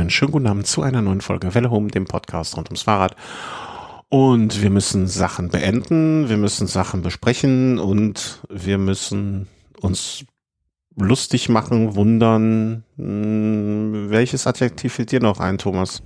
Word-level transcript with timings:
einen 0.00 0.10
schönen 0.10 0.32
guten 0.32 0.46
Abend 0.46 0.66
zu 0.66 0.82
einer 0.82 1.02
neuen 1.02 1.20
Folge 1.20 1.54
Welle 1.54 1.70
Home, 1.70 1.88
dem 1.88 2.06
Podcast 2.06 2.56
rund 2.56 2.68
ums 2.68 2.82
Fahrrad. 2.82 3.16
Und 4.08 4.62
wir 4.62 4.70
müssen 4.70 5.06
Sachen 5.06 5.48
beenden, 5.48 6.28
wir 6.28 6.36
müssen 6.36 6.66
Sachen 6.66 7.02
besprechen 7.02 7.78
und 7.78 8.40
wir 8.48 8.78
müssen 8.78 9.48
uns 9.80 10.24
lustig 10.96 11.48
machen, 11.48 11.96
wundern. 11.96 12.84
Hm, 12.96 14.10
welches 14.10 14.46
Adjektiv 14.46 14.94
fällt 14.94 15.12
dir 15.12 15.20
noch 15.20 15.40
ein, 15.40 15.58
Thomas? 15.58 16.02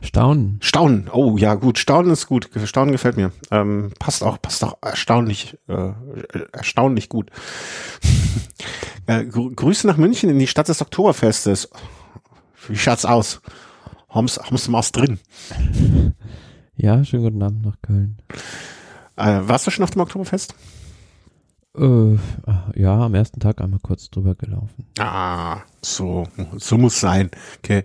Staunen. 0.00 0.58
Staunen. 0.62 1.08
Oh 1.12 1.36
ja, 1.36 1.54
gut. 1.54 1.78
Staunen 1.78 2.12
ist 2.12 2.26
gut. 2.26 2.48
Staunen 2.64 2.92
gefällt 2.92 3.16
mir. 3.16 3.32
Ähm, 3.50 3.90
passt 3.98 4.22
auch, 4.22 4.40
passt 4.40 4.62
auch 4.62 4.78
erstaunlich, 4.80 5.58
äh, 5.66 5.92
erstaunlich 6.52 7.08
gut. 7.08 7.30
äh, 9.06 9.24
Grüße 9.24 9.86
nach 9.86 9.96
München 9.96 10.30
in 10.30 10.38
die 10.38 10.46
Stadt 10.46 10.68
des 10.68 10.80
Oktoberfestes. 10.80 11.68
Wie 12.68 12.76
schaut's 12.76 13.04
aus? 13.04 13.40
Haben's, 14.08 14.38
haben's 14.38 14.70
was 14.72 14.92
drin? 14.92 15.18
Ja, 16.80 17.04
schönen 17.04 17.24
guten 17.24 17.42
Abend 17.42 17.66
nach 17.66 17.74
Köln. 17.82 18.18
Äh, 19.16 19.40
warst 19.42 19.66
du 19.66 19.72
schon 19.72 19.82
auf 19.82 19.90
dem 19.90 20.00
Oktoberfest? 20.00 20.54
Äh, 21.76 22.16
ja, 22.76 23.00
am 23.00 23.16
ersten 23.16 23.40
Tag 23.40 23.60
einmal 23.60 23.80
kurz 23.80 24.10
drüber 24.10 24.36
gelaufen. 24.36 24.86
Ah, 24.96 25.62
so, 25.82 26.28
so 26.56 26.78
muss 26.78 27.00
sein. 27.00 27.32
Okay. 27.58 27.84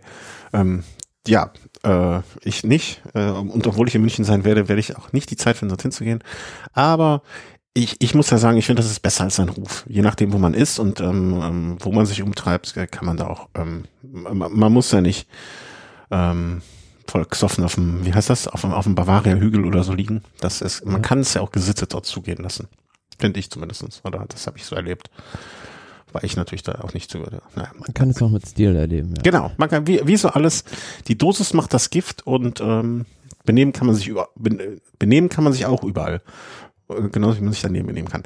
Ähm, 0.54 0.84
ja, 1.28 1.52
äh, 1.84 2.20
ich 2.42 2.64
nicht. 2.64 3.02
Äh, 3.16 3.32
und 3.32 3.66
obwohl 3.66 3.88
ich 3.88 3.96
in 3.96 4.02
München 4.02 4.26
sein 4.26 4.46
werde, 4.46 4.70
werde 4.70 4.80
ich 4.80 4.96
auch 4.96 5.12
nicht 5.12 5.32
die 5.32 5.38
Zeit 5.38 5.58
finden, 5.58 5.70
dorthin 5.70 5.92
zu 5.92 6.04
gehen. 6.04 6.24
Aber 6.74 7.24
ich, 7.74 7.96
ich 8.00 8.14
muss 8.14 8.30
ja 8.30 8.38
sagen, 8.38 8.58
ich 8.58 8.66
finde, 8.66 8.82
das 8.82 8.92
ist 8.92 9.00
besser 9.00 9.24
als 9.24 9.40
ein 9.40 9.50
Ruf. 9.50 9.86
Je 9.88 10.02
nachdem, 10.02 10.32
wo 10.34 10.38
man 10.38 10.54
ist 10.54 10.80
und 10.80 11.00
ähm, 11.00 11.42
ähm 11.42 11.78
wo 11.80 11.92
man 11.92 12.06
sich 12.06 12.22
umtreibt, 12.22 12.74
kann 12.92 13.06
man 13.06 13.18
da 13.18 13.28
auch, 13.28 13.50
ähm, 13.56 13.86
man, 14.04 14.52
man 14.52 14.72
muss 14.72 14.92
ja 14.92 15.02
nicht 15.02 15.28
ähm, 16.12 16.62
voll 17.08 17.26
gesoffen 17.26 17.64
auf 17.64 17.76
dem, 17.76 18.06
wie 18.06 18.14
heißt 18.14 18.30
das, 18.30 18.48
auf 18.48 18.62
dem, 18.62 18.72
auf 18.72 18.86
dem 18.86 18.96
Bavaria-Hügel 18.96 19.66
oder 19.66 19.84
so 19.84 19.94
liegen. 19.94 20.24
Das 20.40 20.62
ist, 20.62 20.86
man 20.86 21.02
kann 21.02 21.20
es 21.20 21.34
ja 21.34 21.42
auch 21.42 21.52
gesittet 21.52 21.94
dort 21.94 22.06
zugehen 22.06 22.44
lassen. 22.44 22.68
Finde 23.20 23.40
ich 23.40 23.50
zumindestens 23.50 24.02
Oder 24.04 24.26
das 24.28 24.48
habe 24.48 24.58
ich 24.58 24.66
so 24.66 24.76
erlebt 24.76 25.10
war 26.14 26.24
ich 26.24 26.36
natürlich 26.36 26.64
da 26.64 26.80
auch 26.82 26.94
nicht 26.94 27.10
zu. 27.10 27.18
Naja, 27.18 27.42
man, 27.56 27.68
man 27.80 27.94
kann 27.94 28.10
es 28.12 28.22
auch 28.22 28.30
mit 28.30 28.46
Stil 28.46 28.76
erleben. 28.76 29.16
Ja. 29.16 29.24
Genau, 29.24 29.52
man 29.58 29.70
kann 29.70 29.88
wie, 29.88 30.00
wie 30.06 30.16
so 30.16 30.30
alles. 30.30 30.64
Die 31.08 31.18
Dosis 31.18 31.54
macht 31.54 31.74
das 31.74 31.90
Gift 31.90 32.26
und 32.26 32.62
ähm, 32.62 33.06
benehmen 33.46 33.74
kann 33.74 33.88
man 33.88 33.96
sich 33.96 34.08
über, 34.08 34.30
benehmen 35.00 35.30
kann 35.30 35.44
man 35.44 35.54
sich 35.54 35.66
auch 35.66 35.84
überall, 35.84 36.16
äh, 36.16 36.20
genauso 37.12 37.38
wie 37.38 37.44
man 37.44 37.54
sich 37.54 37.62
daneben 37.62 37.88
benehmen 37.88 38.10
kann. 38.10 38.24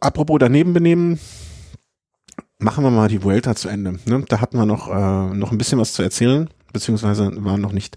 Apropos 0.00 0.38
daneben 0.38 0.72
benehmen, 0.72 1.18
machen 2.58 2.84
wir 2.84 2.90
mal 2.90 3.08
die 3.08 3.22
Vuelta 3.22 3.54
zu 3.54 3.68
Ende. 3.68 3.98
Ne? 4.04 4.24
Da 4.28 4.40
hatten 4.40 4.58
wir 4.58 4.66
noch 4.66 4.88
äh, 4.88 5.34
noch 5.34 5.52
ein 5.52 5.58
bisschen 5.58 5.78
was 5.78 5.92
zu 5.92 6.02
erzählen, 6.02 6.48
beziehungsweise 6.72 7.30
waren 7.44 7.60
noch 7.60 7.72
nicht 7.72 7.96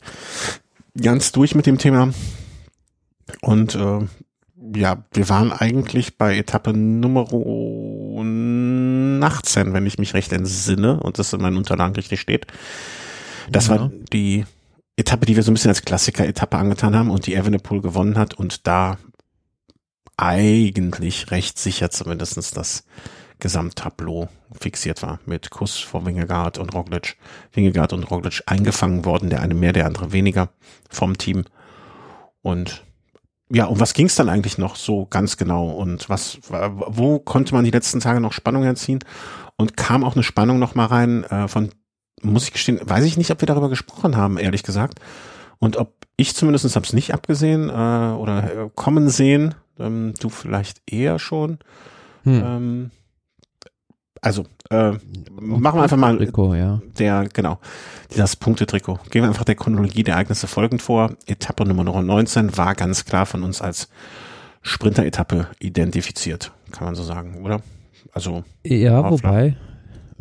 ganz 1.01 1.31
durch 1.31 1.55
mit 1.55 1.65
dem 1.65 1.77
Thema. 1.77 2.09
Und 3.41 3.75
äh, 3.75 3.99
ja, 4.75 5.03
wir 5.13 5.29
waren 5.29 5.51
eigentlich 5.51 6.17
bei 6.17 6.37
Etappe 6.37 6.73
Nummer 6.73 7.27
18, 9.23 9.73
wenn 9.73 9.85
ich 9.85 9.97
mich 9.97 10.13
recht 10.13 10.31
entsinne 10.33 10.99
und 10.99 11.17
das 11.19 11.33
in 11.33 11.41
meinen 11.41 11.57
Unterlagen 11.57 11.95
richtig 11.95 12.19
steht. 12.19 12.47
Das 13.51 13.67
ja. 13.67 13.79
war 13.79 13.91
die 14.13 14.45
Etappe, 14.95 15.25
die 15.25 15.35
wir 15.35 15.43
so 15.43 15.51
ein 15.51 15.53
bisschen 15.53 15.69
als 15.69 15.83
Klassiker-Etappe 15.83 16.57
angetan 16.57 16.95
haben 16.95 17.09
und 17.09 17.25
die 17.25 17.35
Evenepoel 17.35 17.81
gewonnen 17.81 18.17
hat 18.17 18.33
und 18.33 18.67
da 18.67 18.97
eigentlich 20.21 21.31
recht 21.31 21.57
sicher 21.57 21.89
zumindestens 21.89 22.51
das 22.51 22.83
Gesamttableau 23.39 24.27
fixiert 24.59 25.01
war 25.01 25.19
mit 25.25 25.49
Kuss 25.49 25.77
vor 25.77 26.05
Wingegaard 26.05 26.57
und 26.57 26.73
Roglic. 26.73 27.15
Wingegaard 27.53 27.93
und 27.93 28.03
Roglic 28.03 28.43
eingefangen 28.45 29.05
worden, 29.05 29.29
der 29.29 29.41
eine 29.41 29.53
mehr, 29.53 29.71
der 29.71 29.85
andere 29.85 30.11
weniger 30.11 30.49
vom 30.89 31.17
Team. 31.17 31.45
Und 32.41 32.83
ja, 33.51 33.65
und 33.65 33.79
was 33.79 33.93
ging 33.93 34.07
es 34.07 34.15
dann 34.15 34.29
eigentlich 34.29 34.57
noch 34.57 34.75
so 34.75 35.05
ganz 35.05 35.37
genau? 35.37 35.69
Und 35.69 36.09
was, 36.09 36.39
wo 36.49 37.19
konnte 37.19 37.55
man 37.55 37.63
die 37.63 37.71
letzten 37.71 37.99
Tage 37.99 38.19
noch 38.19 38.33
Spannung 38.33 38.63
erziehen? 38.63 38.99
Und 39.55 39.77
kam 39.77 40.03
auch 40.03 40.15
eine 40.15 40.23
Spannung 40.23 40.59
noch 40.59 40.75
mal 40.75 40.85
rein 40.85 41.23
äh, 41.25 41.47
von, 41.47 41.69
muss 42.21 42.43
ich 42.43 42.53
gestehen, 42.53 42.79
weiß 42.83 43.05
ich 43.05 43.17
nicht, 43.17 43.31
ob 43.31 43.41
wir 43.41 43.47
darüber 43.47 43.69
gesprochen 43.69 44.17
haben, 44.17 44.37
ehrlich 44.37 44.63
gesagt. 44.63 44.99
Und 45.57 45.77
ob 45.77 45.93
ich 46.15 46.35
zumindest 46.35 46.75
habe 46.75 46.85
es 46.85 46.93
nicht 46.93 47.13
abgesehen 47.13 47.69
äh, 47.69 47.73
oder 47.73 48.43
äh, 48.43 48.69
kommen 48.75 49.09
sehen, 49.09 49.55
ähm, 49.79 50.13
du 50.19 50.29
vielleicht 50.29 50.81
eher 50.91 51.19
schon. 51.19 51.59
Hm. 52.23 52.43
Ähm, 52.45 52.91
also 54.21 54.45
äh, 54.69 54.91
machen 55.39 55.79
wir 55.79 55.83
einfach 55.83 55.97
mal 55.97 56.17
Trikot, 56.17 56.55
ja. 56.55 56.81
der, 56.97 57.29
genau, 57.31 57.59
das 58.15 58.35
Punktetrikot. 58.35 58.99
Gehen 59.09 59.23
wir 59.23 59.29
einfach 59.29 59.45
der 59.45 59.55
Chronologie 59.55 60.03
der 60.03 60.15
Ereignisse 60.15 60.47
folgend 60.47 60.81
vor. 60.81 61.13
Etappe 61.25 61.65
Nummer 61.65 61.83
19 61.83 62.57
war 62.57 62.75
ganz 62.75 63.05
klar 63.05 63.25
von 63.25 63.43
uns 63.43 63.61
als 63.61 63.89
Sprinter-Etappe 64.61 65.47
identifiziert, 65.59 66.51
kann 66.71 66.85
man 66.85 66.95
so 66.95 67.03
sagen, 67.03 67.43
oder? 67.45 67.61
Also 68.11 68.43
ja, 68.65 69.09
wobei 69.09 69.55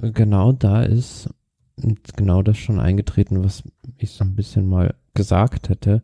genau 0.01 0.53
da 0.53 0.83
ist 0.83 1.29
genau 2.17 2.43
das 2.43 2.57
schon 2.57 2.79
eingetreten, 2.79 3.43
was 3.43 3.63
ich 3.97 4.13
so 4.13 4.25
ein 4.25 4.37
bisschen 4.37 4.69
mal 4.69 4.95
gesagt 5.15 5.69
hätte, 5.69 6.03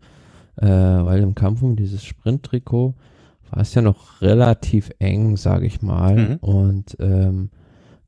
äh, 0.57 0.67
weil 0.67 1.21
im 1.23 1.35
Kampf 1.35 1.63
um 1.63 1.77
dieses 1.77 2.05
Sprint-Trikot 2.05 2.95
war 3.55 3.63
es 3.63 3.75
ja 3.75 3.83
noch 3.83 4.21
relativ 4.21 4.91
eng, 4.99 5.37
sage 5.37 5.67
ich 5.67 5.81
mal, 5.81 6.17
mhm. 6.17 6.37
und 6.37 6.97
ähm, 7.01 7.51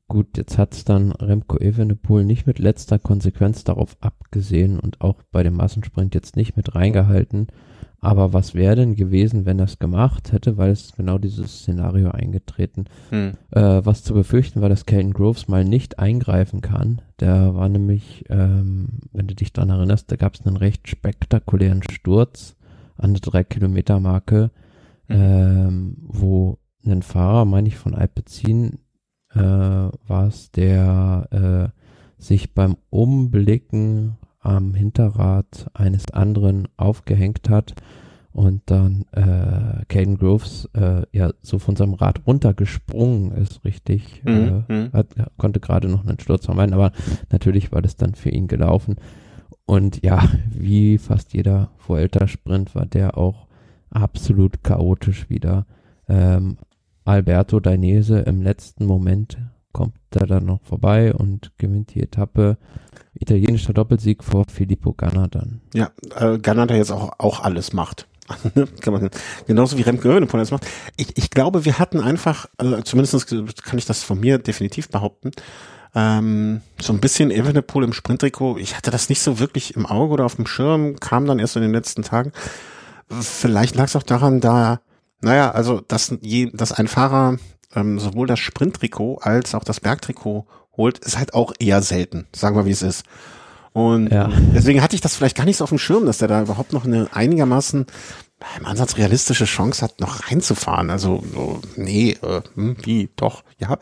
Gut, 0.09 0.37
jetzt 0.37 0.57
hat 0.57 0.73
es 0.73 0.85
dann 0.85 1.11
Remco 1.11 1.57
Evenepoel 1.57 2.23
nicht 2.23 2.47
mit 2.47 2.59
letzter 2.59 2.97
Konsequenz 2.97 3.65
darauf 3.65 3.97
abgesehen 3.99 4.79
und 4.79 5.01
auch 5.01 5.21
bei 5.33 5.43
dem 5.43 5.55
Massensprint 5.55 6.15
jetzt 6.15 6.37
nicht 6.37 6.55
mit 6.55 6.75
reingehalten. 6.75 7.47
Aber 7.99 8.31
was 8.31 8.55
wäre 8.55 8.77
denn 8.77 8.95
gewesen, 8.95 9.45
wenn 9.45 9.59
er 9.59 9.65
es 9.65 9.79
gemacht 9.79 10.31
hätte, 10.31 10.55
weil 10.55 10.71
es 10.71 10.93
genau 10.95 11.17
dieses 11.17 11.59
Szenario 11.59 12.11
eingetreten. 12.11 12.85
Hm. 13.09 13.33
Äh, 13.51 13.81
was 13.83 14.03
zu 14.03 14.13
befürchten 14.13 14.61
war, 14.61 14.69
dass 14.69 14.85
Kelton 14.85 15.11
Groves 15.11 15.49
mal 15.49 15.65
nicht 15.65 15.99
eingreifen 15.99 16.61
kann. 16.61 17.01
Der 17.19 17.55
war 17.55 17.67
nämlich, 17.67 18.23
ähm, 18.29 18.99
wenn 19.11 19.27
du 19.27 19.35
dich 19.35 19.51
daran 19.51 19.71
erinnerst, 19.71 20.09
da 20.09 20.15
gab 20.15 20.35
es 20.35 20.45
einen 20.45 20.55
recht 20.55 20.87
spektakulären 20.87 21.83
Sturz 21.83 22.55
an 22.97 23.13
der 23.13 23.21
3-Kilometer-Marke, 23.23 24.51
hm. 25.07 25.21
ähm, 25.21 25.97
wo 26.01 26.57
ein 26.85 27.01
Fahrer, 27.01 27.45
meine 27.45 27.67
ich, 27.67 27.77
von 27.77 27.95
Alpecin 27.95 28.79
äh, 29.33 29.39
war 29.39 30.27
es, 30.27 30.51
der 30.51 31.73
äh, 31.75 32.21
sich 32.21 32.53
beim 32.53 32.77
Umblicken 32.89 34.17
am 34.39 34.73
Hinterrad 34.73 35.69
eines 35.73 36.11
anderen 36.11 36.67
aufgehängt 36.77 37.49
hat 37.49 37.75
und 38.31 38.61
dann 38.67 39.05
äh, 39.11 39.83
Caden 39.87 40.17
Groves 40.17 40.69
äh, 40.73 41.01
ja 41.11 41.31
so 41.41 41.57
von 41.57 41.75
seinem 41.75 41.95
Rad 41.95 42.21
runtergesprungen 42.27 43.31
ist, 43.31 43.65
richtig. 43.65 44.21
Mhm. 44.23 44.63
Äh, 44.69 44.73
mhm. 44.73 44.93
hat, 44.93 45.07
konnte 45.37 45.59
gerade 45.59 45.89
noch 45.89 46.05
einen 46.05 46.19
Sturz 46.19 46.45
vermeiden, 46.45 46.75
aber 46.75 46.91
natürlich 47.31 47.71
war 47.71 47.81
das 47.81 47.95
dann 47.95 48.13
für 48.13 48.29
ihn 48.29 48.47
gelaufen. 48.47 48.97
Und 49.65 50.05
ja, 50.05 50.23
wie 50.51 50.99
fast 50.99 51.33
jeder 51.33 51.71
Vuelta-Sprint 51.85 52.75
war 52.75 52.85
der 52.85 53.17
auch 53.17 53.46
absolut 53.89 54.63
chaotisch 54.63 55.29
wieder. 55.29 55.65
Ähm, 56.07 56.57
Alberto 57.05 57.59
Dainese 57.59 58.19
im 58.19 58.41
letzten 58.41 58.85
Moment 58.85 59.37
kommt 59.71 59.95
er 60.11 60.27
dann 60.27 60.45
noch 60.45 60.61
vorbei 60.63 61.13
und 61.13 61.51
gewinnt 61.57 61.93
die 61.93 62.01
Etappe. 62.01 62.57
Italienischer 63.13 63.73
Doppelsieg 63.73 64.23
vor 64.23 64.45
Filippo 64.51 64.93
Ganna 64.93 65.27
dann. 65.27 65.61
Ja, 65.73 65.91
äh, 66.15 66.37
Ganna, 66.39 66.65
der 66.65 66.77
jetzt 66.77 66.91
auch, 66.91 67.13
auch 67.19 67.43
alles 67.43 67.73
macht. 67.73 68.07
kann 68.81 68.93
man, 68.93 69.09
genauso 69.45 69.77
wie 69.77 69.83
Remke 69.83 70.09
Evenepoel 70.09 70.39
das 70.39 70.51
macht. 70.51 70.67
Ich, 70.97 71.17
ich 71.17 71.29
glaube, 71.29 71.65
wir 71.65 71.79
hatten 71.79 71.99
einfach, 71.99 72.47
also 72.57 72.81
zumindest 72.81 73.27
kann 73.63 73.77
ich 73.77 73.85
das 73.85 74.03
von 74.03 74.19
mir 74.19 74.37
definitiv 74.37 74.89
behaupten, 74.89 75.31
ähm, 75.95 76.61
so 76.81 76.91
ein 76.91 76.99
bisschen 76.99 77.31
Evenepoel 77.31 77.85
im 77.85 77.93
Sprinttrikot. 77.93 78.57
Ich 78.57 78.75
hatte 78.75 78.91
das 78.91 79.09
nicht 79.09 79.21
so 79.21 79.39
wirklich 79.39 79.75
im 79.75 79.85
Auge 79.85 80.13
oder 80.13 80.25
auf 80.25 80.35
dem 80.35 80.45
Schirm, 80.45 80.99
kam 80.99 81.25
dann 81.25 81.39
erst 81.39 81.55
in 81.55 81.61
den 81.61 81.71
letzten 81.71 82.03
Tagen. 82.03 82.33
Vielleicht 83.09 83.75
lag 83.75 83.85
es 83.85 83.95
auch 83.95 84.03
daran, 84.03 84.39
da 84.39 84.79
naja, 85.21 85.51
also 85.51 85.81
dass, 85.81 86.13
je, 86.21 86.51
dass 86.53 86.71
ein 86.71 86.87
Fahrer 86.87 87.37
ähm, 87.75 87.99
sowohl 87.99 88.27
das 88.27 88.39
Sprinttrikot 88.39 89.19
als 89.21 89.55
auch 89.55 89.63
das 89.63 89.79
Bergtrikot 89.79 90.45
holt, 90.75 90.99
ist 90.99 91.17
halt 91.17 91.33
auch 91.33 91.53
eher 91.59 91.81
selten, 91.81 92.27
sagen 92.35 92.55
wir 92.55 92.65
wie 92.65 92.71
es 92.71 92.81
ist. 92.83 93.03
Und 93.73 94.11
ja. 94.11 94.29
deswegen 94.55 94.81
hatte 94.81 94.95
ich 94.95 95.01
das 95.01 95.15
vielleicht 95.15 95.37
gar 95.37 95.45
nicht 95.45 95.57
so 95.57 95.63
auf 95.63 95.69
dem 95.69 95.79
Schirm, 95.79 96.05
dass 96.05 96.19
der 96.19 96.27
da 96.27 96.41
überhaupt 96.41 96.73
noch 96.73 96.85
eine 96.85 97.09
einigermaßen 97.13 97.85
im 98.57 98.65
Ansatz 98.65 98.97
realistische 98.97 99.45
Chance 99.45 99.83
hat, 99.83 99.99
noch 99.99 100.29
reinzufahren. 100.29 100.89
Also, 100.89 101.23
so, 101.33 101.61
nee, 101.75 102.11
äh, 102.21 102.41
hm, 102.53 102.77
wie, 102.83 103.09
doch, 103.15 103.43
ja. 103.57 103.77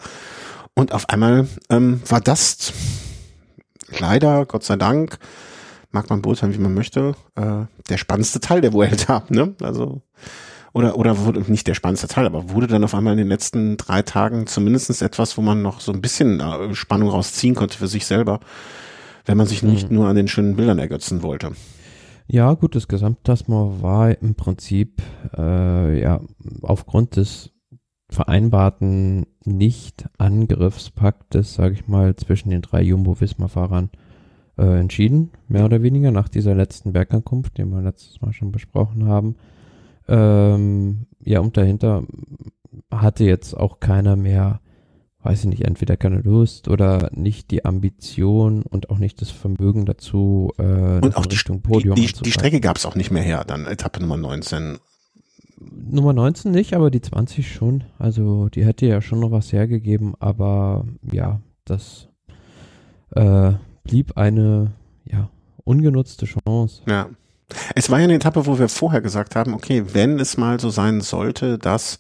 Und 0.73 0.93
auf 0.93 1.09
einmal 1.09 1.47
ähm, 1.69 2.01
war 2.07 2.21
das 2.21 2.73
leider, 3.99 4.45
Gott 4.45 4.63
sei 4.63 4.75
Dank, 4.77 5.17
mag 5.95 6.09
man 6.11 6.21
beurteilen, 6.21 6.53
wie 6.53 6.59
man 6.59 6.75
möchte, 6.75 7.15
äh, 7.35 7.63
der 7.89 7.97
spannendste 7.97 8.39
Teil 8.39 8.61
der 8.61 8.73
Vuelta. 8.73 9.23
Ne? 9.29 9.55
Also 9.63 10.03
oder, 10.73 10.97
oder 10.97 11.17
wurde 11.25 11.39
nicht 11.49 11.67
der 11.67 11.73
spannendste 11.73 12.09
Teil, 12.09 12.25
aber 12.25 12.49
wurde 12.49 12.67
dann 12.67 12.83
auf 12.83 12.93
einmal 12.93 13.13
in 13.13 13.19
den 13.19 13.29
letzten 13.29 13.77
drei 13.77 14.01
Tagen 14.01 14.45
zumindestens 14.45 15.01
etwas, 15.01 15.37
wo 15.37 15.41
man 15.41 15.61
noch 15.61 15.79
so 15.79 15.93
ein 15.93 16.01
bisschen 16.01 16.41
äh, 16.41 16.75
Spannung 16.75 17.07
rausziehen 17.09 17.55
konnte 17.55 17.77
für 17.77 17.87
sich 17.87 18.05
selber. 18.05 18.39
wenn 19.27 19.37
man 19.37 19.47
sich 19.47 19.63
nicht 19.63 19.89
Mhm. 19.89 19.95
nur 19.95 20.07
an 20.07 20.15
den 20.15 20.27
schönen 20.27 20.55
Bildern 20.55 20.77
ergötzen 20.77 21.23
wollte. 21.23 21.53
Ja, 22.27 22.53
gut, 22.53 22.75
das 22.75 22.87
Gesamtklassement 22.87 23.81
war 23.81 24.11
im 24.21 24.35
Prinzip 24.35 25.01
äh, 25.35 25.99
ja 25.99 26.21
aufgrund 26.61 27.15
des 27.15 27.49
vereinbarten 28.09 29.25
Nicht-Angriffspaktes, 29.45 31.53
sage 31.55 31.73
ich 31.73 31.87
mal, 31.87 32.15
zwischen 32.15 32.49
den 32.49 32.61
drei 32.61 32.81
Jumbo-Visma-Fahrern 32.81 33.89
äh, 34.57 34.79
entschieden, 34.79 35.31
mehr 35.47 35.65
oder 35.65 35.81
weniger, 35.81 36.11
nach 36.11 36.29
dieser 36.29 36.55
letzten 36.55 36.93
Bergankunft, 36.93 37.57
den 37.57 37.69
wir 37.69 37.81
letztes 37.81 38.21
Mal 38.21 38.33
schon 38.33 38.51
besprochen 38.51 39.05
haben. 39.07 39.35
Ähm, 40.07 41.07
ja, 41.23 41.39
und 41.39 41.57
dahinter 41.57 42.03
hatte 42.91 43.23
jetzt 43.23 43.55
auch 43.55 43.79
keiner 43.79 44.15
mehr, 44.15 44.61
weiß 45.23 45.41
ich 45.41 45.49
nicht, 45.49 45.65
entweder 45.65 45.97
keine 45.97 46.21
Lust 46.21 46.67
oder 46.67 47.09
nicht 47.13 47.51
die 47.51 47.65
Ambition 47.65 48.61
und 48.61 48.89
auch 48.89 48.99
nicht 48.99 49.21
das 49.21 49.31
Vermögen 49.31 49.85
dazu, 49.85 50.51
äh, 50.57 50.99
Und 51.01 51.17
auch 51.17 51.25
die, 51.25 51.35
Richtung 51.35 51.57
die, 51.57 51.67
Podium 51.67 51.95
die, 51.95 52.01
die 52.01 52.07
anzugreifen. 52.07 52.31
Strecke 52.31 52.59
gab 52.61 52.77
es 52.77 52.85
auch 52.85 52.95
nicht 52.95 53.11
mehr 53.11 53.23
her, 53.23 53.43
dann 53.45 53.65
Etappe 53.65 53.99
Nummer 53.99 54.17
19. 54.17 54.77
Nummer 55.57 56.13
19 56.13 56.51
nicht, 56.51 56.73
aber 56.73 56.91
die 56.91 57.01
20 57.01 57.51
schon. 57.51 57.85
Also 57.97 58.49
die 58.49 58.65
hätte 58.65 58.85
ja 58.85 59.01
schon 59.01 59.21
noch 59.21 59.31
was 59.31 59.51
hergegeben, 59.53 60.13
aber 60.19 60.85
ja, 61.11 61.41
das 61.63 62.09
äh, 63.11 63.53
blieb 63.85 64.17
eine 64.17 64.71
ja, 65.05 65.29
ungenutzte 65.63 66.25
Chance. 66.25 66.81
Ja. 66.87 67.09
Es 67.75 67.89
war 67.89 67.99
ja 67.99 68.05
eine 68.05 68.15
Etappe, 68.15 68.45
wo 68.47 68.59
wir 68.59 68.67
vorher 68.67 69.01
gesagt 69.01 69.35
haben, 69.35 69.53
okay, 69.53 69.83
wenn 69.93 70.19
es 70.19 70.35
mal 70.35 70.59
so 70.59 70.69
sein 70.69 71.01
sollte, 71.01 71.57
dass 71.57 71.99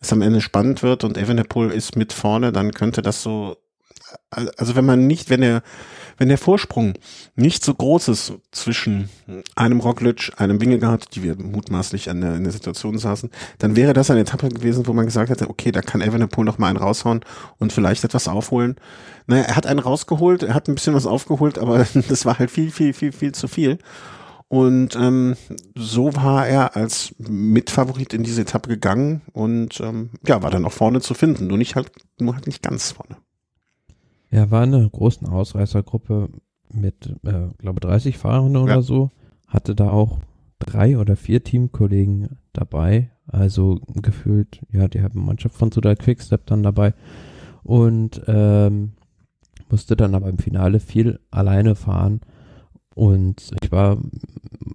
es 0.00 0.12
am 0.12 0.22
Ende 0.22 0.40
spannend 0.40 0.82
wird 0.82 1.04
und 1.04 1.18
Evenepoel 1.18 1.70
ist 1.70 1.96
mit 1.96 2.12
vorne, 2.12 2.50
dann 2.50 2.72
könnte 2.72 3.02
das 3.02 3.22
so, 3.22 3.56
also 4.30 4.74
wenn 4.74 4.86
man 4.86 5.06
nicht, 5.06 5.30
wenn 5.30 5.42
der, 5.42 5.62
wenn 6.16 6.28
der 6.28 6.38
Vorsprung 6.38 6.94
nicht 7.34 7.64
so 7.64 7.74
groß 7.74 8.08
ist 8.08 8.32
zwischen 8.52 9.08
einem 9.54 9.80
Roglic, 9.80 10.32
einem 10.36 10.60
Wingegaard, 10.60 11.14
die 11.14 11.22
wir 11.22 11.36
mutmaßlich 11.36 12.10
an 12.10 12.20
der, 12.20 12.36
in 12.36 12.44
der 12.44 12.52
Situation 12.52 12.98
saßen, 12.98 13.30
dann 13.58 13.76
wäre 13.76 13.92
das 13.92 14.10
eine 14.10 14.20
Etappe 14.20 14.48
gewesen, 14.48 14.86
wo 14.86 14.92
man 14.92 15.06
gesagt 15.06 15.30
hätte, 15.30 15.50
okay, 15.50 15.72
da 15.72 15.82
kann 15.82 16.00
Evenepoel 16.00 16.44
noch 16.44 16.58
mal 16.58 16.68
einen 16.68 16.78
raushauen 16.78 17.20
und 17.58 17.72
vielleicht 17.72 18.04
etwas 18.04 18.28
aufholen. 18.28 18.76
Naja, 19.26 19.44
er 19.44 19.56
hat 19.56 19.66
einen 19.66 19.80
rausgeholt, 19.80 20.42
er 20.42 20.54
hat 20.54 20.68
ein 20.68 20.74
bisschen 20.74 20.94
was 20.94 21.06
aufgeholt, 21.06 21.58
aber 21.58 21.86
das 22.08 22.24
war 22.24 22.38
halt 22.38 22.50
viel, 22.50 22.70
viel, 22.70 22.92
viel, 22.92 23.12
viel 23.12 23.32
zu 23.32 23.48
viel. 23.48 23.78
Und 24.48 24.94
ähm, 24.94 25.36
so 25.74 26.14
war 26.14 26.46
er 26.46 26.76
als 26.76 27.14
Mitfavorit 27.18 28.14
in 28.14 28.22
diese 28.22 28.42
Etappe 28.42 28.68
gegangen 28.68 29.22
und 29.32 29.80
ähm, 29.80 30.10
ja, 30.24 30.42
war 30.42 30.52
dann 30.52 30.64
auch 30.64 30.72
vorne 30.72 31.00
zu 31.00 31.14
finden, 31.14 31.48
nur 31.48 31.58
nicht 31.58 31.74
halt, 31.74 31.90
nur 32.20 32.34
halt 32.34 32.46
nicht 32.46 32.62
ganz 32.62 32.92
vorne. 32.92 33.16
Ja, 34.30 34.50
war 34.50 34.62
eine 34.62 34.88
großen 34.88 35.28
Ausreißergruppe 35.28 36.28
mit, 36.72 37.14
äh, 37.24 37.48
glaube 37.58 37.80
30 37.80 38.18
Fahrern 38.18 38.56
oder 38.56 38.76
Ja. 38.76 38.82
so. 38.82 39.10
Hatte 39.46 39.74
da 39.74 39.90
auch 39.90 40.18
drei 40.58 40.98
oder 40.98 41.16
vier 41.16 41.44
Teamkollegen 41.44 42.38
dabei. 42.52 43.10
Also 43.28 43.80
gefühlt, 43.94 44.60
ja, 44.72 44.88
die 44.88 45.02
haben 45.02 45.24
Mannschaft 45.24 45.56
von 45.56 45.70
Sudal 45.72 45.96
Quickstep 45.96 46.46
dann 46.46 46.62
dabei. 46.62 46.94
Und 47.62 48.22
ähm, 48.26 48.92
musste 49.70 49.96
dann 49.96 50.14
aber 50.14 50.28
im 50.28 50.38
Finale 50.38 50.80
viel 50.80 51.18
alleine 51.30 51.74
fahren. 51.74 52.20
Und 52.94 53.50
ich 53.62 53.70
war 53.72 53.98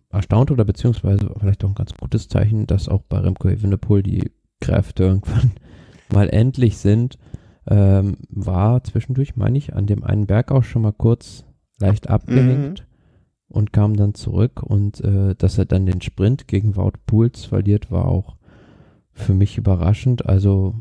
erstaunt 0.10 0.52
oder 0.52 0.66
beziehungsweise 0.66 1.32
vielleicht 1.40 1.64
auch 1.64 1.70
ein 1.70 1.76
ganz 1.76 1.94
gutes 1.94 2.28
Zeichen, 2.28 2.68
dass 2.68 2.90
auch 2.90 3.02
bei 3.04 3.18
Remco 3.20 3.48
Evenepoel 3.50 4.04
die 4.04 4.32
Kräfte 4.60 5.04
irgendwann 5.04 5.52
mal 6.14 6.30
endlich 6.30 6.78
sind. 6.78 7.18
Ähm, 7.68 8.18
war 8.30 8.84
zwischendurch, 8.84 9.36
meine 9.36 9.58
ich, 9.58 9.76
an 9.76 9.86
dem 9.86 10.04
einen 10.04 10.26
Berg 10.26 10.52
auch 10.52 10.64
schon 10.64 10.82
mal 10.82 10.94
kurz 10.94 11.46
leicht 11.80 12.10
abgehängt 12.10 12.88
und 13.48 13.74
kam 13.74 13.96
dann 13.96 14.14
zurück. 14.14 14.64
Und 14.64 15.02
äh, 15.02 15.36
dass 15.36 15.58
er 15.58 15.66
dann 15.66 15.86
den 15.86 16.02
Sprint 16.02 16.48
gegen 16.48 16.76
Wout 16.76 16.94
Pools 17.06 17.46
verliert, 17.46 17.92
war 17.92 18.08
auch 18.08 18.36
für 19.14 19.34
mich 19.34 19.58
überraschend. 19.58 20.26
Also 20.26 20.76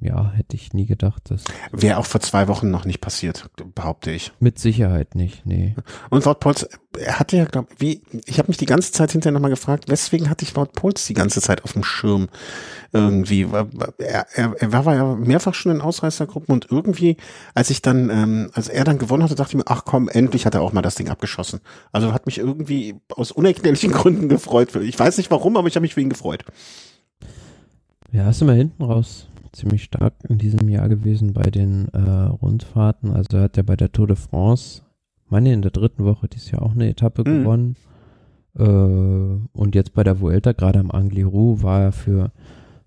ja, 0.00 0.30
hätte 0.32 0.56
ich 0.56 0.72
nie 0.72 0.86
gedacht, 0.86 1.30
dass 1.30 1.44
Wäre 1.72 1.98
auch 1.98 2.06
vor 2.06 2.20
zwei 2.20 2.48
Wochen 2.48 2.70
noch 2.70 2.84
nicht 2.84 3.00
passiert, 3.00 3.48
behaupte 3.74 4.10
ich. 4.10 4.32
mit 4.40 4.58
Sicherheit 4.58 5.14
nicht, 5.14 5.46
nee. 5.46 5.74
Und 6.10 6.26
Wout 6.26 6.34
Polz, 6.34 6.66
er 6.98 7.18
hatte 7.18 7.36
ja, 7.36 7.44
glaube 7.44 7.68
wie, 7.78 8.02
ich 8.26 8.38
habe 8.38 8.48
mich 8.48 8.56
die 8.56 8.66
ganze 8.66 8.92
Zeit 8.92 9.12
hinterher 9.12 9.32
nochmal 9.32 9.50
gefragt, 9.50 9.88
weswegen 9.88 10.28
hatte 10.28 10.44
ich 10.44 10.56
Wout 10.56 10.72
Polz 10.74 11.06
die 11.06 11.14
ganze 11.14 11.40
Zeit 11.40 11.64
auf 11.64 11.72
dem 11.72 11.84
Schirm 11.84 12.28
irgendwie? 12.92 13.46
Er, 13.98 14.26
er, 14.34 14.54
er 14.58 14.72
war 14.72 14.94
ja 14.94 15.14
mehrfach 15.14 15.54
schon 15.54 15.72
in 15.72 15.80
Ausreißergruppen 15.80 16.52
und 16.52 16.70
irgendwie, 16.70 17.16
als 17.54 17.70
ich 17.70 17.80
dann, 17.80 18.10
ähm, 18.10 18.50
als 18.52 18.68
er 18.68 18.84
dann 18.84 18.98
gewonnen 18.98 19.22
hatte, 19.22 19.34
dachte 19.34 19.52
ich 19.52 19.56
mir, 19.56 19.70
ach 19.70 19.84
komm, 19.84 20.08
endlich 20.08 20.46
hat 20.46 20.54
er 20.54 20.62
auch 20.62 20.72
mal 20.72 20.82
das 20.82 20.96
Ding 20.96 21.08
abgeschossen. 21.08 21.60
Also 21.92 22.12
hat 22.12 22.26
mich 22.26 22.38
irgendwie 22.38 22.96
aus 23.14 23.32
unerklärlichen 23.32 23.92
Gründen 23.92 24.28
gefreut. 24.28 24.74
Ich 24.76 24.98
weiß 24.98 25.16
nicht 25.16 25.30
warum, 25.30 25.56
aber 25.56 25.68
ich 25.68 25.76
habe 25.76 25.82
mich 25.82 25.94
für 25.94 26.00
ihn 26.00 26.10
gefreut. 26.10 26.44
Ja, 28.12 28.30
ist 28.30 28.42
immer 28.42 28.54
hinten 28.54 28.82
raus 28.82 29.28
ziemlich 29.56 29.84
stark 29.84 30.14
in 30.28 30.38
diesem 30.38 30.68
Jahr 30.68 30.88
gewesen 30.88 31.32
bei 31.32 31.50
den 31.50 31.88
äh, 31.88 31.98
Rundfahrten. 32.00 33.10
Also 33.12 33.38
er 33.38 33.44
hat 33.44 33.56
ja 33.56 33.62
bei 33.62 33.76
der 33.76 33.92
Tour 33.92 34.06
de 34.06 34.16
France, 34.16 34.82
meine 35.28 35.52
in 35.52 35.62
der 35.62 35.70
dritten 35.70 36.04
Woche 36.04 36.28
dieses 36.28 36.50
Jahr 36.50 36.62
auch 36.62 36.72
eine 36.72 36.88
Etappe 36.88 37.22
Mhm. 37.22 37.42
gewonnen. 37.42 37.76
Äh, 38.58 38.62
und 39.58 39.74
jetzt 39.74 39.92
bei 39.94 40.02
der 40.04 40.20
Vuelta, 40.20 40.52
gerade 40.52 40.78
am 40.78 40.90
Angliru, 40.90 41.62
war 41.62 41.80
er 41.82 41.92
für 41.92 42.32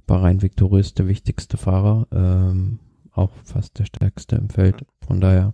Bahrain 0.07 0.42
Victorious 0.42 0.94
der 0.94 1.07
wichtigste 1.07 1.57
Fahrer. 1.57 2.07
Ähm, 2.12 2.80
auch 3.13 3.31
fast 3.44 3.77
der 3.80 3.86
stärkste 3.86 4.36
im 4.38 4.50
Feld. 4.50 4.86
Von 5.06 5.19
daher 5.19 5.54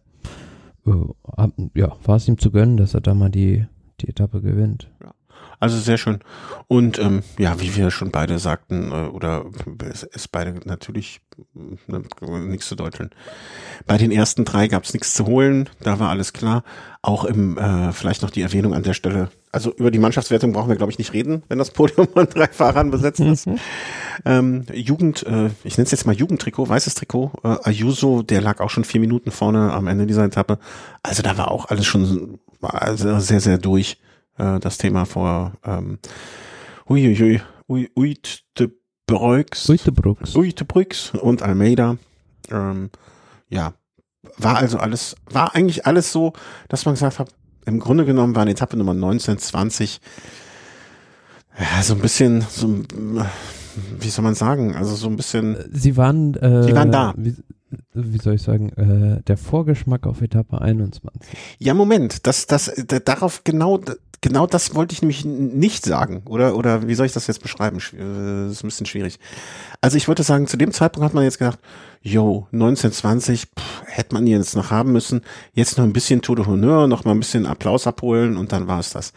äh, 0.86 0.92
ja, 1.74 1.96
war 2.04 2.18
es 2.18 2.28
ihm 2.28 2.38
zu 2.38 2.52
gönnen, 2.52 2.78
dass 2.78 2.94
er 2.94 3.02
da 3.02 3.14
mal 3.14 3.30
die, 3.32 3.66
die 4.02 4.08
Etappe 4.10 4.42
gewinnt. 4.42 4.92
Also 5.66 5.80
sehr 5.80 5.98
schön. 5.98 6.20
Und 6.68 7.00
ähm, 7.00 7.24
ja, 7.40 7.60
wie 7.60 7.76
wir 7.76 7.90
schon 7.90 8.12
beide 8.12 8.38
sagten, 8.38 8.92
äh, 8.92 9.08
oder 9.08 9.46
es 9.92 10.04
ist 10.04 10.32
beide 10.32 10.54
natürlich 10.66 11.22
ne, 11.88 12.04
nichts 12.44 12.68
zu 12.68 12.76
deuteln. 12.76 13.10
Bei 13.88 13.98
den 13.98 14.12
ersten 14.12 14.46
drei 14.46 14.68
gab 14.68 14.84
es 14.84 14.94
nichts 14.94 15.16
zu 15.16 15.26
holen, 15.26 15.68
da 15.82 16.00
war 16.00 16.12
alles 16.12 16.34
klar. 16.34 16.64
Auch 17.02 17.26
im, 17.26 17.58
äh, 17.58 17.92
vielleicht 17.94 18.22
noch 18.22 18.30
die 18.30 18.44
Erwähnung 18.44 18.76
an 18.76 18.84
der 18.84 18.94
Stelle, 18.94 19.32
also 19.52 19.74
über 19.74 19.90
die 19.90 19.98
Mannschaftswertung 19.98 20.54
brauchen 20.54 20.70
wir, 20.70 20.76
glaube 20.76 20.92
ich, 20.92 21.00
nicht 21.00 21.14
reden, 21.14 21.42
wenn 21.50 21.58
das 21.58 21.72
Podium 21.72 22.08
von 22.14 22.30
drei 22.30 22.48
Fahrern 22.48 22.92
besetzt 22.92 23.22
ist. 23.22 23.50
Ähm, 24.24 24.68
Jugend, 24.72 25.26
äh, 25.26 25.50
ich 25.64 25.78
nenne 25.78 25.86
es 25.86 25.92
jetzt 25.92 26.06
mal 26.06 26.14
Jugendtrikot, 26.14 26.70
weißes 26.70 26.94
Trikot. 26.94 27.32
Äh, 27.44 27.56
Ayuso, 27.64 28.22
der 28.22 28.42
lag 28.42 28.60
auch 28.60 28.70
schon 28.70 28.84
vier 28.84 29.02
Minuten 29.02 29.32
vorne 29.32 29.74
am 29.74 29.88
Ende 29.88 30.06
dieser 30.06 30.26
Etappe. 30.26 30.60
Also 31.02 31.24
da 31.24 31.40
war 31.40 31.50
auch 31.50 31.66
alles 31.70 31.88
schon 31.88 32.38
also 32.62 33.20
sehr, 33.20 33.40
sehr 33.40 33.58
durch 33.58 33.98
äh, 34.38 34.60
das 34.60 34.78
Thema 34.78 35.06
vor 35.06 35.54
ähm, 35.66 36.00
Uiuiui, 36.90 37.42
Ui, 37.68 37.90
Uit 37.98 38.44
de 38.60 38.70
Breux, 39.08 39.70
Uitebrooks. 39.70 40.36
Uit 40.36 40.60
de 40.60 40.66
Brux 40.66 41.12
und 41.22 41.42
Almeida. 41.42 41.98
Ähm, 42.52 42.90
ja, 43.50 43.74
war 44.38 44.58
also 44.58 44.78
alles, 44.78 45.16
war 45.30 45.56
eigentlich 45.56 45.86
alles 45.86 46.12
so, 46.12 46.34
dass 46.70 46.86
man 46.86 46.94
gesagt 46.96 47.20
hat, 47.20 47.30
im 47.66 47.80
Grunde 47.80 48.06
genommen 48.06 48.36
waren 48.36 48.48
Etappe 48.48 48.78
Nummer 48.78 48.94
19, 48.94 49.38
20 49.40 50.00
ja, 51.58 51.82
so 51.82 51.94
ein 51.94 52.02
bisschen, 52.02 52.42
so, 52.42 52.68
ein- 52.68 52.86
wie 54.00 54.10
soll 54.10 54.24
man 54.24 54.36
sagen, 54.36 54.76
also 54.76 54.96
so 54.96 55.08
ein 55.08 55.16
bisschen, 55.16 55.58
Sie 55.72 55.96
waren, 55.98 56.34
äh, 56.36 56.64
Sie 56.64 56.74
waren 56.76 56.92
da. 56.92 57.14
Wie, 57.18 57.36
wie 57.94 58.18
soll 58.20 58.36
ich 58.36 58.42
sagen, 58.42 58.70
äh, 58.74 59.22
der 59.24 59.38
Vorgeschmack 59.38 60.06
auf 60.06 60.22
Etappe 60.22 60.62
21. 60.62 61.12
ja 61.60 61.74
Moment, 61.74 62.28
das, 62.28 62.46
das, 62.46 62.72
da- 62.88 63.00
darauf 63.00 63.44
genau, 63.44 63.80
genau 64.26 64.48
das 64.48 64.74
wollte 64.74 64.94
ich 64.94 65.02
nämlich 65.04 65.24
nicht 65.24 65.86
sagen, 65.86 66.24
oder, 66.26 66.56
oder 66.56 66.88
wie 66.88 66.96
soll 66.96 67.06
ich 67.06 67.14
das 67.14 67.28
jetzt 67.28 67.44
beschreiben? 67.44 67.78
Schw- 67.78 67.96
äh, 67.96 68.48
Das 68.48 68.54
ist 68.58 68.64
ein 68.64 68.68
bisschen 68.68 68.86
schwierig. 68.88 69.20
Also 69.82 69.98
ich 69.98 70.08
würde 70.08 70.24
sagen, 70.24 70.48
zu 70.48 70.58
dem 70.58 70.72
Zeitpunkt 70.72 71.06
hat 71.06 71.14
man 71.14 71.24
jetzt 71.24 71.38
gedacht, 71.38 71.60
yo, 72.02 72.48
1920, 72.52 73.44
pff, 73.58 73.84
hätte 73.86 74.16
man 74.16 74.26
jetzt 74.26 74.56
noch 74.56 74.72
haben 74.72 74.92
müssen, 74.92 75.22
jetzt 75.54 75.78
noch 75.78 75.86
ein 75.86 75.94
bisschen 75.94 76.22
Tour 76.24 76.36
de 76.38 76.46
Honneur, 76.48 76.88
noch 76.88 77.06
mal 77.06 77.12
ein 77.12 77.20
bisschen 77.20 77.46
Applaus 77.46 77.86
abholen 77.86 78.36
und 78.38 78.52
dann 78.52 78.68
war 78.68 78.80
es 78.80 78.90
das. 78.90 79.14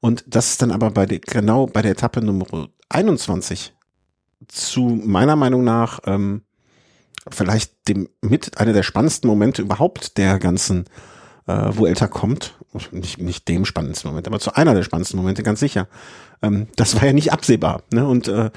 Und 0.00 0.24
das 0.26 0.50
ist 0.50 0.62
dann 0.62 0.72
aber 0.72 0.90
bei 0.90 1.06
der, 1.06 1.20
genau 1.20 1.66
bei 1.66 1.82
der 1.82 1.92
Etappe 1.92 2.20
Nummer 2.20 2.68
21 2.88 3.74
zu 4.48 5.00
meiner 5.04 5.36
Meinung 5.36 5.62
nach 5.64 6.00
ähm, 6.06 6.42
vielleicht 7.30 7.88
dem 7.88 8.08
mit 8.22 8.58
einer 8.58 8.72
der 8.72 8.82
spannendsten 8.82 9.28
Momente 9.28 9.62
überhaupt 9.62 10.16
der 10.18 10.38
ganzen 10.38 10.84
äh, 11.48 11.76
Vuelta 11.76 12.06
kommt. 12.06 12.54
Nicht, 12.92 13.18
nicht 13.18 13.48
dem 13.48 13.64
spannendsten 13.64 14.10
Moment, 14.10 14.26
aber 14.28 14.38
zu 14.38 14.54
einer 14.54 14.74
der 14.74 14.82
spannendsten 14.82 15.18
Momente, 15.18 15.42
ganz 15.42 15.58
sicher. 15.58 15.88
Ähm, 16.42 16.68
das 16.76 16.94
war 16.94 17.06
ja 17.06 17.12
nicht 17.12 17.32
absehbar. 17.32 17.82
Ne? 17.92 18.06
Und 18.06 18.28
äh, 18.28 18.50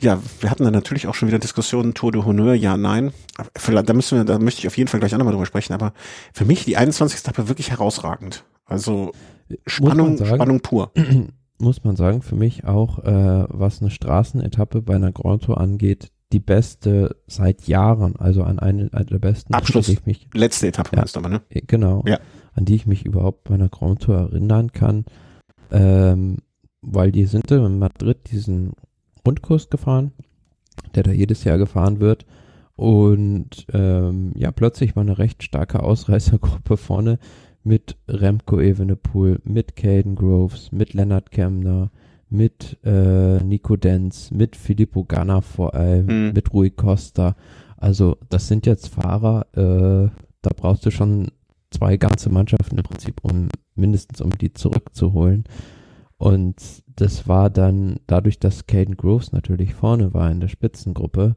ja, 0.00 0.20
wir 0.40 0.50
hatten 0.50 0.64
dann 0.64 0.72
natürlich 0.72 1.06
auch 1.06 1.14
schon 1.14 1.28
wieder 1.28 1.38
Diskussionen, 1.38 1.94
Tour 1.94 2.12
de 2.12 2.24
Honneur, 2.24 2.54
ja, 2.54 2.76
nein. 2.76 3.12
Vielleicht, 3.56 3.88
da 3.88 3.94
müssen 3.94 4.18
wir, 4.18 4.24
da 4.24 4.38
möchte 4.38 4.60
ich 4.60 4.66
auf 4.66 4.78
jeden 4.78 4.88
Fall 4.88 5.00
gleich 5.00 5.14
auch 5.14 5.18
nochmal 5.18 5.34
drüber 5.34 5.46
sprechen, 5.46 5.72
aber 5.72 5.92
für 6.32 6.44
mich 6.44 6.64
die 6.64 6.76
21. 6.76 7.20
Etappe 7.20 7.48
wirklich 7.48 7.70
herausragend. 7.70 8.44
Also 8.64 9.12
Spannung, 9.66 10.16
sagen. 10.16 10.36
Spannung 10.36 10.60
pur. 10.60 10.92
Muss 11.60 11.82
man 11.82 11.96
sagen, 11.96 12.22
für 12.22 12.36
mich 12.36 12.64
auch, 12.64 13.00
äh, 13.00 13.44
was 13.48 13.80
eine 13.80 13.90
Straßenetappe 13.90 14.80
bei 14.80 14.94
einer 14.94 15.10
Grand 15.10 15.42
Tour 15.44 15.60
angeht, 15.60 16.10
die 16.32 16.40
beste 16.40 17.16
seit 17.26 17.66
Jahren, 17.68 18.16
also 18.16 18.42
an 18.42 18.58
eine, 18.58 18.90
eine 18.92 19.04
der 19.06 19.18
besten. 19.18 19.54
Abschluss. 19.54 19.88
Ich 19.88 20.04
mich, 20.06 20.28
Letzte 20.34 20.68
Etappe 20.68 20.96
Ja. 20.96 21.02
ist 21.02 21.16
aber, 21.16 21.28
ne? 21.28 21.40
äh, 21.48 21.62
genau. 21.66 22.04
Ja. 22.06 22.18
an 22.54 22.64
die 22.64 22.74
ich 22.74 22.86
mich 22.86 23.06
überhaupt 23.06 23.44
bei 23.44 23.54
einer 23.54 23.68
Grand 23.68 24.02
Tour 24.02 24.16
erinnern 24.18 24.72
kann, 24.72 25.04
ähm, 25.70 26.38
weil 26.82 27.12
die 27.12 27.24
sind 27.24 27.50
in 27.50 27.78
Madrid 27.78 28.30
diesen 28.30 28.72
Rundkurs 29.26 29.70
gefahren, 29.70 30.12
der 30.94 31.02
da 31.02 31.12
jedes 31.12 31.44
Jahr 31.44 31.58
gefahren 31.58 32.00
wird. 32.00 32.26
Und 32.76 33.66
ähm, 33.72 34.32
ja, 34.36 34.52
plötzlich 34.52 34.94
war 34.96 35.02
eine 35.02 35.18
recht 35.18 35.42
starke 35.42 35.82
Ausreißergruppe 35.82 36.76
vorne 36.76 37.18
mit 37.64 37.96
Remco 38.06 38.60
Evenepoel, 38.60 39.40
mit 39.44 39.76
Caden 39.76 40.14
Groves, 40.14 40.70
mit 40.72 40.94
Leonard 40.94 41.30
Kemner, 41.30 41.90
mit 42.30 42.78
äh, 42.84 43.42
Nico 43.42 43.76
Denz, 43.76 44.30
mit 44.30 44.56
Filippo 44.56 45.04
Ganna 45.04 45.40
vor 45.40 45.74
allem, 45.74 46.06
mhm. 46.06 46.32
mit 46.34 46.52
Rui 46.52 46.70
Costa. 46.70 47.36
Also 47.76 48.16
das 48.28 48.48
sind 48.48 48.66
jetzt 48.66 48.88
Fahrer, 48.88 49.46
äh, 49.52 50.10
da 50.42 50.50
brauchst 50.54 50.84
du 50.84 50.90
schon 50.90 51.28
zwei 51.70 51.96
ganze 51.96 52.30
Mannschaften 52.30 52.78
im 52.78 52.84
Prinzip, 52.84 53.20
um 53.22 53.48
mindestens 53.74 54.20
um 54.20 54.30
die 54.30 54.52
zurückzuholen. 54.52 55.44
Und 56.16 56.56
das 56.96 57.28
war 57.28 57.48
dann 57.48 58.00
dadurch, 58.06 58.40
dass 58.40 58.66
Caden 58.66 58.96
Groves 58.96 59.32
natürlich 59.32 59.74
vorne 59.74 60.12
war 60.14 60.30
in 60.30 60.40
der 60.40 60.48
Spitzengruppe, 60.48 61.36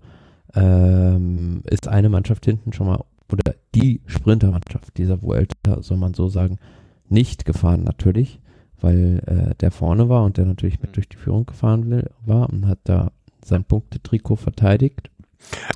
ähm, 0.55 1.61
ist 1.69 1.87
eine 1.87 2.09
Mannschaft 2.09 2.45
hinten 2.45 2.73
schon 2.73 2.87
mal 2.87 3.03
oder 3.31 3.55
die 3.73 4.01
Sprintermannschaft 4.07 4.97
dieser 4.97 5.21
Vuelta, 5.21 5.81
soll 5.81 5.97
man 5.97 6.13
so 6.13 6.27
sagen, 6.27 6.57
nicht 7.07 7.45
gefahren 7.45 7.83
natürlich, 7.83 8.40
weil 8.81 9.21
äh, 9.25 9.55
der 9.55 9.71
vorne 9.71 10.09
war 10.09 10.23
und 10.23 10.37
der 10.37 10.45
natürlich 10.45 10.81
mit 10.81 10.95
durch 10.95 11.07
die 11.07 11.17
Führung 11.17 11.45
gefahren 11.45 11.89
will, 11.89 12.09
war 12.25 12.49
und 12.49 12.67
hat 12.67 12.79
da 12.83 13.11
sein 13.43 13.63
Punktetrikot 13.63 14.37
verteidigt. 14.37 15.09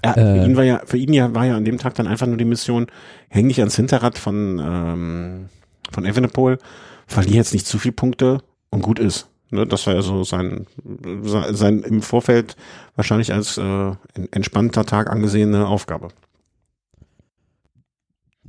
Ja, 0.04 0.14
für 0.14 0.20
äh, 0.20 0.46
ihn 0.46 0.56
war 0.56 0.64
ja, 0.64 0.82
für 0.86 0.98
ihn 0.98 1.14
ja 1.14 1.34
war 1.34 1.46
ja 1.46 1.56
an 1.56 1.66
dem 1.66 1.78
Tag 1.78 1.96
dann 1.96 2.08
einfach 2.08 2.28
nur 2.28 2.38
die 2.38 2.46
Mission, 2.46 2.88
häng 3.30 3.48
dich 3.48 3.60
ans 3.60 3.76
Hinterrad 3.76 4.18
von 4.18 4.62
ähm, 4.64 5.50
von 5.92 6.06
Evenepoel, 6.06 6.60
verlier 7.08 7.36
jetzt 7.36 7.54
nicht 7.54 7.66
zu 7.66 7.80
viel 7.80 7.92
Punkte 7.92 8.42
und 8.70 8.82
gut 8.82 9.00
ist. 9.00 9.28
Ne, 9.52 9.66
das 9.66 9.86
war 9.88 9.94
ja 9.94 10.02
so 10.02 10.24
sein, 10.24 10.66
sein 11.24 11.80
im 11.80 12.02
Vorfeld 12.02 12.56
wahrscheinlich 12.96 13.32
als 13.32 13.58
äh, 13.58 13.92
entspannter 14.32 14.86
Tag 14.86 15.10
angesehene 15.10 15.68
Aufgabe 15.68 16.10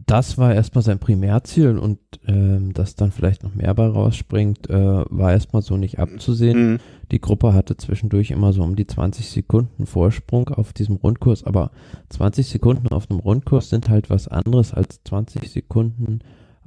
das 0.07 0.39
war 0.39 0.55
erstmal 0.55 0.83
sein 0.83 1.01
Primärziel 1.01 1.79
und 1.79 1.99
ähm, 2.29 2.73
dass 2.73 2.95
dann 2.95 3.11
vielleicht 3.11 3.43
noch 3.43 3.55
mehr 3.55 3.75
bei 3.75 3.87
rausspringt, 3.87 4.71
äh, 4.71 5.05
war 5.11 5.33
erstmal 5.33 5.63
so 5.63 5.77
nicht 5.77 5.99
abzusehen. 5.99 6.73
Mhm. 6.73 6.79
Die 7.11 7.21
Gruppe 7.21 7.53
hatte 7.53 7.77
zwischendurch 7.77 8.31
immer 8.31 8.53
so 8.53 8.63
um 8.63 8.77
die 8.77 8.87
20 8.87 9.29
Sekunden 9.29 9.85
Vorsprung 9.85 10.49
auf 10.49 10.73
diesem 10.73 10.97
Rundkurs, 10.97 11.43
aber 11.43 11.73
20 12.11 12.47
Sekunden 12.47 12.89
auf 12.89 13.11
einem 13.11 13.19
Rundkurs 13.19 13.69
sind 13.69 13.89
halt 13.89 14.09
was 14.09 14.29
anderes 14.29 14.73
als 14.73 15.03
20 15.03 15.51
Sekunden 15.51 16.21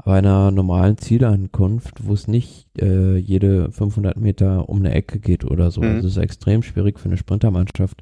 bei 0.03 0.17
einer 0.17 0.51
normalen 0.51 0.97
Zielankunft, 0.97 2.05
wo 2.05 2.13
es 2.13 2.27
nicht 2.27 2.67
äh, 2.81 3.17
jede 3.17 3.71
500 3.71 4.17
Meter 4.17 4.67
um 4.67 4.79
eine 4.79 4.93
Ecke 4.93 5.19
geht 5.19 5.45
oder 5.45 5.71
so. 5.71 5.81
Mhm. 5.81 5.95
Also 5.95 6.07
es 6.07 6.17
ist 6.17 6.23
extrem 6.23 6.61
schwierig 6.61 6.99
für 6.99 7.07
eine 7.07 7.17
Sprintermannschaft, 7.17 8.01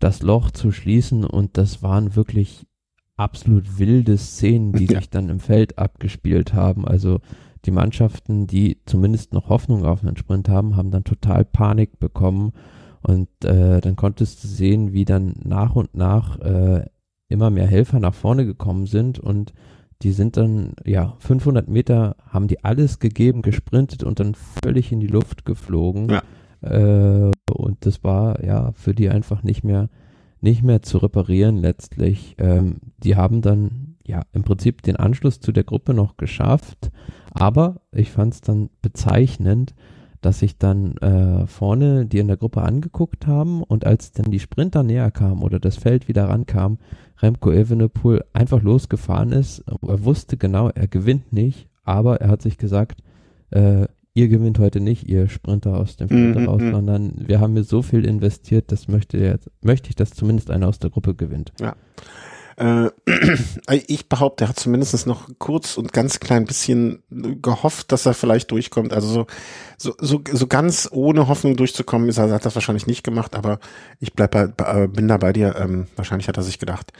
das 0.00 0.22
Loch 0.22 0.50
zu 0.50 0.72
schließen 0.72 1.24
und 1.24 1.56
das 1.56 1.82
waren 1.82 2.16
wirklich 2.16 2.66
absolut 3.16 3.78
wilde 3.78 4.18
Szenen, 4.18 4.72
die 4.72 4.86
ja. 4.90 4.98
sich 4.98 5.10
dann 5.10 5.28
im 5.28 5.40
Feld 5.40 5.78
abgespielt 5.78 6.54
haben. 6.54 6.86
Also 6.86 7.20
die 7.64 7.70
Mannschaften, 7.70 8.46
die 8.46 8.78
zumindest 8.86 9.32
noch 9.32 9.48
Hoffnung 9.48 9.84
auf 9.84 10.02
einen 10.02 10.16
Sprint 10.16 10.48
haben, 10.48 10.76
haben 10.76 10.90
dann 10.90 11.04
total 11.04 11.44
Panik 11.44 11.98
bekommen. 11.98 12.52
Und 13.02 13.28
äh, 13.44 13.80
dann 13.80 13.96
konntest 13.96 14.42
du 14.42 14.48
sehen, 14.48 14.92
wie 14.92 15.04
dann 15.04 15.34
nach 15.44 15.76
und 15.76 15.94
nach 15.94 16.38
äh, 16.40 16.86
immer 17.28 17.50
mehr 17.50 17.66
Helfer 17.66 18.00
nach 18.00 18.14
vorne 18.14 18.46
gekommen 18.46 18.86
sind 18.86 19.18
und 19.18 19.52
die 20.02 20.12
sind 20.12 20.36
dann, 20.36 20.74
ja, 20.84 21.14
500 21.20 21.68
Meter 21.68 22.16
haben 22.28 22.48
die 22.48 22.62
alles 22.64 22.98
gegeben, 22.98 23.42
gesprintet 23.42 24.04
und 24.04 24.20
dann 24.20 24.34
völlig 24.34 24.92
in 24.92 25.00
die 25.00 25.06
Luft 25.06 25.44
geflogen. 25.44 26.10
Ja. 26.10 26.22
Äh, 26.60 27.30
und 27.50 27.86
das 27.86 28.04
war, 28.04 28.44
ja, 28.44 28.72
für 28.72 28.94
die 28.94 29.08
einfach 29.08 29.42
nicht 29.42 29.64
mehr, 29.64 29.88
nicht 30.40 30.62
mehr 30.62 30.82
zu 30.82 30.98
reparieren 30.98 31.58
letztlich. 31.58 32.36
Ähm, 32.38 32.76
die 32.98 33.16
haben 33.16 33.42
dann 33.42 33.96
ja 34.06 34.22
im 34.32 34.42
Prinzip 34.42 34.82
den 34.82 34.96
Anschluss 34.96 35.40
zu 35.40 35.52
der 35.52 35.64
Gruppe 35.64 35.94
noch 35.94 36.16
geschafft, 36.16 36.90
aber 37.32 37.80
ich 37.92 38.10
fand 38.10 38.34
es 38.34 38.40
dann 38.40 38.70
bezeichnend, 38.82 39.74
dass 40.20 40.40
sich 40.40 40.58
dann 40.58 40.96
äh, 40.98 41.46
vorne 41.46 42.06
die 42.06 42.18
in 42.18 42.28
der 42.28 42.36
Gruppe 42.36 42.62
angeguckt 42.62 43.26
haben 43.26 43.62
und 43.62 43.86
als 43.86 44.12
dann 44.12 44.30
die 44.30 44.40
Sprinter 44.40 44.82
näher 44.82 45.10
kamen 45.10 45.42
oder 45.42 45.60
das 45.60 45.76
Feld 45.76 46.08
wieder 46.08 46.28
rankam, 46.28 46.78
Remco 47.20 47.52
Evenepoel 47.52 48.24
einfach 48.32 48.62
losgefahren 48.62 49.32
ist. 49.32 49.64
Er 49.86 50.04
wusste 50.04 50.36
genau, 50.36 50.68
er 50.70 50.88
gewinnt 50.88 51.32
nicht, 51.32 51.68
aber 51.84 52.20
er 52.20 52.28
hat 52.28 52.42
sich 52.42 52.58
gesagt, 52.58 53.02
äh, 53.50 53.86
ihr 54.16 54.28
gewinnt 54.28 54.58
heute 54.58 54.80
nicht, 54.80 55.06
ihr 55.06 55.28
Sprinter 55.28 55.76
aus 55.76 55.96
dem 55.96 56.08
Feld 56.08 56.36
mhm, 56.36 56.48
raus, 56.48 56.62
mhm. 56.62 56.72
sondern 56.72 57.12
wir 57.18 57.38
haben 57.38 57.52
mir 57.52 57.64
so 57.64 57.82
viel 57.82 58.04
investiert, 58.06 58.72
das 58.72 58.88
möchte 58.88 59.18
jetzt, 59.18 59.50
möchte 59.62 59.90
ich, 59.90 59.94
dass 59.94 60.10
zumindest 60.10 60.50
einer 60.50 60.68
aus 60.68 60.78
der 60.78 60.90
Gruppe 60.90 61.14
gewinnt. 61.14 61.52
Ja. 61.60 61.76
Äh, 62.56 62.90
ich 63.86 64.08
behaupte, 64.08 64.44
er 64.44 64.48
hat 64.48 64.58
zumindest 64.58 65.06
noch 65.06 65.28
kurz 65.38 65.76
und 65.76 65.92
ganz 65.92 66.18
klein 66.18 66.46
bisschen 66.46 67.02
gehofft, 67.10 67.92
dass 67.92 68.06
er 68.06 68.14
vielleicht 68.14 68.50
durchkommt. 68.50 68.94
Also 68.94 69.08
so, 69.08 69.26
so, 69.76 69.94
so, 70.00 70.22
so 70.32 70.46
ganz 70.46 70.88
ohne 70.90 71.28
Hoffnung 71.28 71.56
durchzukommen, 71.56 72.08
ist 72.08 72.16
er 72.16 72.30
hat 72.30 72.46
das 72.46 72.54
wahrscheinlich 72.54 72.86
nicht 72.86 73.04
gemacht, 73.04 73.36
aber 73.36 73.58
ich 74.00 74.14
bleib 74.14 74.30
bei, 74.30 74.48
äh, 74.64 74.88
bin 74.88 75.08
da 75.08 75.18
bei 75.18 75.34
dir. 75.34 75.56
Ähm, 75.56 75.88
wahrscheinlich 75.94 76.28
hat 76.28 76.38
er 76.38 76.42
sich 76.42 76.58
gedacht, 76.58 76.90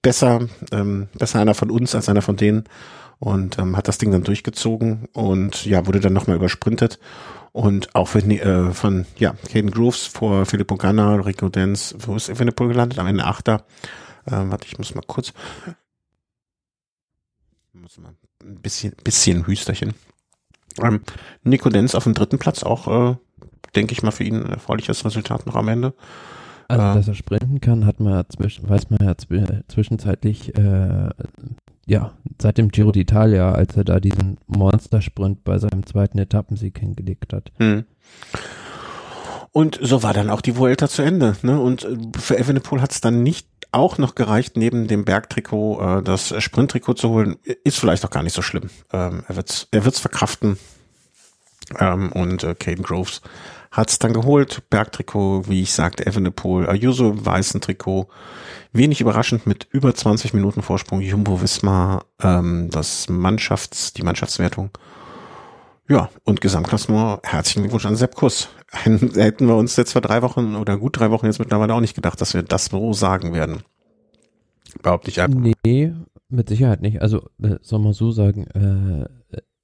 besser, 0.00 0.48
ähm, 0.72 1.08
besser 1.18 1.40
einer 1.40 1.54
von 1.54 1.70
uns 1.70 1.94
als 1.94 2.08
einer 2.08 2.22
von 2.22 2.36
denen 2.36 2.64
und 3.22 3.56
ähm, 3.60 3.76
hat 3.76 3.86
das 3.86 3.98
Ding 3.98 4.10
dann 4.10 4.24
durchgezogen 4.24 5.08
und 5.12 5.64
ja, 5.64 5.86
wurde 5.86 6.00
dann 6.00 6.12
nochmal 6.12 6.34
übersprintet. 6.34 6.98
Und 7.52 7.94
auch 7.94 8.08
von, 8.08 8.28
äh, 8.28 8.72
von 8.72 9.06
ja, 9.16 9.34
Caden 9.48 9.70
Grooves 9.70 10.06
vor 10.06 10.44
Filippo 10.44 10.74
Ganna, 10.74 11.14
Rico 11.14 11.48
Dance, 11.48 11.94
wo 12.00 12.16
ist 12.16 12.28
Evenepoel 12.28 12.70
gelandet? 12.70 12.98
Am 12.98 13.06
Ende 13.06 13.24
Achter. 13.24 13.64
Ähm, 14.26 14.50
warte, 14.50 14.66
ich 14.66 14.76
muss 14.76 14.96
mal 14.96 15.04
kurz. 15.06 15.32
Muss 17.72 17.96
mal 17.98 18.12
ein 18.42 18.56
bisschen, 18.56 18.92
bisschen 19.04 19.46
Hüsterchen. 19.46 19.94
Ähm, 20.82 21.02
Nico 21.44 21.68
Dance 21.68 21.96
auf 21.96 22.02
dem 22.02 22.14
dritten 22.14 22.40
Platz 22.40 22.64
auch, 22.64 22.88
äh, 23.12 23.16
denke 23.76 23.92
ich 23.92 24.02
mal, 24.02 24.10
für 24.10 24.24
ihn 24.24 24.42
ein 24.42 24.50
erfreuliches 24.50 25.04
Resultat 25.04 25.46
noch 25.46 25.54
am 25.54 25.68
Ende. 25.68 25.94
Also, 26.66 26.82
äh, 26.82 26.94
dass 26.94 27.06
er 27.06 27.14
sprinten 27.14 27.60
kann, 27.60 27.86
hat 27.86 28.00
man 28.00 28.24
zwischen, 28.30 28.68
weiß 28.68 28.90
man 28.90 28.98
ja 29.06 29.14
zwischenzeitlich 29.68 30.56
äh, 30.56 31.10
ja, 31.86 32.12
seit 32.40 32.58
dem 32.58 32.68
Giro 32.68 32.90
d'Italia, 32.90 33.52
als 33.52 33.76
er 33.76 33.84
da 33.84 34.00
diesen 34.00 34.38
Monstersprint 34.46 35.44
bei 35.44 35.58
seinem 35.58 35.84
zweiten 35.84 36.18
Etappensieg 36.18 36.78
hingelegt 36.78 37.32
hat. 37.32 37.52
Hm. 37.58 37.84
Und 39.52 39.78
so 39.82 40.02
war 40.02 40.14
dann 40.14 40.30
auch 40.30 40.40
die 40.40 40.56
Vuelta 40.56 40.88
zu 40.88 41.02
Ende. 41.02 41.36
Ne? 41.42 41.60
Und 41.60 41.84
äh, 41.84 41.96
für 42.18 42.38
Evenepoel 42.38 42.80
hat 42.80 42.92
es 42.92 43.00
dann 43.00 43.22
nicht 43.22 43.46
auch 43.70 43.98
noch 43.98 44.14
gereicht, 44.14 44.56
neben 44.56 44.86
dem 44.86 45.04
Bergtrikot 45.04 45.80
äh, 45.80 46.02
das 46.02 46.34
Sprinttrikot 46.42 46.94
zu 46.94 47.10
holen. 47.10 47.36
Ist 47.64 47.78
vielleicht 47.78 48.04
auch 48.04 48.10
gar 48.10 48.22
nicht 48.22 48.34
so 48.34 48.42
schlimm. 48.42 48.70
Ähm, 48.92 49.24
er 49.28 49.36
wird's, 49.36 49.68
er 49.70 49.84
wird's 49.84 50.00
verkraften. 50.00 50.58
Ähm, 51.78 52.12
und 52.12 52.44
äh, 52.44 52.54
Caden 52.54 52.84
Groves 52.84 53.20
hat's 53.72 53.98
dann 53.98 54.12
geholt. 54.12 54.62
Bergtrikot, 54.70 55.48
wie 55.48 55.62
ich 55.62 55.72
sagte, 55.72 56.06
Evenepoel, 56.06 56.68
Ayuso 56.68 57.24
weißen 57.24 57.60
Trikot. 57.60 58.08
Wenig 58.72 59.00
überraschend 59.00 59.46
mit 59.46 59.66
über 59.70 59.94
20 59.94 60.34
Minuten 60.34 60.62
Vorsprung 60.62 61.00
Jumbo 61.00 61.42
Visma, 61.42 62.04
ähm, 62.22 62.68
das 62.70 63.08
Mannschafts, 63.08 63.92
die 63.94 64.02
Mannschaftswertung. 64.02 64.70
Ja, 65.88 66.10
und 66.24 66.40
Gesamtklassement, 66.40 67.20
herzlichen 67.24 67.62
Glückwunsch 67.62 67.86
an 67.86 67.96
Sepp 67.96 68.14
Kuss. 68.14 68.48
Hätten 68.72 69.46
wir 69.48 69.56
uns 69.56 69.76
jetzt 69.76 69.92
vor 69.92 70.00
drei 70.00 70.22
Wochen 70.22 70.54
oder 70.54 70.76
gut 70.78 70.98
drei 70.98 71.10
Wochen 71.10 71.26
jetzt 71.26 71.38
mittlerweile 71.38 71.74
auch 71.74 71.80
nicht 71.80 71.94
gedacht, 71.94 72.20
dass 72.20 72.34
wir 72.34 72.42
das 72.42 72.66
so 72.66 72.92
sagen 72.92 73.34
werden. 73.34 73.62
Überhaupt 74.78 75.06
nicht. 75.06 75.20
Nee, 75.64 75.92
mit 76.28 76.48
Sicherheit 76.48 76.80
nicht. 76.80 77.02
Also, 77.02 77.28
äh, 77.42 77.56
soll 77.60 77.80
man 77.80 77.92
so 77.92 78.10
sagen, 78.10 78.46
äh, 78.46 79.06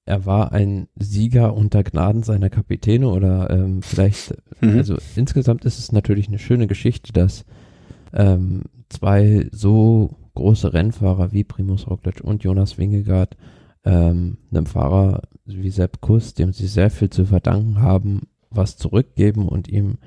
er 0.08 0.24
war 0.24 0.52
ein 0.52 0.88
Sieger 0.98 1.54
unter 1.54 1.84
Gnaden 1.84 2.22
seiner 2.22 2.48
Kapitäne 2.48 3.08
oder 3.08 3.50
ähm, 3.50 3.82
vielleicht, 3.82 4.34
mhm. 4.62 4.78
also 4.78 4.96
insgesamt 5.16 5.66
ist 5.66 5.78
es 5.78 5.92
natürlich 5.92 6.28
eine 6.28 6.38
schöne 6.38 6.66
Geschichte, 6.66 7.12
dass 7.12 7.44
ähm, 8.14 8.62
zwei 8.88 9.48
so 9.52 10.16
große 10.34 10.72
Rennfahrer 10.72 11.32
wie 11.32 11.44
Primus 11.44 11.86
Roglic 11.86 12.22
und 12.22 12.42
Jonas 12.42 12.78
Wingegaard 12.78 13.36
ähm, 13.84 14.38
einem 14.50 14.64
Fahrer 14.64 15.24
wie 15.44 15.68
Sepp 15.68 16.00
Kuss, 16.00 16.32
dem 16.32 16.54
sie 16.54 16.68
sehr 16.68 16.88
viel 16.88 17.10
zu 17.10 17.26
verdanken 17.26 17.82
haben, 17.82 18.28
was 18.48 18.78
zurückgeben 18.78 19.46
und 19.46 19.68
ihm 19.68 19.98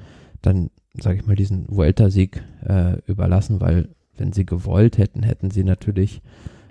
dann, 0.41 0.71
sage 0.99 1.17
ich 1.17 1.27
mal, 1.27 1.35
diesen 1.35 1.67
Vuelta-Sieg 1.69 2.41
äh, 2.65 2.97
überlassen, 3.05 3.61
weil 3.61 3.89
wenn 4.17 4.33
sie 4.33 4.47
gewollt 4.47 4.97
hätten, 4.97 5.21
hätten 5.21 5.51
sie 5.51 5.63
natürlich 5.63 6.23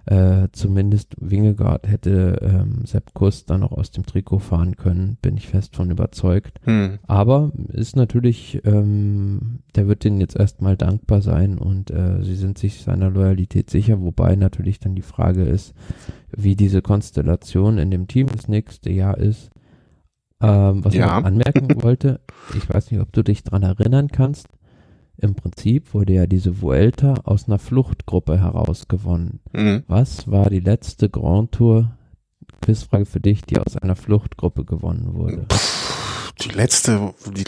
äh, 0.07 0.49
zumindest 0.53 1.15
Wingegaard 1.21 1.87
hätte 1.87 2.39
ähm, 2.43 2.85
Sepp 2.87 3.15
Kuss 3.15 3.45
dann 3.45 3.63
auch 3.63 3.73
aus 3.73 3.91
dem 3.91 4.07
Trikot 4.07 4.39
fahren 4.41 4.77
können, 4.77 5.19
bin 5.21 5.37
ich 5.37 5.49
fest 5.49 5.77
von 5.77 5.91
überzeugt. 5.91 6.59
Hm. 6.65 6.99
Aber 7.07 7.53
ist 7.73 7.97
natürlich, 7.97 8.61
ähm, 8.65 9.61
der 9.77 9.89
wird 9.89 10.05
denen 10.05 10.21
jetzt 10.21 10.37
erstmal 10.37 10.77
dankbar 10.77 11.21
sein 11.23 11.59
und 11.59 11.91
äh, 11.91 12.23
sie 12.23 12.35
sind 12.37 12.59
sich 12.59 12.83
seiner 12.83 13.11
Loyalität 13.11 13.71
sicher, 13.71 14.01
wobei 14.01 14.37
natürlich 14.37 14.81
dann 14.81 14.95
die 14.95 15.03
Frage 15.03 15.43
ist, 15.45 15.75
wie 16.35 16.57
diese 16.57 16.83
Konstellation 16.83 17.79
in 17.79 17.91
dem 17.91 18.09
Team 18.09 18.29
das 18.29 18.49
nächste 18.49 18.91
Jahr 18.91 19.19
ist. 19.19 19.51
Ähm, 20.43 20.85
was 20.85 20.95
Ja. 20.95 21.05
ich 21.05 21.11
noch 21.11 21.25
anmerken 21.25 21.69
wollte, 21.83 22.21
ich 22.57 22.69
weiß 22.69 22.91
nicht, 22.91 23.01
ob 23.01 23.13
du 23.13 23.23
dich 23.23 23.45
dran 23.45 23.63
erinnern 23.63 24.09
kannst, 24.09 24.49
im 25.21 25.35
Prinzip 25.35 25.95
wurde 25.95 26.15
ja 26.15 26.27
diese 26.27 26.61
Vuelta 26.61 27.15
aus 27.25 27.47
einer 27.47 27.59
Fluchtgruppe 27.59 28.41
heraus 28.41 28.89
gewonnen. 28.89 29.41
Hm. 29.55 29.85
Was 29.87 30.31
war 30.31 30.51
die 30.51 30.61
letzte 30.61 31.09
Grand 31.09 31.53
Tour, 31.53 31.93
Quizfrage 32.63 33.07
für 33.07 33.21
dich, 33.21 33.43
die 33.43 33.59
aus 33.59 33.77
einer 33.77 33.97
Fluchtgruppe 33.97 34.65
gewonnen 34.65 35.15
wurde? 35.15 35.47
Die 36.41 36.51
letzte, 36.51 37.15
die, 37.35 37.45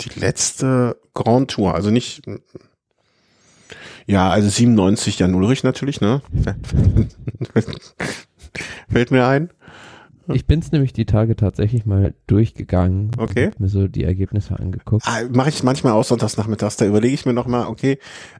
die 0.00 0.20
letzte 0.20 0.96
Grand 1.14 1.50
Tour, 1.52 1.74
also 1.74 1.90
nicht, 1.90 2.22
ja, 4.06 4.30
also 4.30 4.48
97 4.48 5.18
Jan 5.18 5.34
Ulrich 5.34 5.64
natürlich, 5.64 6.00
ne? 6.00 6.22
Fällt 8.88 9.10
mir 9.10 9.26
ein. 9.26 9.50
Ich 10.34 10.46
bin's 10.46 10.72
nämlich 10.72 10.92
die 10.92 11.06
Tage 11.06 11.36
tatsächlich 11.36 11.86
mal 11.86 12.14
durchgegangen. 12.26 13.10
Okay. 13.16 13.50
Mir 13.58 13.68
so 13.68 13.86
die 13.88 14.04
Ergebnisse 14.04 14.58
angeguckt. 14.58 15.06
Ah, 15.06 15.20
Mache 15.30 15.50
ich 15.50 15.62
manchmal 15.62 15.92
auch 15.92 16.04
sonntags 16.04 16.36
nachmittags, 16.36 16.76
da 16.76 16.86
überlege 16.86 17.14
ich 17.14 17.26
mir 17.26 17.32
nochmal, 17.32 17.66
okay, 17.66 17.98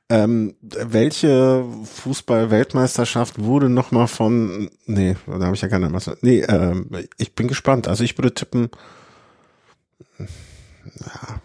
ähm, 0.08 0.54
welche 0.60 1.64
Fußball-Weltmeisterschaft 1.84 3.40
wurde 3.40 3.68
nochmal 3.68 4.08
von, 4.08 4.70
nee, 4.86 5.16
da 5.26 5.44
habe 5.44 5.54
ich 5.54 5.62
ja 5.62 5.68
keine 5.68 5.88
Masse. 5.88 6.16
Nee, 6.22 6.40
ähm, 6.40 6.90
ich 7.18 7.34
bin 7.34 7.48
gespannt. 7.48 7.88
Also 7.88 8.04
ich 8.04 8.16
würde 8.18 8.34
tippen, 8.34 8.68
ja. 10.18 11.40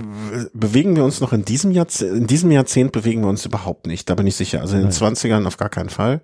Be- 0.00 0.50
Bewegen 0.54 0.96
wir 0.96 1.04
uns 1.04 1.20
noch 1.20 1.32
in 1.32 1.44
diesem 1.44 1.72
Jahrzehnt, 1.72 2.16
in 2.16 2.26
diesem 2.26 2.50
Jahrzehnt 2.50 2.92
bewegen 2.92 3.22
wir 3.22 3.28
uns 3.28 3.44
überhaupt 3.44 3.86
nicht, 3.86 4.08
da 4.08 4.14
bin 4.14 4.26
ich 4.26 4.36
sicher. 4.36 4.60
Also 4.60 4.76
in 4.76 4.82
den. 4.82 4.92
20ern 4.92 5.46
auf 5.46 5.56
gar 5.56 5.68
keinen 5.68 5.90
Fall. 5.90 6.20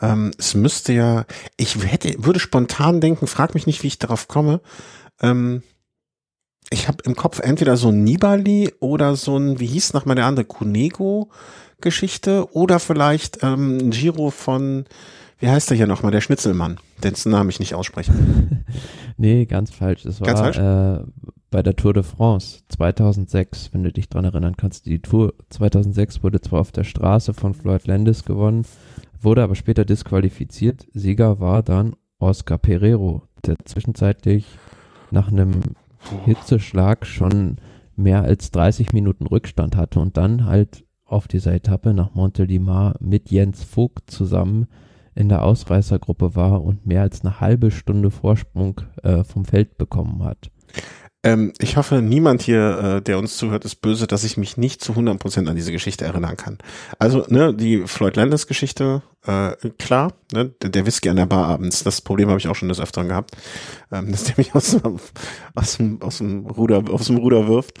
Ähm, 0.00 0.32
es 0.38 0.54
müsste 0.54 0.92
ja, 0.92 1.24
ich 1.56 1.76
hätte, 1.84 2.14
würde 2.24 2.40
spontan 2.40 3.00
denken, 3.00 3.26
frag 3.26 3.54
mich 3.54 3.66
nicht, 3.66 3.82
wie 3.82 3.88
ich 3.88 3.98
darauf 3.98 4.28
komme. 4.28 4.60
Ähm, 5.20 5.62
ich 6.70 6.88
habe 6.88 6.98
im 7.04 7.14
Kopf 7.14 7.40
entweder 7.40 7.76
so 7.76 7.88
ein 7.90 8.02
Nibali 8.04 8.72
oder 8.80 9.16
so 9.16 9.36
ein, 9.36 9.60
wie 9.60 9.66
hieß 9.66 9.92
nochmal 9.92 10.16
der 10.16 10.26
andere, 10.26 10.46
Cunego-Geschichte 10.46 12.48
oder 12.52 12.80
vielleicht 12.80 13.42
ähm, 13.42 13.78
ein 13.78 13.90
Giro 13.90 14.30
von, 14.30 14.86
wie 15.44 15.50
heißt 15.50 15.68
der 15.68 15.76
hier 15.76 15.86
nochmal, 15.86 16.10
der 16.10 16.22
Schnitzelmann, 16.22 16.78
dessen 17.02 17.30
Namen 17.30 17.50
ich 17.50 17.60
nicht 17.60 17.74
ausspreche. 17.74 18.12
Nee, 19.16 19.46
ganz 19.46 19.70
falsch. 19.70 20.02
Das 20.02 20.18
Ganz 20.18 20.40
war 20.40 20.52
falsch? 20.52 21.04
Äh, 21.04 21.06
bei 21.48 21.62
der 21.62 21.76
Tour 21.76 21.92
de 21.92 22.02
France 22.02 22.62
2006, 22.68 23.72
wenn 23.72 23.84
du 23.84 23.92
dich 23.92 24.08
dran 24.08 24.24
erinnern 24.24 24.56
kannst. 24.56 24.86
Die 24.86 24.98
Tour 24.98 25.34
2006 25.50 26.24
wurde 26.24 26.40
zwar 26.40 26.60
auf 26.60 26.72
der 26.72 26.82
Straße 26.82 27.32
von 27.32 27.54
Floyd 27.54 27.86
Landis 27.86 28.24
gewonnen, 28.24 28.66
wurde 29.20 29.44
aber 29.44 29.54
später 29.54 29.84
disqualifiziert. 29.84 30.88
Sieger 30.94 31.38
war 31.38 31.62
dann 31.62 31.94
Oscar 32.18 32.58
Pereiro, 32.58 33.22
der 33.46 33.56
zwischenzeitlich 33.64 34.46
nach 35.12 35.28
einem 35.28 35.60
Hitzeschlag 36.24 37.06
schon 37.06 37.58
mehr 37.94 38.22
als 38.22 38.50
30 38.50 38.92
Minuten 38.92 39.28
Rückstand 39.28 39.76
hatte 39.76 40.00
und 40.00 40.16
dann 40.16 40.44
halt 40.44 40.84
auf 41.04 41.28
dieser 41.28 41.54
Etappe 41.54 41.94
nach 41.94 42.14
Montelimar 42.14 42.96
mit 42.98 43.30
Jens 43.30 43.62
Vogt 43.62 44.10
zusammen 44.10 44.66
in 45.14 45.28
der 45.28 45.42
Ausreißergruppe 45.42 46.34
war 46.34 46.62
und 46.62 46.86
mehr 46.86 47.02
als 47.02 47.22
eine 47.22 47.40
halbe 47.40 47.70
Stunde 47.70 48.10
Vorsprung 48.10 48.80
äh, 49.02 49.24
vom 49.24 49.44
Feld 49.44 49.78
bekommen 49.78 50.22
hat. 50.24 50.50
Ähm, 51.24 51.54
ich 51.58 51.78
hoffe, 51.78 52.02
niemand 52.02 52.42
hier, 52.42 52.78
äh, 52.98 53.02
der 53.02 53.18
uns 53.18 53.38
zuhört, 53.38 53.64
ist 53.64 53.76
böse, 53.76 54.06
dass 54.06 54.24
ich 54.24 54.36
mich 54.36 54.58
nicht 54.58 54.82
zu 54.84 54.92
100% 54.92 55.48
an 55.48 55.56
diese 55.56 55.72
Geschichte 55.72 56.04
erinnern 56.04 56.36
kann. 56.36 56.58
Also, 56.98 57.24
ne, 57.28 57.54
die 57.54 57.86
Floyd 57.86 58.16
Landis 58.16 58.46
Geschichte, 58.46 59.00
äh, 59.26 59.52
klar, 59.78 60.12
ne, 60.34 60.50
der, 60.62 60.84
Whisky 60.84 61.08
an 61.08 61.16
der 61.16 61.24
Bar 61.24 61.46
abends, 61.46 61.82
das 61.82 62.02
Problem 62.02 62.28
habe 62.28 62.38
ich 62.38 62.46
auch 62.48 62.56
schon 62.56 62.68
des 62.68 62.78
Öfteren 62.78 63.08
gehabt, 63.08 63.30
ähm, 63.90 64.10
dass 64.12 64.24
der 64.24 64.34
mich 64.36 64.54
aus, 64.54 64.72
dem- 64.72 64.98
aus, 65.54 65.76
dem, 65.78 66.02
aus 66.02 66.18
dem 66.18 66.44
Ruder, 66.46 66.84
aus 66.90 67.06
dem 67.06 67.16
Ruder 67.16 67.48
wirft, 67.48 67.78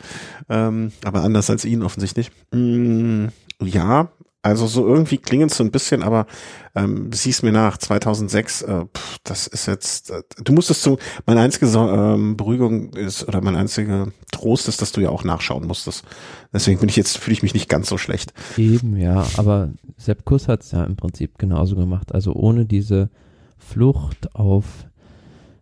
ähm, 0.48 0.92
aber 1.04 1.22
anders 1.22 1.50
als 1.50 1.66
ihn 1.66 1.82
offensichtlich. 1.82 2.30
Mm, 2.50 3.26
ja, 3.62 4.08
also 4.44 4.66
so 4.66 4.86
irgendwie 4.86 5.16
klingelt 5.16 5.50
es 5.52 5.56
so 5.56 5.64
ein 5.64 5.70
bisschen, 5.70 6.02
aber 6.02 6.26
ähm, 6.74 7.10
sieh's 7.12 7.42
mir 7.42 7.50
nach, 7.50 7.78
2006, 7.78 8.62
äh, 8.62 8.84
pff, 8.94 9.18
das 9.24 9.46
ist 9.46 9.64
jetzt, 9.66 10.10
äh, 10.10 10.22
du 10.42 10.52
musstest 10.52 10.82
so, 10.82 10.98
meine 11.24 11.40
einzige 11.40 11.66
ähm, 11.66 12.36
Beruhigung 12.36 12.92
ist, 12.92 13.26
oder 13.26 13.40
mein 13.40 13.56
einziger 13.56 14.08
Trost 14.32 14.68
ist, 14.68 14.82
dass 14.82 14.92
du 14.92 15.00
ja 15.00 15.08
auch 15.08 15.24
nachschauen 15.24 15.66
musstest. 15.66 16.04
Deswegen 16.52 16.78
bin 16.78 16.90
ich 16.90 16.96
jetzt, 16.96 17.16
fühle 17.16 17.32
ich 17.32 17.42
mich 17.42 17.54
nicht 17.54 17.70
ganz 17.70 17.88
so 17.88 17.96
schlecht. 17.96 18.34
Eben, 18.58 18.98
ja, 18.98 19.26
aber 19.38 19.70
Sepp 19.96 20.26
Kuss 20.26 20.46
hat 20.46 20.60
es 20.60 20.72
ja 20.72 20.84
im 20.84 20.96
Prinzip 20.96 21.38
genauso 21.38 21.74
gemacht. 21.74 22.12
Also 22.12 22.34
ohne 22.34 22.66
diese 22.66 23.08
Flucht 23.56 24.34
auf 24.34 24.66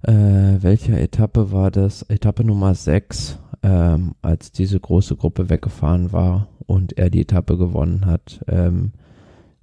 äh, 0.02 0.12
welcher 0.12 0.98
Etappe 0.98 1.52
war 1.52 1.70
das? 1.70 2.02
Etappe 2.08 2.42
Nummer 2.42 2.74
6, 2.74 3.38
ähm, 3.62 4.14
als 4.22 4.52
diese 4.52 4.78
große 4.80 5.16
Gruppe 5.16 5.48
weggefahren 5.50 6.12
war 6.12 6.48
und 6.66 6.98
er 6.98 7.10
die 7.10 7.20
Etappe 7.22 7.56
gewonnen 7.56 8.06
hat, 8.06 8.40
ähm, 8.48 8.92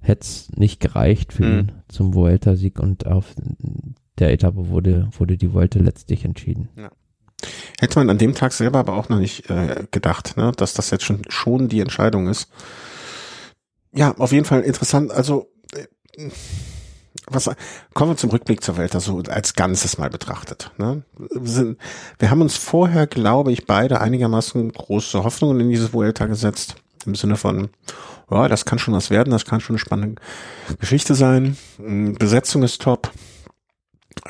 hätte 0.00 0.22
es 0.22 0.48
nicht 0.56 0.80
gereicht 0.80 1.32
für 1.32 1.44
Mhm. 1.44 1.58
ihn 1.58 1.72
zum 1.88 2.14
Vuelta-Sieg 2.14 2.78
und 2.80 3.06
auf 3.06 3.34
der 4.18 4.32
Etappe 4.32 4.68
wurde, 4.68 5.08
wurde 5.18 5.36
die 5.36 5.52
Vuelta 5.52 5.78
letztlich 5.78 6.24
entschieden. 6.24 6.68
Hätte 7.78 7.98
man 7.98 8.10
an 8.10 8.18
dem 8.18 8.34
Tag 8.34 8.52
selber 8.52 8.78
aber 8.80 8.94
auch 8.94 9.08
noch 9.08 9.18
nicht 9.18 9.48
äh, 9.50 9.86
gedacht, 9.90 10.36
ne, 10.36 10.52
dass 10.56 10.74
das 10.74 10.90
jetzt 10.90 11.04
schon, 11.04 11.22
schon 11.28 11.68
die 11.68 11.80
Entscheidung 11.80 12.28
ist. 12.28 12.50
Ja, 13.94 14.14
auf 14.18 14.32
jeden 14.32 14.44
Fall 14.44 14.60
interessant. 14.62 15.10
Also, 15.10 15.50
äh, 15.74 16.28
was, 17.26 17.50
kommen 17.94 18.12
wir 18.12 18.16
zum 18.16 18.30
Rückblick 18.30 18.62
zur 18.62 18.76
Welt, 18.76 18.94
also 18.94 19.22
als 19.28 19.54
Ganzes 19.54 19.98
mal 19.98 20.10
betrachtet. 20.10 20.70
Ne? 20.78 21.02
Wir, 21.18 21.50
sind, 21.50 21.78
wir 22.18 22.30
haben 22.30 22.40
uns 22.40 22.56
vorher, 22.56 23.06
glaube 23.06 23.52
ich, 23.52 23.66
beide 23.66 24.00
einigermaßen 24.00 24.72
große 24.72 25.22
Hoffnungen 25.24 25.60
in 25.60 25.70
dieses 25.70 25.92
Vuelta 25.92 26.26
gesetzt. 26.26 26.76
Im 27.06 27.14
Sinne 27.14 27.36
von, 27.36 27.70
ja, 28.30 28.48
das 28.48 28.64
kann 28.64 28.78
schon 28.78 28.94
was 28.94 29.10
werden, 29.10 29.30
das 29.30 29.46
kann 29.46 29.60
schon 29.60 29.74
eine 29.74 29.80
spannende 29.80 30.20
Geschichte 30.78 31.14
sein. 31.14 31.56
Mm, 31.78 32.12
Besetzung 32.14 32.62
ist 32.62 32.82
top. 32.82 33.10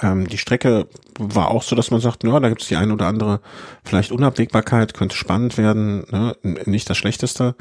Ähm, 0.00 0.28
die 0.28 0.38
Strecke 0.38 0.86
war 1.18 1.48
auch 1.48 1.62
so, 1.62 1.74
dass 1.74 1.90
man 1.90 2.00
sagt, 2.00 2.22
ja, 2.24 2.38
da 2.38 2.48
gibt 2.48 2.62
es 2.62 2.68
die 2.68 2.76
eine 2.76 2.92
oder 2.92 3.06
andere 3.06 3.40
vielleicht 3.84 4.12
Unabwägbarkeit, 4.12 4.94
könnte 4.94 5.16
spannend 5.16 5.58
werden, 5.58 6.04
ne? 6.10 6.36
Nicht 6.42 6.88
das 6.88 6.96
Schlechteste. 6.96 7.56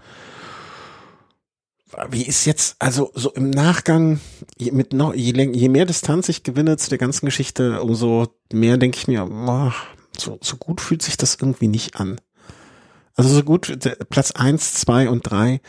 Wie 2.09 2.23
ist 2.23 2.45
jetzt, 2.45 2.75
also 2.79 3.11
so 3.15 3.31
im 3.31 3.49
Nachgang, 3.49 4.19
je, 4.57 4.71
mit 4.71 4.93
noch, 4.93 5.13
je, 5.15 5.33
je 5.33 5.69
mehr 5.69 5.85
Distanz 5.85 6.29
ich 6.29 6.43
gewinne 6.43 6.77
zu 6.77 6.89
der 6.89 6.99
ganzen 6.99 7.25
Geschichte, 7.25 7.81
umso 7.81 8.27
mehr 8.53 8.77
denke 8.77 8.97
ich 8.97 9.07
mir, 9.07 9.25
boah, 9.25 9.73
so, 10.17 10.37
so 10.41 10.57
gut 10.57 10.81
fühlt 10.81 11.01
sich 11.01 11.17
das 11.17 11.37
irgendwie 11.41 11.67
nicht 11.67 11.99
an. 11.99 12.21
Also 13.15 13.33
so 13.33 13.43
gut, 13.43 13.83
der, 13.83 13.95
Platz 14.09 14.31
eins, 14.31 14.75
zwei 14.75 15.09
und 15.09 15.29
drei 15.29 15.61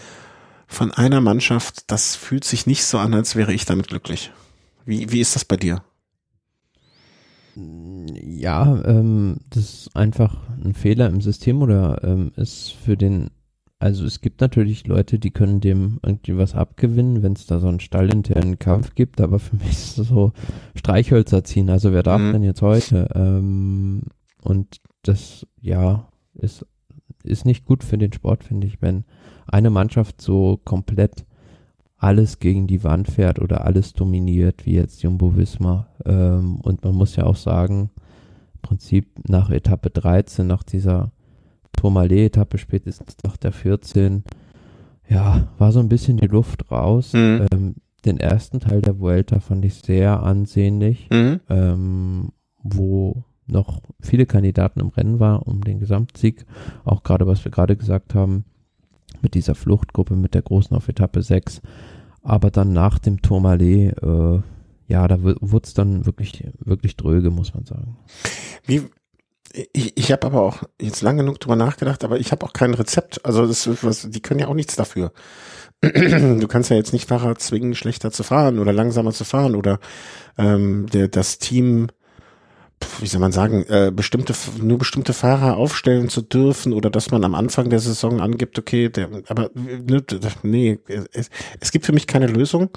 von 0.66 0.92
einer 0.92 1.20
Mannschaft, 1.20 1.90
das 1.90 2.16
fühlt 2.16 2.44
sich 2.44 2.66
nicht 2.66 2.84
so 2.84 2.98
an, 2.98 3.14
als 3.14 3.34
wäre 3.34 3.52
ich 3.52 3.64
damit 3.64 3.88
glücklich. 3.88 4.30
Wie, 4.84 5.10
wie 5.10 5.20
ist 5.20 5.34
das 5.34 5.44
bei 5.44 5.56
dir? 5.56 5.82
Ja, 7.56 8.82
ähm, 8.84 9.38
das 9.50 9.64
ist 9.64 9.96
einfach 9.96 10.36
ein 10.62 10.74
Fehler 10.74 11.08
im 11.08 11.20
System 11.20 11.62
oder 11.62 12.02
ähm, 12.04 12.32
ist 12.36 12.74
für 12.84 12.96
den, 12.96 13.30
also 13.80 14.04
es 14.04 14.20
gibt 14.20 14.40
natürlich 14.42 14.86
Leute, 14.86 15.18
die 15.18 15.30
können 15.30 15.60
dem 15.60 15.98
irgendwie 16.02 16.36
was 16.36 16.54
abgewinnen, 16.54 17.22
wenn 17.22 17.32
es 17.32 17.46
da 17.46 17.58
so 17.60 17.66
einen 17.66 17.80
stallinternen 17.80 18.58
Kampf 18.58 18.94
gibt, 18.94 19.20
aber 19.20 19.38
für 19.38 19.56
mich 19.56 19.70
ist 19.70 19.98
es 19.98 20.08
so 20.08 20.32
Streichhölzer 20.74 21.42
ziehen, 21.44 21.70
also 21.70 21.92
wer 21.92 22.02
darf 22.02 22.20
Mhm. 22.20 22.32
denn 22.32 22.42
jetzt 22.42 22.62
heute? 22.62 23.08
Ähm, 23.14 24.02
und 24.42 24.80
das, 25.02 25.46
ja, 25.60 26.08
ist, 26.34 26.66
ist 27.24 27.46
nicht 27.46 27.64
gut 27.64 27.82
für 27.82 27.96
den 27.98 28.12
Sport, 28.12 28.44
finde 28.44 28.66
ich, 28.66 28.80
wenn 28.82 29.04
eine 29.46 29.70
Mannschaft 29.70 30.20
so 30.20 30.60
komplett 30.64 31.24
alles 31.96 32.38
gegen 32.38 32.66
die 32.66 32.84
Wand 32.84 33.08
fährt 33.08 33.38
oder 33.40 33.64
alles 33.64 33.92
dominiert, 33.94 34.64
wie 34.64 34.74
jetzt 34.74 35.02
Jumbo 35.02 35.36
Visma. 35.36 35.86
Ähm, 36.04 36.56
und 36.62 36.84
man 36.84 36.94
muss 36.94 37.16
ja 37.16 37.24
auch 37.24 37.36
sagen, 37.36 37.90
im 38.54 38.60
Prinzip 38.62 39.06
nach 39.28 39.50
Etappe 39.50 39.90
13, 39.90 40.46
nach 40.46 40.62
dieser 40.62 41.12
Tourmalet-Etappe, 41.80 42.58
spätestens 42.58 43.16
nach 43.24 43.36
der 43.38 43.52
14, 43.52 44.24
ja, 45.08 45.48
war 45.58 45.72
so 45.72 45.80
ein 45.80 45.88
bisschen 45.88 46.18
die 46.18 46.26
Luft 46.26 46.70
raus. 46.70 47.14
Mhm. 47.14 47.46
Ähm, 47.52 47.74
den 48.04 48.18
ersten 48.18 48.60
Teil 48.60 48.82
der 48.82 48.98
Vuelta 49.00 49.40
fand 49.40 49.64
ich 49.64 49.74
sehr 49.74 50.22
ansehnlich, 50.22 51.08
Mhm. 51.10 51.40
ähm, 51.48 52.28
wo 52.62 53.24
noch 53.46 53.80
viele 54.00 54.26
Kandidaten 54.26 54.80
im 54.80 54.88
Rennen 54.88 55.18
war 55.20 55.46
um 55.48 55.62
den 55.62 55.80
Gesamtsieg. 55.80 56.44
Auch 56.84 57.02
gerade, 57.02 57.26
was 57.26 57.44
wir 57.44 57.50
gerade 57.50 57.76
gesagt 57.76 58.14
haben, 58.14 58.44
mit 59.22 59.34
dieser 59.34 59.54
Fluchtgruppe, 59.54 60.14
mit 60.16 60.34
der 60.34 60.42
großen 60.42 60.76
auf 60.76 60.88
Etappe 60.88 61.22
6. 61.22 61.60
Aber 62.22 62.50
dann 62.50 62.72
nach 62.72 62.98
dem 62.98 63.22
Tourmalet, 63.22 63.96
äh, 64.02 64.40
ja, 64.86 65.08
da 65.08 65.22
wurde 65.22 65.64
es 65.64 65.74
dann 65.74 66.04
wirklich, 66.06 66.44
wirklich 66.60 66.96
dröge, 66.96 67.30
muss 67.30 67.54
man 67.54 67.64
sagen. 67.64 67.96
Wie, 68.66 68.82
ich, 69.52 69.96
ich 69.96 70.12
habe 70.12 70.26
aber 70.26 70.42
auch 70.42 70.62
jetzt 70.80 71.02
lange 71.02 71.22
genug 71.22 71.40
drüber 71.40 71.56
nachgedacht, 71.56 72.04
aber 72.04 72.18
ich 72.18 72.32
habe 72.32 72.44
auch 72.46 72.52
kein 72.52 72.74
Rezept. 72.74 73.24
Also 73.24 73.46
das, 73.46 73.68
was, 73.82 74.08
die 74.10 74.20
können 74.20 74.40
ja 74.40 74.48
auch 74.48 74.54
nichts 74.54 74.76
dafür. 74.76 75.12
Du 75.82 76.46
kannst 76.46 76.68
ja 76.68 76.76
jetzt 76.76 76.92
nicht 76.92 77.08
Fahrer 77.08 77.36
zwingen, 77.36 77.74
schlechter 77.74 78.10
zu 78.12 78.22
fahren 78.22 78.58
oder 78.58 78.72
langsamer 78.72 79.12
zu 79.12 79.24
fahren 79.24 79.54
oder 79.54 79.80
ähm, 80.36 80.86
der, 80.92 81.08
das 81.08 81.38
Team 81.38 81.88
wie 83.00 83.06
soll 83.06 83.20
man 83.20 83.32
sagen, 83.32 83.64
äh, 83.68 83.92
bestimmte, 83.94 84.34
nur 84.60 84.78
bestimmte 84.78 85.12
Fahrer 85.12 85.56
aufstellen 85.56 86.08
zu 86.08 86.22
dürfen 86.22 86.72
oder 86.72 86.90
dass 86.90 87.10
man 87.10 87.24
am 87.24 87.34
Anfang 87.34 87.70
der 87.70 87.78
Saison 87.78 88.20
angibt, 88.20 88.58
okay, 88.58 88.88
der, 88.88 89.08
aber 89.28 89.50
ne, 89.54 90.02
nee, 90.42 90.78
es, 91.12 91.30
es 91.60 91.72
gibt 91.72 91.86
für 91.86 91.92
mich 91.92 92.06
keine 92.06 92.26
Lösung. 92.26 92.70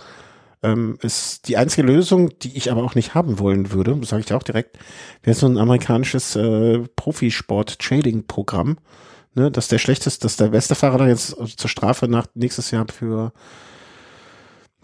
Ähm, 0.63 0.97
ist 1.01 1.47
die 1.47 1.57
einzige 1.57 1.85
Lösung, 1.85 2.37
die 2.39 2.55
ich 2.57 2.71
aber 2.71 2.83
auch 2.83 2.95
nicht 2.95 3.13
haben 3.13 3.37
wollen 3.39 3.71
würde, 3.71 3.99
sage 4.05 4.21
ich 4.21 4.25
dir 4.27 4.37
auch 4.37 4.43
direkt, 4.43 4.79
wäre 5.21 5.35
so 5.35 5.45
ein 5.45 5.57
amerikanisches 5.57 6.35
äh, 6.35 6.79
Profisport-Trading-Programm, 6.95 8.77
ne, 9.35 9.51
dass 9.51 9.67
der 9.67 9.79
schlechteste, 9.79 10.21
dass 10.21 10.37
der 10.37 10.47
beste 10.47 10.75
Fahrer 10.75 10.99
dann 10.99 11.09
jetzt 11.09 11.35
zur 11.57 11.69
Strafe 11.69 12.07
nach 12.07 12.27
nächstes 12.33 12.71
Jahr 12.71 12.85
für 12.91 13.33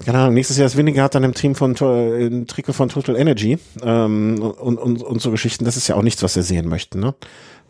keine 0.05 0.19
Ahnung, 0.19 0.33
nächstes 0.33 0.57
Jahr 0.57 0.65
ist 0.65 0.77
Winnegard 0.77 1.13
dann 1.13 1.23
im 1.23 1.33
Team 1.33 1.55
von 1.55 1.75
im 1.75 2.47
Trikot 2.47 2.73
von 2.73 2.89
Total 2.89 3.17
Energy 3.17 3.59
ähm, 3.81 4.41
und, 4.41 4.77
und, 4.77 5.03
und 5.03 5.21
so 5.21 5.31
Geschichten, 5.31 5.65
das 5.65 5.77
ist 5.77 5.87
ja 5.87 5.95
auch 5.95 6.01
nichts, 6.01 6.23
was 6.23 6.35
wir 6.35 6.43
sehen 6.43 6.69
möchten, 6.69 6.99
ne? 6.99 7.15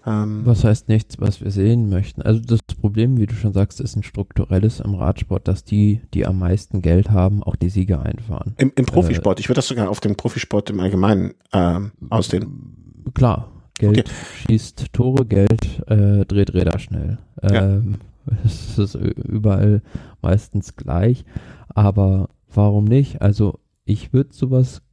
Ähm, 0.05 0.41
was 0.45 0.63
heißt 0.63 0.89
nichts, 0.89 1.19
was 1.19 1.41
wir 1.41 1.51
sehen 1.51 1.89
möchten? 1.89 2.21
Also 2.21 2.41
das 2.41 2.59
Problem, 2.79 3.17
wie 3.17 3.25
du 3.25 3.35
schon 3.35 3.53
sagst, 3.53 3.81
ist 3.81 3.95
ein 3.95 4.03
strukturelles 4.03 4.79
im 4.79 4.95
Radsport, 4.95 5.47
dass 5.47 5.63
die, 5.63 6.01
die 6.13 6.25
am 6.25 6.39
meisten 6.39 6.81
Geld 6.81 7.11
haben, 7.11 7.43
auch 7.43 7.55
die 7.55 7.69
Siege 7.69 7.99
einfahren. 7.99 8.53
Im, 8.57 8.71
im 8.75 8.85
Profisport, 8.85 9.39
äh, 9.39 9.41
ich 9.41 9.49
würde 9.49 9.57
das 9.57 9.67
sogar 9.67 9.89
auf 9.89 9.99
den 9.99 10.15
Profisport 10.15 10.69
im 10.69 10.79
Allgemeinen 10.79 11.33
äh, 11.51 11.79
ausdehnen. 12.09 13.03
Klar, 13.13 13.51
Geld 13.77 13.99
okay. 13.99 14.09
schießt 14.47 14.93
Tore, 14.93 15.25
Geld 15.25 15.87
äh, 15.87 16.25
dreht 16.25 16.53
Räder 16.53 16.79
schnell. 16.79 17.17
Ähm, 17.41 17.97
ja. 17.99 18.35
Es 18.45 18.77
ist 18.77 18.93
überall 18.93 19.81
meistens 20.21 20.75
gleich. 20.75 21.25
Aber 21.69 22.29
warum 22.53 22.85
nicht? 22.85 23.23
Also 23.23 23.59
ich 23.85 24.13
würde 24.13 24.33
sowas 24.33 24.83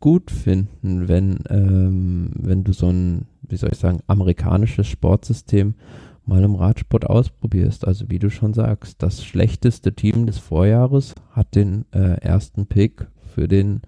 gut 0.00 0.30
finden, 0.30 1.08
wenn, 1.08 1.40
ähm, 1.48 2.30
wenn 2.34 2.64
du 2.64 2.72
so 2.72 2.88
ein, 2.88 3.26
wie 3.48 3.56
soll 3.56 3.70
ich 3.72 3.78
sagen, 3.78 4.00
amerikanisches 4.06 4.86
Sportsystem 4.86 5.74
mal 6.24 6.42
im 6.42 6.56
Radsport 6.56 7.06
ausprobierst. 7.06 7.86
Also 7.86 8.06
wie 8.08 8.18
du 8.18 8.30
schon 8.30 8.52
sagst, 8.52 9.02
das 9.02 9.24
schlechteste 9.24 9.94
Team 9.94 10.26
des 10.26 10.38
Vorjahres 10.38 11.14
hat 11.30 11.54
den 11.54 11.84
äh, 11.92 12.20
ersten 12.20 12.66
Pick 12.66 13.06
für 13.34 13.48
den 13.48 13.82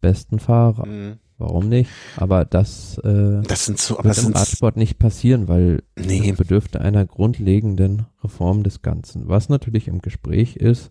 besten 0.00 0.38
Fahrer. 0.38 0.86
Mhm. 0.86 1.18
Warum 1.36 1.68
nicht? 1.68 1.90
Aber 2.16 2.44
das, 2.44 2.98
äh, 2.98 3.42
das 3.42 3.66
sind 3.66 3.78
so, 3.78 3.98
wird 4.02 4.18
im 4.18 4.32
Radsport 4.32 4.76
nicht 4.76 4.98
passieren, 4.98 5.48
weil 5.48 5.82
nee. 5.96 6.30
es 6.30 6.36
bedürfte 6.36 6.80
einer 6.80 7.04
grundlegenden 7.06 8.06
Reform 8.22 8.62
des 8.62 8.82
Ganzen. 8.82 9.28
Was 9.28 9.48
natürlich 9.48 9.88
im 9.88 10.00
Gespräch 10.00 10.56
ist, 10.56 10.90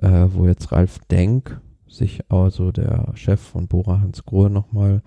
äh, 0.00 0.26
wo 0.32 0.46
jetzt 0.46 0.72
Ralf 0.72 1.00
Denk 1.10 1.60
sich 1.86 2.30
also 2.30 2.72
der 2.72 3.12
Chef 3.14 3.40
von 3.40 3.68
Bora 3.68 4.00
Hans 4.00 4.24
Grohe 4.24 4.48
nochmal 4.50 5.02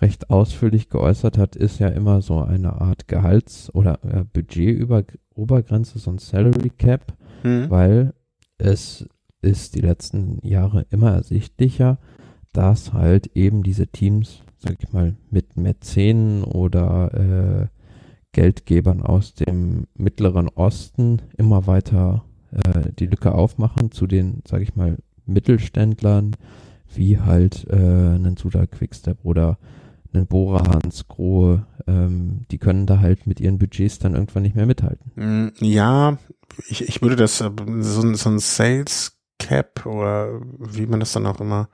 recht 0.00 0.30
ausführlich 0.30 0.88
geäußert 0.88 1.38
hat, 1.38 1.56
ist 1.56 1.78
ja 1.78 1.88
immer 1.88 2.22
so 2.22 2.40
eine 2.40 2.80
Art 2.80 3.08
Gehalts- 3.08 3.74
oder 3.74 3.98
äh, 4.04 4.24
Budgetobergrenze, 4.24 5.98
so 5.98 6.10
ein 6.10 6.18
Salary 6.18 6.70
Cap, 6.70 7.14
mhm. 7.42 7.68
weil 7.70 8.14
es 8.58 9.06
ist 9.42 9.74
die 9.74 9.80
letzten 9.80 10.38
Jahre 10.46 10.86
immer 10.90 11.12
ersichtlicher, 11.12 11.98
dass 12.52 12.92
halt 12.92 13.28
eben 13.36 13.62
diese 13.62 13.86
Teams, 13.86 14.42
sag 14.58 14.76
ich 14.80 14.92
mal, 14.92 15.16
mit 15.30 15.56
Mäzenen 15.56 16.44
oder 16.44 17.14
äh, 17.14 17.66
Geldgebern 18.32 19.02
aus 19.02 19.34
dem 19.34 19.86
Mittleren 19.94 20.48
Osten 20.48 21.22
immer 21.36 21.66
weiter 21.66 22.24
äh, 22.52 22.92
die 22.98 23.06
Lücke 23.06 23.32
aufmachen 23.32 23.90
zu 23.90 24.06
den, 24.06 24.42
sag 24.46 24.62
ich 24.62 24.76
mal, 24.76 24.98
Mittelständlern, 25.26 26.36
wie 26.94 27.18
halt 27.18 27.66
äh, 27.70 27.76
einen 27.76 28.36
Suda 28.36 28.66
Quickstep 28.66 29.18
oder 29.24 29.58
einen 30.12 30.26
Bora 30.26 30.64
Hans 30.68 31.06
Grohe, 31.08 31.66
ähm, 31.86 32.46
die 32.50 32.58
können 32.58 32.86
da 32.86 33.00
halt 33.00 33.26
mit 33.26 33.40
ihren 33.40 33.58
Budgets 33.58 33.98
dann 33.98 34.14
irgendwann 34.14 34.42
nicht 34.42 34.56
mehr 34.56 34.66
mithalten. 34.66 35.12
Mm, 35.14 35.52
ja, 35.64 36.18
ich, 36.68 36.88
ich 36.88 37.02
würde 37.02 37.16
das, 37.16 37.40
äh, 37.40 37.50
so, 37.80 38.14
so 38.14 38.28
ein 38.28 38.38
Sales 38.38 39.18
Cap 39.38 39.86
oder 39.86 40.40
wie 40.58 40.86
man 40.86 41.00
das 41.00 41.12
dann 41.12 41.26
auch 41.26 41.40
immer 41.40 41.68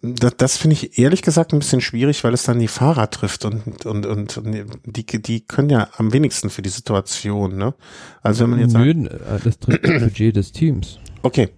das, 0.00 0.36
das 0.36 0.56
finde 0.56 0.74
ich 0.74 0.98
ehrlich 0.98 1.22
gesagt 1.22 1.52
ein 1.52 1.58
bisschen 1.58 1.80
schwierig, 1.80 2.22
weil 2.22 2.32
es 2.32 2.44
dann 2.44 2.58
die 2.58 2.68
Fahrer 2.68 3.10
trifft 3.10 3.44
und, 3.44 3.84
und, 3.84 4.06
und 4.06 4.40
die, 4.84 5.04
die 5.04 5.40
können 5.40 5.70
ja 5.70 5.88
am 5.96 6.12
wenigsten 6.12 6.50
für 6.50 6.62
die 6.62 6.68
Situation, 6.68 7.56
ne? 7.56 7.74
Also 8.22 8.44
wenn 8.44 8.50
man 8.50 8.60
jetzt 8.60 8.74
Nö, 8.74 9.08
sagt, 9.08 9.12
äh, 9.12 9.44
das 9.44 9.58
trifft 9.58 9.84
das 9.84 10.02
Budget 10.02 10.36
des 10.36 10.52
Teams. 10.52 10.98
Okay. 11.22 11.48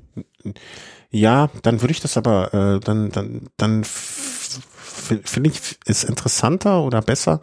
Ja, 1.10 1.50
dann 1.62 1.82
würde 1.82 1.92
ich 1.92 2.00
das 2.00 2.16
aber, 2.16 2.54
äh, 2.54 2.80
dann, 2.80 3.10
dann, 3.10 3.48
dann 3.58 3.84
finde 4.90 5.50
ich 5.50 5.78
es 5.86 6.04
interessanter 6.04 6.82
oder 6.82 7.02
besser. 7.02 7.40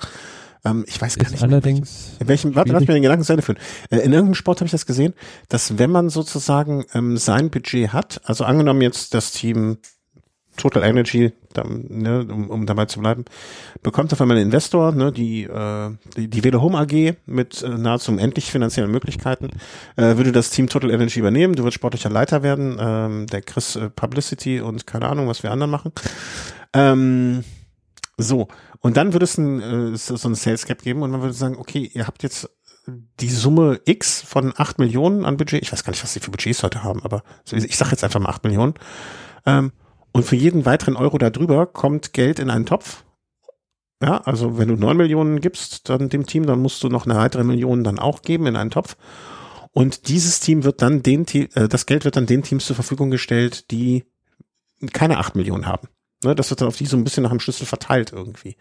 Ähm, 0.66 0.86
ich 0.88 1.00
weiß 1.02 1.18
gar 1.18 1.26
ist 1.26 1.32
nicht. 1.32 1.44
Allerdings. 1.44 2.12
In 2.20 2.28
welchem, 2.28 2.56
warte, 2.56 2.72
lass 2.72 2.82
mir 2.82 2.94
den 2.94 3.04
Gedanken 3.04 3.24
zu 3.24 3.34
Ende 3.34 3.44
führen. 3.44 3.60
Äh, 3.90 3.98
in 3.98 4.14
irgendeinem 4.14 4.36
Sport 4.36 4.60
habe 4.60 4.66
ich 4.66 4.72
das 4.72 4.86
gesehen, 4.86 5.14
dass 5.50 5.78
wenn 5.78 5.92
man 5.92 6.10
sozusagen 6.10 6.86
ähm, 6.94 7.18
sein 7.18 7.50
Budget 7.50 7.94
hat, 7.94 8.22
also 8.26 8.44
angenommen 8.44 8.82
jetzt 8.82 9.14
das 9.14 9.32
Team 9.32 9.78
Total 10.58 10.84
Energy, 10.84 11.32
ne, 11.66 12.28
um, 12.30 12.50
um 12.50 12.66
dabei 12.66 12.86
zu 12.86 13.00
bleiben, 13.00 13.26
bekommt 13.84 14.12
auf 14.12 14.22
einmal 14.22 14.38
einen 14.38 14.48
Investor, 14.48 14.92
ne, 14.92 15.12
die, 15.12 15.44
äh, 15.44 15.92
die, 16.16 16.28
die 16.30 16.44
Velo 16.44 16.62
Home 16.62 16.78
AG 16.78 17.16
mit 17.26 17.62
äh, 17.64 17.70
nahezu 17.70 18.12
unendlich 18.12 18.52
finanziellen 18.52 18.92
Möglichkeiten, 18.92 19.50
äh, 19.96 20.18
würde 20.18 20.32
das 20.32 20.50
Team 20.50 20.68
Total 20.68 20.92
Energy 20.92 21.20
übernehmen, 21.20 21.56
du 21.56 21.64
wirst 21.64 21.76
sportlicher 21.76 22.10
Leiter 22.10 22.44
werden, 22.44 22.78
ähm, 22.80 23.28
der 23.28 23.42
Chris 23.42 23.76
äh, 23.76 23.90
Publicity 23.90 24.60
und 24.60 24.86
keine 24.86 25.08
Ahnung, 25.08 25.28
was 25.28 25.44
wir 25.44 25.52
anderen 25.52 25.72
machen. 25.72 25.92
Ähm, 26.74 27.44
so, 28.18 28.48
und 28.80 28.98
dann 28.98 29.14
würde 29.14 29.26
es 29.26 29.38
ein, 29.38 29.94
äh, 29.94 29.98
so 29.98 30.28
ein 30.28 30.36
Sales 30.36 30.66
Cap 30.66 30.82
geben 30.82 31.02
und 31.02 31.12
man 31.12 31.22
würde 31.22 31.34
sagen, 31.34 31.58
okay, 31.58 31.90
ihr 31.94 32.08
habt 32.08 32.24
jetzt 32.24 32.50
die 33.20 33.30
Summe 33.30 33.82
X 33.86 34.22
von 34.22 34.54
acht 34.56 34.80
Millionen 34.80 35.26
an 35.26 35.38
Budget, 35.38 35.62
ich 35.62 35.72
weiß 35.72 35.84
gar 35.84 35.92
nicht, 35.92 36.04
was 36.04 36.14
sie 36.14 36.20
für 36.20 36.32
Budgets 36.32 36.64
heute 36.64 36.84
haben, 36.84 37.04
aber 37.04 37.24
ich 37.52 37.78
sage 37.78 37.92
jetzt 37.92 38.04
einfach 38.04 38.20
mal 38.20 38.30
acht 38.30 38.44
Millionen, 38.44 38.76
ähm, 39.46 39.72
und 40.18 40.24
für 40.24 40.36
jeden 40.36 40.66
weiteren 40.66 40.96
Euro 40.96 41.18
darüber 41.18 41.66
kommt 41.66 42.14
Geld 42.14 42.40
in 42.40 42.50
einen 42.50 42.66
Topf. 42.66 43.04
Ja, 44.02 44.18
also 44.22 44.58
wenn 44.58 44.68
du 44.68 44.76
neun 44.76 44.98
Millionen 44.98 45.42
gibst, 45.42 45.90
dann 45.90 46.10
dem 46.10 46.26
Team, 46.26 46.46
dann 46.46 46.60
musst 46.60 46.84
du 46.84 46.90
noch 46.90 47.06
eine 47.06 47.16
weitere 47.16 47.44
Million 47.44 47.84
dann 47.84 48.00
auch 48.00 48.22
geben 48.22 48.46
in 48.46 48.56
einen 48.56 48.70
Topf. 48.70 48.96
Und 49.72 50.08
dieses 50.08 50.40
Team 50.40 50.64
wird 50.64 50.82
dann 50.82 51.04
den, 51.04 51.26
äh, 51.28 51.68
das 51.68 51.86
Geld 51.86 52.06
wird 52.06 52.16
dann 52.16 52.26
den 52.26 52.44
Teams 52.44 52.66
zur 52.66 52.76
Verfügung 52.76 53.12
gestellt, 53.12 53.72
die 53.72 54.06
keine 54.94 55.18
acht 55.18 55.36
Millionen 55.36 55.66
haben. 55.66 55.88
Ne, 56.24 56.36
das 56.36 56.50
wird 56.50 56.62
dann 56.62 56.68
auf 56.68 56.78
die 56.78 56.86
so 56.86 56.98
ein 56.98 57.04
bisschen 57.04 57.24
nach 57.24 57.30
dem 57.30 57.40
Schlüssel 57.40 57.66
verteilt 57.66 58.12
irgendwie. 58.12 58.56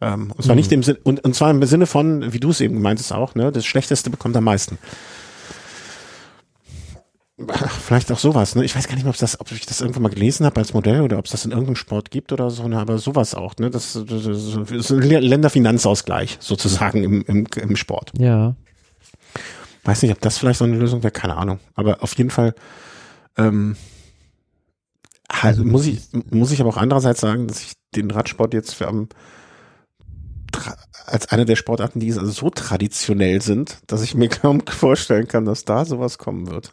Ähm, 0.00 0.32
und 0.34 0.42
zwar 0.42 0.54
mhm. 0.54 0.60
nicht 0.60 0.72
im 0.72 0.82
Sinne, 0.82 1.00
und, 1.04 1.24
und 1.24 1.34
zwar 1.34 1.50
im 1.50 1.62
Sinne 1.64 1.86
von, 1.86 2.32
wie 2.32 2.40
du 2.40 2.50
es 2.50 2.60
eben 2.60 2.74
gemeintest 2.74 3.12
auch, 3.12 3.34
ne, 3.34 3.52
das 3.52 3.66
Schlechteste 3.66 4.10
bekommt 4.10 4.36
am 4.36 4.44
meisten. 4.44 4.78
Vielleicht 7.38 8.10
auch 8.10 8.18
sowas, 8.18 8.56
ne? 8.56 8.64
Ich 8.64 8.74
weiß 8.74 8.88
gar 8.88 8.94
nicht 8.94 9.04
mehr, 9.04 9.12
ob 9.12 9.16
das, 9.16 9.40
ob 9.40 9.52
ich 9.52 9.64
das 9.64 9.80
irgendwann 9.80 10.02
mal 10.02 10.08
gelesen 10.08 10.44
habe 10.44 10.58
als 10.58 10.74
Modell 10.74 11.02
oder 11.02 11.18
ob 11.18 11.26
es 11.26 11.30
das 11.30 11.44
in 11.44 11.52
irgendeinem 11.52 11.76
Sport 11.76 12.10
gibt 12.10 12.32
oder 12.32 12.50
so, 12.50 12.66
ne? 12.66 12.78
aber 12.78 12.98
sowas 12.98 13.34
auch, 13.34 13.54
ne? 13.58 13.70
Das, 13.70 13.92
das, 13.92 14.24
das 14.24 14.70
ist 14.70 14.90
ein 14.90 15.02
Länderfinanzausgleich 15.02 16.38
sozusagen 16.40 17.04
im, 17.04 17.22
im, 17.22 17.46
im 17.56 17.76
Sport. 17.76 18.12
Ja. 18.18 18.56
Weiß 19.84 20.02
nicht, 20.02 20.10
ob 20.10 20.20
das 20.20 20.38
vielleicht 20.38 20.58
so 20.58 20.64
eine 20.64 20.76
Lösung 20.76 21.04
wäre, 21.04 21.12
keine 21.12 21.36
Ahnung. 21.36 21.60
Aber 21.74 22.02
auf 22.02 22.16
jeden 22.18 22.30
Fall 22.30 22.54
ähm, 23.36 23.76
halt, 25.30 25.58
muss 25.58 25.86
ich 25.86 26.08
muss 26.30 26.50
ich 26.50 26.60
aber 26.60 26.70
auch 26.70 26.76
andererseits 26.76 27.20
sagen, 27.20 27.46
dass 27.46 27.62
ich 27.62 27.72
den 27.94 28.10
Radsport 28.10 28.52
jetzt 28.52 28.74
für 28.74 28.88
am 28.88 29.08
als 31.06 31.28
eine 31.28 31.44
der 31.44 31.56
Sportarten, 31.56 32.00
die 32.00 32.10
so 32.10 32.50
traditionell 32.50 33.40
sind, 33.40 33.78
dass 33.86 34.02
ich 34.02 34.14
mir 34.16 34.28
kaum 34.28 34.66
vorstellen 34.66 35.28
kann, 35.28 35.44
dass 35.44 35.64
da 35.64 35.84
sowas 35.84 36.18
kommen 36.18 36.50
wird. 36.50 36.72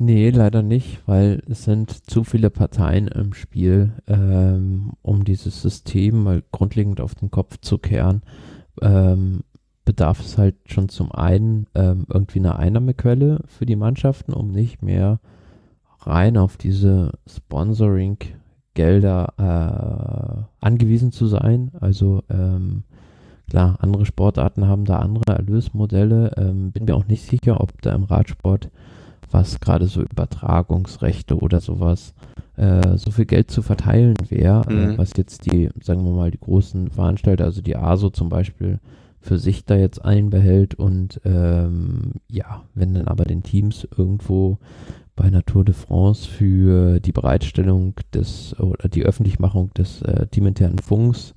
Nee, 0.00 0.30
leider 0.30 0.62
nicht, 0.62 1.00
weil 1.06 1.42
es 1.48 1.64
sind 1.64 1.90
zu 2.08 2.22
viele 2.22 2.50
Parteien 2.50 3.08
im 3.08 3.34
Spiel, 3.34 3.94
ähm, 4.06 4.92
um 5.02 5.24
dieses 5.24 5.60
System 5.60 6.22
mal 6.22 6.44
grundlegend 6.52 7.00
auf 7.00 7.16
den 7.16 7.32
Kopf 7.32 7.58
zu 7.60 7.78
kehren. 7.78 8.22
Ähm, 8.80 9.40
bedarf 9.84 10.20
es 10.20 10.38
halt 10.38 10.54
schon 10.66 10.88
zum 10.88 11.10
einen 11.10 11.66
ähm, 11.74 12.06
irgendwie 12.08 12.38
eine 12.38 12.54
Einnahmequelle 12.56 13.40
für 13.48 13.66
die 13.66 13.74
Mannschaften, 13.74 14.32
um 14.32 14.52
nicht 14.52 14.82
mehr 14.82 15.18
rein 15.98 16.36
auf 16.36 16.56
diese 16.56 17.10
Sponsoring-Gelder 17.26 19.34
äh, 19.36 20.44
angewiesen 20.64 21.10
zu 21.10 21.26
sein. 21.26 21.72
Also 21.80 22.22
ähm, 22.30 22.84
Klar, 23.50 23.78
andere 23.80 24.04
Sportarten 24.04 24.68
haben 24.68 24.84
da 24.84 24.98
andere 24.98 25.34
Erlösmodelle. 25.34 26.32
Ähm, 26.36 26.70
bin 26.70 26.84
mir 26.84 26.94
auch 26.94 27.06
nicht 27.06 27.24
sicher, 27.24 27.62
ob 27.62 27.80
da 27.80 27.94
im 27.94 28.04
Radsport, 28.04 28.68
was 29.30 29.60
gerade 29.60 29.86
so 29.86 30.02
Übertragungsrechte 30.02 31.36
oder 31.38 31.60
sowas, 31.60 32.14
äh, 32.56 32.96
so 32.96 33.10
viel 33.10 33.26
Geld 33.26 33.50
zu 33.50 33.62
verteilen 33.62 34.16
wäre, 34.28 34.64
äh, 34.68 34.72
Mhm. 34.72 34.90
äh, 34.94 34.98
was 34.98 35.12
jetzt 35.16 35.50
die, 35.50 35.68
sagen 35.82 36.04
wir 36.04 36.12
mal, 36.12 36.30
die 36.30 36.40
großen 36.40 36.90
Veranstalter, 36.90 37.44
also 37.44 37.62
die 37.62 37.76
ASO 37.76 38.10
zum 38.10 38.28
Beispiel, 38.28 38.80
für 39.20 39.38
sich 39.38 39.64
da 39.64 39.74
jetzt 39.76 40.04
einbehält 40.04 40.74
und 40.76 41.20
ähm, 41.24 42.12
ja, 42.28 42.62
wenn 42.74 42.94
dann 42.94 43.08
aber 43.08 43.24
den 43.24 43.42
Teams 43.42 43.86
irgendwo 43.96 44.58
bei 45.16 45.24
einer 45.24 45.44
Tour 45.44 45.64
de 45.64 45.74
France 45.74 46.28
für 46.28 47.00
die 47.00 47.10
Bereitstellung 47.12 47.94
des 48.14 48.54
oder 48.60 48.88
die 48.88 49.02
Öffentlichmachung 49.04 49.74
des 49.74 50.02
äh, 50.02 50.28
teaminternen 50.28 50.78
Funks, 50.78 51.34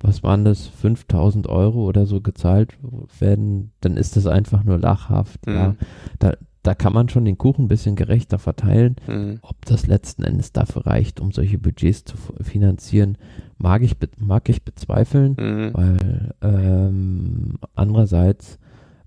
was 0.00 0.22
waren 0.22 0.44
das, 0.46 0.66
5000 0.68 1.48
Euro 1.48 1.84
oder 1.86 2.06
so 2.06 2.22
gezahlt 2.22 2.72
werden, 3.18 3.72
dann 3.82 3.96
ist 3.98 4.16
das 4.16 4.26
einfach 4.26 4.64
nur 4.64 4.78
lachhaft. 4.78 5.46
Mhm. 5.46 5.54
Ja, 5.54 5.74
da, 6.18 6.32
da 6.68 6.74
kann 6.74 6.92
man 6.92 7.08
schon 7.08 7.24
den 7.24 7.38
Kuchen 7.38 7.64
ein 7.64 7.68
bisschen 7.68 7.96
gerechter 7.96 8.38
verteilen. 8.38 8.96
Mhm. 9.06 9.38
Ob 9.40 9.64
das 9.64 9.86
letzten 9.86 10.22
Endes 10.22 10.52
dafür 10.52 10.86
reicht, 10.86 11.18
um 11.18 11.32
solche 11.32 11.56
Budgets 11.58 12.04
zu 12.04 12.14
finanzieren, 12.42 13.16
mag 13.56 13.82
ich, 13.82 13.96
mag 14.18 14.50
ich 14.50 14.62
bezweifeln, 14.64 15.34
Mhm. 15.38 15.70
weil 15.72 16.34
ähm, 16.42 17.54
andererseits 17.74 18.58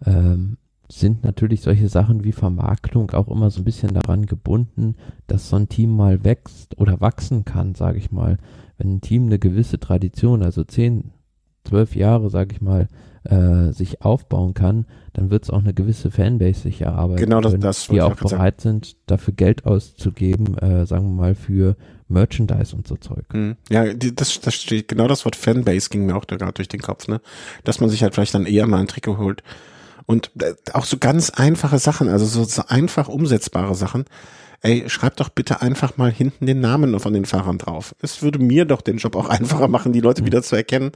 ähm, 0.07 0.57
sind 0.89 1.23
natürlich 1.23 1.61
solche 1.61 1.87
Sachen 1.87 2.23
wie 2.23 2.31
Vermarktung 2.31 3.11
auch 3.11 3.27
immer 3.27 3.51
so 3.51 3.61
ein 3.61 3.65
bisschen 3.65 3.93
daran 3.93 4.25
gebunden, 4.25 4.95
dass 5.27 5.47
so 5.47 5.55
ein 5.55 5.69
Team 5.69 5.95
mal 5.95 6.23
wächst 6.23 6.79
oder 6.79 6.99
wachsen 6.99 7.45
kann, 7.45 7.75
sage 7.75 7.99
ich 7.99 8.11
mal. 8.11 8.39
Wenn 8.79 8.95
ein 8.95 9.01
Team 9.01 9.27
eine 9.27 9.37
gewisse 9.37 9.79
Tradition, 9.79 10.41
also 10.41 10.63
10, 10.63 11.11
12 11.65 11.95
Jahre, 11.95 12.31
sage 12.31 12.55
ich 12.55 12.61
mal, 12.61 12.87
äh, 13.23 13.71
sich 13.71 14.01
aufbauen 14.01 14.53
kann, 14.53 14.85
dann 15.13 15.29
wird 15.29 15.43
es 15.43 15.49
auch 15.49 15.59
eine 15.59 15.73
gewisse 15.73 16.09
Fanbase 16.09 16.61
sich 16.61 16.81
erarbeiten 16.81 17.21
Genau, 17.21 17.39
das- 17.41 17.51
können, 17.51 17.61
das 17.61 17.87
die 17.87 18.01
auch 18.01 18.15
grad 18.15 18.29
sagen. 18.29 18.39
bereit 18.39 18.61
sind, 18.61 18.95
dafür 19.05 19.33
Geld 19.33 19.65
auszugeben, 19.65 20.57
äh, 20.57 20.85
sagen 20.85 21.05
wir 21.15 21.21
mal, 21.21 21.35
für 21.35 21.75
Merchandise 22.07 22.75
und 22.75 22.87
so 22.87 22.95
Zeug. 22.97 23.25
Mhm. 23.33 23.57
Ja, 23.69 23.93
die, 23.93 24.13
das, 24.15 24.39
das 24.41 24.55
steht, 24.55 24.87
genau 24.87 25.07
das 25.07 25.23
Wort 25.25 25.35
Fanbase 25.35 25.89
ging 25.89 26.05
mir 26.05 26.15
auch 26.15 26.25
da 26.25 26.35
gerade 26.37 26.53
durch 26.53 26.67
den 26.67 26.81
Kopf, 26.81 27.07
ne? 27.07 27.21
Dass 27.63 27.79
man 27.79 27.89
sich 27.89 28.03
halt 28.03 28.13
vielleicht 28.15 28.33
dann 28.33 28.45
eher 28.45 28.67
mal 28.67 28.79
ein 28.79 28.87
Trikot 28.87 29.17
holt. 29.17 29.43
Und 30.07 30.31
äh, 30.41 30.53
auch 30.73 30.85
so 30.85 30.97
ganz 30.97 31.29
einfache 31.29 31.77
Sachen, 31.79 32.09
also 32.09 32.25
so, 32.25 32.43
so 32.43 32.63
einfach 32.67 33.07
umsetzbare 33.07 33.75
Sachen. 33.75 34.05
Ey, 34.63 34.87
schreib 34.89 35.15
doch 35.15 35.29
bitte 35.29 35.61
einfach 35.61 35.97
mal 35.97 36.11
hinten 36.11 36.45
den 36.45 36.59
Namen 36.59 36.99
von 36.99 37.13
den 37.13 37.25
Fahrern 37.25 37.57
drauf. 37.57 37.95
Es 37.99 38.21
würde 38.21 38.37
mir 38.37 38.65
doch 38.65 38.81
den 38.81 38.97
Job 38.97 39.15
auch 39.15 39.27
einfacher 39.29 39.67
machen, 39.67 39.91
die 39.91 40.01
Leute 40.01 40.25
wieder 40.25 40.43
zu 40.43 40.55
erkennen. 40.55 40.91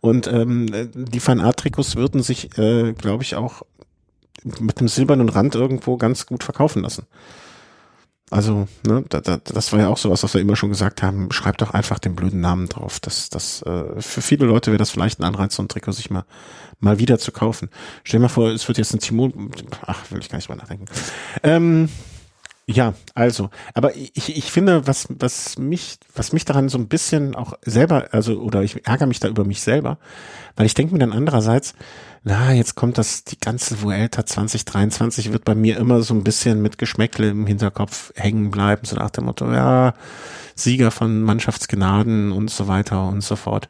Und 0.00 0.26
ähm, 0.26 0.72
äh, 0.72 0.86
die 0.92 1.20
Fan-Art-Trikots 1.20 1.96
würden 1.96 2.22
sich, 2.22 2.56
äh, 2.58 2.92
glaube 2.92 3.22
ich, 3.22 3.34
auch 3.34 3.62
mit 4.60 4.78
einem 4.78 4.88
silbernen 4.88 5.30
Rand 5.30 5.54
irgendwo 5.54 5.96
ganz 5.96 6.26
gut 6.26 6.44
verkaufen 6.44 6.82
lassen. 6.82 7.06
Also, 8.30 8.66
ne, 8.84 9.04
da, 9.08 9.20
da, 9.20 9.36
das 9.36 9.72
war 9.72 9.78
ja 9.78 9.88
auch 9.88 9.98
sowas, 9.98 10.24
was 10.24 10.34
wir 10.34 10.40
immer 10.40 10.56
schon 10.56 10.68
gesagt 10.68 11.00
haben. 11.02 11.30
Schreib 11.30 11.58
doch 11.58 11.70
einfach 11.70 12.00
den 12.00 12.16
blöden 12.16 12.40
Namen 12.40 12.68
drauf. 12.68 12.98
Das, 12.98 13.30
das, 13.30 13.62
äh, 13.62 14.00
für 14.00 14.20
viele 14.20 14.46
Leute 14.46 14.72
wäre 14.72 14.78
das 14.78 14.90
vielleicht 14.90 15.20
ein 15.20 15.24
Anreiz, 15.24 15.54
so 15.54 15.62
ein 15.62 15.68
Trikot 15.68 15.92
sich 15.92 16.10
mal, 16.10 16.24
mal 16.80 16.98
wieder 16.98 17.18
zu 17.18 17.30
kaufen. 17.30 17.70
Stell 18.02 18.18
dir 18.18 18.22
mal 18.22 18.28
vor, 18.28 18.50
es 18.50 18.66
wird 18.66 18.78
jetzt 18.78 18.92
ein 18.92 18.98
Timon, 18.98 19.52
ach, 19.86 20.10
will 20.10 20.18
ich 20.18 20.28
gar 20.28 20.38
nicht 20.38 20.48
drüber 20.48 20.60
nachdenken. 20.60 20.86
Ähm, 21.44 21.88
ja, 22.68 22.94
also, 23.14 23.50
aber 23.74 23.94
ich, 23.94 24.36
ich 24.36 24.50
finde, 24.50 24.88
was, 24.88 25.06
was 25.08 25.56
mich, 25.56 25.98
was 26.16 26.32
mich 26.32 26.44
daran 26.44 26.68
so 26.68 26.78
ein 26.78 26.88
bisschen 26.88 27.36
auch 27.36 27.54
selber, 27.62 28.08
also, 28.10 28.40
oder 28.40 28.62
ich 28.64 28.84
ärgere 28.88 29.06
mich 29.06 29.20
da 29.20 29.28
über 29.28 29.44
mich 29.44 29.60
selber, 29.60 29.98
weil 30.56 30.66
ich 30.66 30.74
denke 30.74 30.92
mir 30.92 30.98
dann 30.98 31.12
andererseits, 31.12 31.74
na, 32.24 32.52
jetzt 32.52 32.74
kommt 32.74 32.98
das, 32.98 33.22
die 33.22 33.38
ganze 33.38 33.82
Vuelta 33.82 34.26
2023 34.26 35.32
wird 35.32 35.44
bei 35.44 35.54
mir 35.54 35.76
immer 35.76 36.02
so 36.02 36.12
ein 36.12 36.24
bisschen 36.24 36.60
mit 36.60 36.76
Geschmäckle 36.76 37.28
im 37.30 37.46
Hinterkopf 37.46 38.12
hängen 38.16 38.50
bleiben, 38.50 38.84
so 38.84 38.96
nach 38.96 39.10
dem 39.10 39.26
Motto, 39.26 39.52
ja, 39.52 39.94
Sieger 40.56 40.90
von 40.90 41.22
Mannschaftsgnaden 41.22 42.32
und 42.32 42.50
so 42.50 42.66
weiter 42.66 43.06
und 43.06 43.20
so 43.20 43.36
fort. 43.36 43.68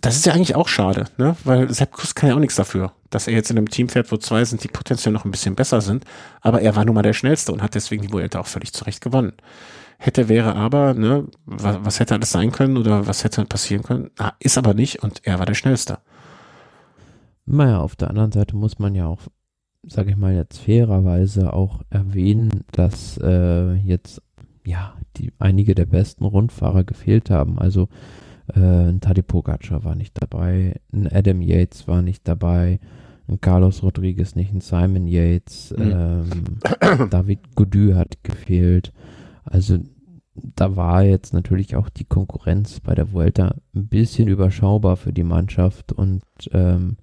Das 0.00 0.16
ist 0.16 0.24
ja 0.24 0.32
eigentlich 0.32 0.54
auch 0.54 0.68
schade, 0.68 1.04
ne? 1.18 1.36
Weil 1.44 1.72
Sepp 1.72 1.92
Kuss 1.92 2.14
kann 2.14 2.30
ja 2.30 2.34
auch 2.34 2.40
nichts 2.40 2.56
dafür, 2.56 2.92
dass 3.10 3.26
er 3.26 3.34
jetzt 3.34 3.50
in 3.50 3.58
einem 3.58 3.68
Team 3.68 3.88
fährt, 3.88 4.10
wo 4.10 4.16
zwei 4.16 4.44
sind, 4.44 4.64
die 4.64 4.68
potenziell 4.68 5.12
noch 5.12 5.24
ein 5.24 5.30
bisschen 5.30 5.54
besser 5.54 5.80
sind. 5.82 6.04
Aber 6.40 6.62
er 6.62 6.74
war 6.74 6.84
nun 6.84 6.94
mal 6.94 7.02
der 7.02 7.12
Schnellste 7.12 7.52
und 7.52 7.62
hat 7.62 7.74
deswegen 7.74 8.02
die 8.02 8.12
Vuelta 8.12 8.40
auch 8.40 8.46
völlig 8.46 8.72
zurecht 8.72 9.02
gewonnen. 9.02 9.34
Hätte, 9.98 10.30
wäre 10.30 10.56
aber, 10.56 10.94
ne, 10.94 11.26
was, 11.44 11.78
was 11.82 12.00
hätte 12.00 12.14
alles 12.14 12.32
sein 12.32 12.52
können 12.52 12.78
oder 12.78 13.06
was 13.06 13.24
hätte 13.24 13.44
passieren 13.44 13.82
können? 13.82 14.10
Ah, 14.18 14.32
ist 14.38 14.56
aber 14.56 14.72
nicht 14.72 15.02
und 15.02 15.20
er 15.24 15.38
war 15.38 15.44
der 15.44 15.54
Schnellste. 15.54 15.98
Naja, 17.44 17.80
auf 17.80 17.96
der 17.96 18.08
anderen 18.08 18.32
Seite 18.32 18.56
muss 18.56 18.78
man 18.78 18.94
ja 18.94 19.06
auch, 19.06 19.20
sage 19.86 20.10
ich 20.10 20.16
mal 20.16 20.32
jetzt 20.32 20.58
fairerweise 20.58 21.52
auch 21.52 21.82
erwähnen, 21.90 22.64
dass 22.72 23.18
äh, 23.18 23.74
jetzt 23.74 24.22
ja 24.64 24.94
die 25.16 25.32
einige 25.38 25.74
der 25.74 25.86
besten 25.86 26.24
Rundfahrer 26.24 26.84
gefehlt 26.84 27.28
haben. 27.28 27.58
Also 27.58 27.88
ein 28.54 29.00
Tadej 29.00 29.22
Pogacar 29.22 29.84
war 29.84 29.94
nicht 29.94 30.20
dabei, 30.20 30.80
ein 30.92 31.06
Adam 31.10 31.42
Yates 31.42 31.86
war 31.88 32.02
nicht 32.02 32.26
dabei, 32.28 32.80
ein 33.28 33.40
Carlos 33.40 33.82
Rodriguez 33.82 34.34
nicht, 34.34 34.52
ein 34.52 34.60
Simon 34.60 35.06
Yates, 35.06 35.74
Mhm. 35.76 35.92
ähm, 35.92 37.08
David 37.10 37.54
Gody 37.54 37.92
hat 37.94 38.22
gefehlt. 38.24 38.92
Also 39.44 39.78
da 40.34 40.76
war 40.76 41.02
jetzt 41.02 41.32
natürlich 41.34 41.76
auch 41.76 41.88
die 41.88 42.04
Konkurrenz 42.04 42.80
bei 42.80 42.94
der 42.94 43.12
Vuelta 43.12 43.56
ein 43.74 43.88
bisschen 43.88 44.28
überschaubar 44.28 44.96
für 44.96 45.12
die 45.12 45.24
Mannschaft 45.24 45.92
und 45.92 46.22
ähm, 46.52 46.96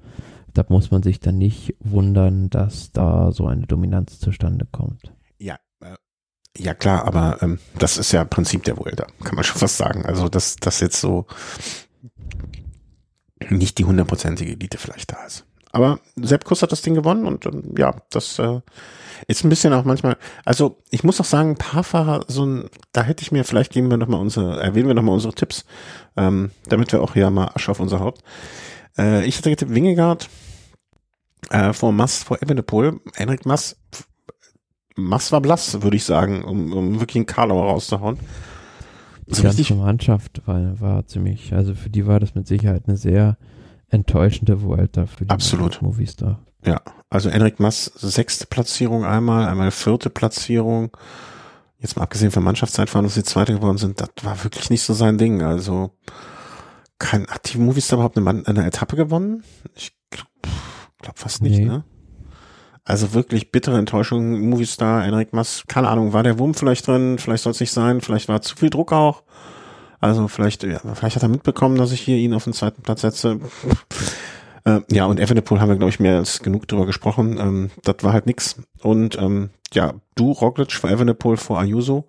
da 0.53 0.65
muss 0.69 0.89
man 0.91 1.03
sich 1.03 1.19
dann 1.19 1.37
nicht 1.37 1.75
wundern, 1.79 2.49
dass 2.49 2.91
da 2.91 3.31
so 3.31 3.45
eine 3.45 3.67
Dominanz 3.67 4.19
zustande 4.19 4.65
kommt. 4.71 5.13
Ja, 5.39 5.53
äh, 5.55 5.57
ja 6.57 6.73
klar, 6.73 7.05
aber 7.05 7.37
ähm, 7.41 7.59
das 7.77 7.97
ist 7.97 8.11
ja 8.11 8.23
Prinzip 8.25 8.63
der 8.63 8.77
Vuelta, 8.77 9.07
kann 9.23 9.35
man 9.35 9.43
schon 9.43 9.59
fast 9.59 9.77
sagen. 9.77 10.05
Also 10.05 10.29
dass 10.29 10.55
das 10.55 10.79
jetzt 10.79 10.99
so 10.99 11.25
nicht 13.49 13.77
die 13.77 13.85
hundertprozentige 13.85 14.51
Elite 14.51 14.77
vielleicht 14.77 15.11
da 15.11 15.25
ist. 15.25 15.45
Aber 15.71 15.99
Sepp 16.15 16.45
Kuss 16.45 16.63
hat 16.63 16.71
das 16.71 16.81
Ding 16.81 16.95
gewonnen 16.95 17.25
und 17.25 17.45
ähm, 17.45 17.75
ja, 17.77 17.95
das 18.09 18.39
äh, 18.39 18.61
ist 19.27 19.43
ein 19.43 19.49
bisschen 19.49 19.73
auch 19.73 19.83
manchmal, 19.83 20.17
also 20.45 20.77
ich 20.89 21.03
muss 21.03 21.19
auch 21.19 21.25
sagen, 21.25 21.51
ein 21.51 21.57
paar 21.57 21.83
Fahrer, 21.83 22.25
so 22.27 22.45
ein, 22.45 22.69
da 22.93 23.03
hätte 23.03 23.21
ich 23.21 23.31
mir, 23.31 23.43
vielleicht 23.43 23.71
geben 23.73 23.89
wir 23.89 23.97
nochmal 23.97 24.21
unsere, 24.21 24.61
erwähnen 24.61 24.87
wir 24.87 24.95
nochmal 24.95 25.13
unsere 25.13 25.33
Tipps, 25.33 25.65
ähm, 26.15 26.51
damit 26.67 26.91
wir 26.91 27.01
auch 27.01 27.13
hier 27.13 27.29
mal 27.29 27.51
Asche 27.53 27.71
auf 27.71 27.79
unser 27.79 27.99
Haupt. 27.99 28.23
Äh, 28.97 29.25
ich 29.25 29.37
hatte 29.37 29.49
getippt 29.49 29.73
Wingegaard, 29.73 30.29
äh, 31.49 31.73
vor 31.73 31.91
Mass, 31.91 32.23
vor 32.23 32.41
Evenepoel, 32.41 32.99
Henrik 33.15 33.45
Mass, 33.45 33.75
Mass 34.97 35.31
war 35.31 35.41
blass, 35.41 35.81
würde 35.81 35.95
ich 35.95 36.03
sagen, 36.03 36.43
um, 36.43 36.73
um 36.73 36.99
wirklich 36.99 37.15
einen 37.17 37.25
Karlauer 37.25 37.65
rauszuhauen. 37.65 38.17
Die 39.27 39.41
ganze 39.41 39.73
Mannschaft 39.75 40.41
war, 40.45 40.79
war 40.79 41.05
ziemlich, 41.05 41.53
also 41.53 41.75
für 41.75 41.89
die 41.89 42.07
war 42.07 42.19
das 42.19 42.33
mit 42.35 42.47
Sicherheit 42.47 42.83
eine 42.87 42.97
sehr 42.97 43.37
enttäuschende 43.89 44.61
Vuelta 44.61 45.05
für 45.05 45.25
die 45.25 45.29
Absolut. 45.29 45.81
Movistar. 45.81 46.39
ja, 46.65 46.81
also 47.09 47.29
Henrik 47.29 47.59
Mass, 47.59 47.85
sechste 47.95 48.45
Platzierung 48.47 49.05
einmal, 49.05 49.47
einmal 49.47 49.71
vierte 49.71 50.09
Platzierung. 50.09 50.95
Jetzt 51.79 51.95
mal 51.95 52.03
abgesehen 52.03 52.31
von 52.31 52.43
Mannschaftszeitfahren, 52.43 53.05
dass 53.05 53.13
sie 53.15 53.23
Zweite 53.23 53.53
geworden 53.53 53.77
sind, 53.77 54.01
das 54.01 54.09
war 54.23 54.43
wirklich 54.43 54.69
nicht 54.69 54.81
so 54.81 54.93
sein 54.93 55.17
Ding. 55.17 55.41
Also, 55.43 55.91
kein, 56.97 57.27
hat 57.27 57.53
die 57.53 57.59
Movistar 57.59 57.97
überhaupt 57.97 58.17
eine, 58.17 58.47
eine 58.47 58.65
Etappe 58.65 58.95
gewonnen? 58.95 59.43
Ich 59.75 59.91
glaube 60.09 60.29
glaub 61.01 61.19
fast 61.19 61.41
nicht, 61.43 61.59
Nee. 61.59 61.65
ne? 61.65 61.83
Also 62.87 63.13
wirklich 63.13 63.51
bittere 63.51 63.77
Enttäuschung. 63.77 64.49
Movistar, 64.49 65.03
Henrik 65.03 65.33
Mass, 65.33 65.63
keine 65.67 65.89
Ahnung, 65.89 66.13
war 66.13 66.23
der 66.23 66.39
Wurm 66.39 66.53
vielleicht 66.53 66.87
drin? 66.87 67.17
Vielleicht 67.19 67.43
soll 67.43 67.51
es 67.51 67.59
nicht 67.59 67.73
sein. 67.73 67.99
Vielleicht 67.99 68.29
war 68.29 68.41
zu 68.41 68.55
viel 68.55 68.69
Druck 68.69 68.93
auch. 68.93 69.23
Also 69.99 70.29
vielleicht, 70.29 70.63
ja, 70.63 70.79
vielleicht 70.93 71.17
hat 71.17 71.23
er 71.23 71.27
mitbekommen, 71.27 71.77
dass 71.77 71.91
ich 71.91 71.99
hier 71.99 72.15
ihn 72.15 72.33
auf 72.33 72.45
den 72.45 72.53
zweiten 72.53 72.83
Platz 72.83 73.01
setze. 73.01 73.41
äh, 74.63 74.79
ja, 74.89 75.05
und 75.05 75.19
Evenepoel 75.19 75.59
haben 75.59 75.67
wir, 75.67 75.75
glaube 75.75 75.89
ich, 75.89 75.99
mehr 75.99 76.15
als 76.15 76.39
genug 76.41 76.65
drüber 76.69 76.85
gesprochen. 76.85 77.37
Ähm, 77.37 77.71
das 77.83 77.97
war 78.03 78.13
halt 78.13 78.25
nix. 78.25 78.55
Und 78.81 79.17
ähm, 79.17 79.49
ja, 79.73 79.95
du, 80.15 80.31
Roglic 80.31 80.71
vor 80.71 80.89
Evenepoel 80.89 81.35
vor 81.35 81.59
Ayuso. 81.59 82.07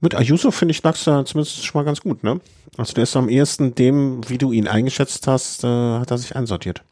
Mit 0.00 0.14
Ayuso, 0.14 0.50
finde 0.50 0.72
ich, 0.72 0.82
lagst 0.82 1.06
du 1.06 1.24
zumindest 1.24 1.62
schon 1.66 1.78
mal 1.78 1.84
ganz 1.84 2.00
gut, 2.00 2.24
ne? 2.24 2.40
Also 2.78 2.94
der 2.94 3.02
ist 3.02 3.16
am 3.16 3.28
ehesten 3.28 3.74
dem, 3.74 4.22
wie 4.30 4.38
du 4.38 4.50
ihn 4.50 4.66
eingeschätzt 4.66 5.26
hast, 5.26 5.62
äh, 5.62 5.98
hat 5.98 6.10
er 6.10 6.16
sich 6.16 6.36
einsortiert. 6.36 6.82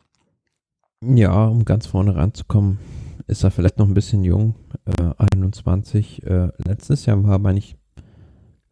Ja, 1.00 1.46
um 1.46 1.64
ganz 1.64 1.86
vorne 1.86 2.16
ranzukommen, 2.16 2.78
ist 3.28 3.44
er 3.44 3.50
vielleicht 3.50 3.78
noch 3.78 3.86
ein 3.86 3.94
bisschen 3.94 4.24
jung, 4.24 4.54
äh, 4.86 5.10
21. 5.32 6.24
Äh, 6.26 6.48
letztes 6.58 7.06
Jahr 7.06 7.22
war, 7.24 7.38
meine 7.38 7.58
ich, 7.58 7.76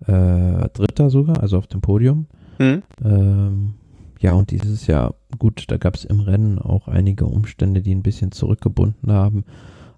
äh, 0.07 0.69
Dritter 0.73 1.11
sogar, 1.11 1.41
also 1.41 1.59
auf 1.59 1.67
dem 1.67 1.81
Podium. 1.81 2.27
Hm? 2.59 2.83
Ähm, 3.05 3.75
ja, 4.19 4.33
und 4.33 4.51
dieses 4.51 4.87
Jahr, 4.87 5.15
gut, 5.39 5.65
da 5.69 5.77
gab 5.77 5.95
es 5.95 6.05
im 6.05 6.21
Rennen 6.21 6.59
auch 6.59 6.89
einige 6.89 7.27
Umstände, 7.27 7.83
die 7.83 7.95
ein 7.95 8.03
bisschen 8.03 8.33
zurückgebunden 8.33 9.13
haben. 9.13 9.45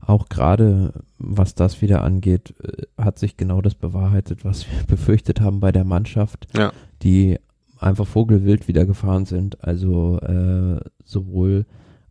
Auch 0.01 0.29
gerade 0.29 0.92
was 1.18 1.55
das 1.55 1.83
wieder 1.83 2.03
angeht, 2.03 2.55
äh, 2.62 2.83
hat 3.03 3.18
sich 3.18 3.37
genau 3.37 3.61
das 3.61 3.75
bewahrheitet, 3.75 4.44
was 4.44 4.66
wir 4.71 4.83
befürchtet 4.87 5.40
haben 5.40 5.61
bei 5.61 5.73
der 5.73 5.85
Mannschaft, 5.85 6.49
Ja. 6.57 6.73
die 7.03 7.38
einfach 7.79 8.07
vogelwild 8.07 8.66
wieder 8.66 8.87
gefahren 8.87 9.25
sind. 9.25 9.62
Also 9.62 10.18
äh, 10.21 10.81
sowohl 11.05 11.64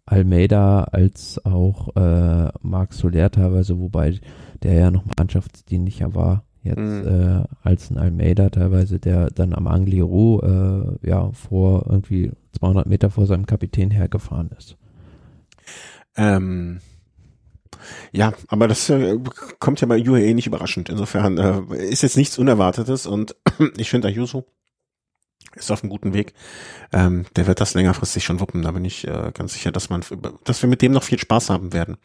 Almeida 0.08 0.86
als 0.86 1.44
auch 1.46 1.96
äh, 1.96 2.50
Marc 2.62 2.94
Soler 2.94 3.30
teilweise, 3.30 3.80
wobei 3.80 4.20
der 4.64 4.74
ja 4.74 4.92
noch 4.92 5.04
mannschaftsdienlicher 5.18 6.16
war 6.16 6.44
jetzt 6.68 6.78
mhm. 6.80 7.08
äh, 7.08 7.44
als 7.64 7.90
ein 7.90 7.98
Almeida 7.98 8.50
teilweise, 8.50 9.00
der 9.00 9.30
dann 9.32 9.54
am 9.54 9.68
Angliru 9.68 10.40
äh, 10.42 11.08
ja 11.08 11.32
vor 11.32 11.86
irgendwie 11.90 12.32
200 12.60 12.88
Meter 12.88 13.10
vor 13.10 13.26
seinem 13.26 13.46
Kapitän 13.46 13.92
hergefahren 13.92 14.50
ist. 14.58 14.78
Ähm, 16.16 16.80
ja, 18.12 18.34
aber 18.48 18.68
das 18.68 18.90
äh, 18.90 19.18
kommt 19.60 19.82
ja 19.82 19.88
bei 19.88 20.02
UAE 20.02 20.34
nicht 20.34 20.48
überraschend. 20.48 20.90
Insofern 20.90 21.38
äh, 21.38 21.90
ist 21.90 22.04
jetzt 22.04 22.18
nichts 22.18 22.38
Unerwartetes 22.38 23.06
und 23.06 23.36
ich 23.78 23.90
finde 23.90 24.08
Ayuso 24.08 24.46
ist 25.56 25.72
auf 25.72 25.84
einem 25.84 25.90
guten 25.90 26.14
Weg. 26.14 26.34
Ähm, 26.92 27.26
der 27.36 27.48
wird 27.48 27.60
das 27.60 27.74
längerfristig 27.74 28.24
schon 28.24 28.40
wuppen. 28.40 28.62
Da 28.62 28.72
bin 28.72 28.86
ich 28.86 29.08
äh, 29.08 29.32
ganz 29.34 29.54
sicher, 29.54 29.72
dass 29.72 29.90
man, 29.90 30.04
dass 30.44 30.62
wir 30.62 30.70
mit 30.70 30.82
dem 30.82 30.92
noch 30.92 31.04
viel 31.04 31.20
Spaß 31.20 31.50
haben 31.50 31.74
werden. 31.74 31.98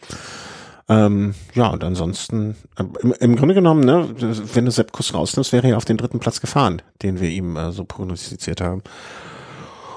Ähm, 0.88 1.34
ja, 1.54 1.68
und 1.68 1.84
ansonsten, 1.84 2.56
äh, 2.76 2.84
im, 3.02 3.12
im, 3.12 3.36
Grunde 3.36 3.54
genommen, 3.54 3.84
ne, 3.84 4.08
wenn 4.54 4.64
du 4.64 4.70
Sepp 4.70 4.92
Kuss 4.92 5.14
rausnimmst, 5.14 5.52
wäre 5.52 5.68
er 5.68 5.76
auf 5.76 5.84
den 5.84 5.96
dritten 5.96 6.18
Platz 6.18 6.40
gefahren, 6.40 6.82
den 7.02 7.20
wir 7.20 7.30
ihm 7.30 7.56
äh, 7.56 7.72
so 7.72 7.84
prognostiziert 7.84 8.60
haben. 8.60 8.82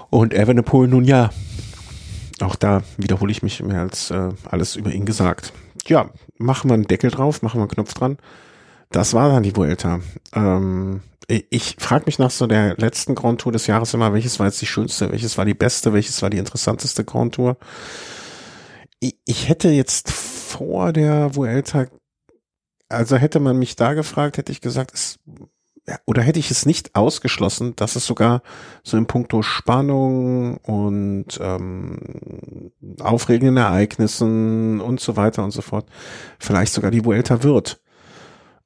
Und 0.10 0.34
Evenepoel 0.34 0.88
nun 0.88 1.04
ja. 1.04 1.32
Auch 2.42 2.56
da 2.56 2.84
wiederhole 2.98 3.32
ich 3.32 3.44
mich 3.44 3.64
mehr 3.64 3.82
als 3.82 4.12
äh, 4.12 4.30
alles 4.50 4.76
über 4.76 4.92
ihn 4.92 5.06
gesagt. 5.06 5.54
Ja, 5.88 6.10
machen 6.38 6.70
wir 6.70 6.76
einen 6.76 6.88
Deckel 6.88 7.10
drauf, 7.10 7.42
machen 7.42 7.60
wir 7.60 7.64
einen 7.64 7.72
Knopf 7.72 7.94
dran. 7.94 8.18
Das 8.92 9.14
war 9.14 9.30
dann 9.30 9.44
die 9.44 9.56
Vuelta. 9.56 10.02
Ähm, 10.34 11.02
ich 11.28 11.76
frage 11.80 12.06
mich 12.06 12.20
nach 12.20 12.32
so 12.32 12.48
der 12.48 12.76
letzten 12.78 13.16
Grand 13.16 13.42
Tour 13.42 13.52
des 13.52 13.68
Jahres 13.68 13.94
immer, 13.94 14.14
welches 14.14 14.40
war 14.40 14.48
jetzt 14.48 14.62
die 14.62 14.68
schönste, 14.68 15.12
welches 15.12 15.38
war 15.38 15.46
die 15.46 15.54
beste, 15.54 15.94
welches 15.94 16.22
war 16.22 16.30
die 16.30 16.38
interessanteste 16.38 17.04
Grand 17.04 17.36
Tour. 17.36 17.58
Ich, 19.00 19.18
ich 19.26 19.50
hätte 19.50 19.70
jetzt 19.70 20.12
vor 20.12 20.94
der 20.94 21.36
Vuelta, 21.36 21.88
also 22.90 23.16
hätte 23.16 23.40
man 23.40 23.58
mich 23.58 23.76
da 23.76 23.94
gefragt, 23.94 24.38
hätte 24.38 24.52
ich 24.52 24.62
gesagt, 24.62 24.94
es, 24.94 25.20
oder 26.06 26.22
hätte 26.22 26.40
ich 26.40 26.52
es 26.52 26.66
nicht 26.66 26.96
ausgeschlossen, 26.96 27.76
dass 27.76 27.96
es 27.96 28.06
sogar 28.06 28.42
so 28.84 28.98
in 28.98 29.06
puncto 29.06 29.42
Spannung 29.42 30.58
und 30.58 31.40
ähm, 31.40 32.72
aufregenden 33.00 33.58
Ereignissen 33.58 34.82
und 34.82 35.00
so 35.00 35.16
weiter 35.16 35.44
und 35.44 35.52
so 35.52 35.62
fort 35.62 35.88
vielleicht 36.40 36.74
sogar 36.74 36.92
die 36.92 37.06
Vuelta 37.06 37.44
wird. 37.44 37.82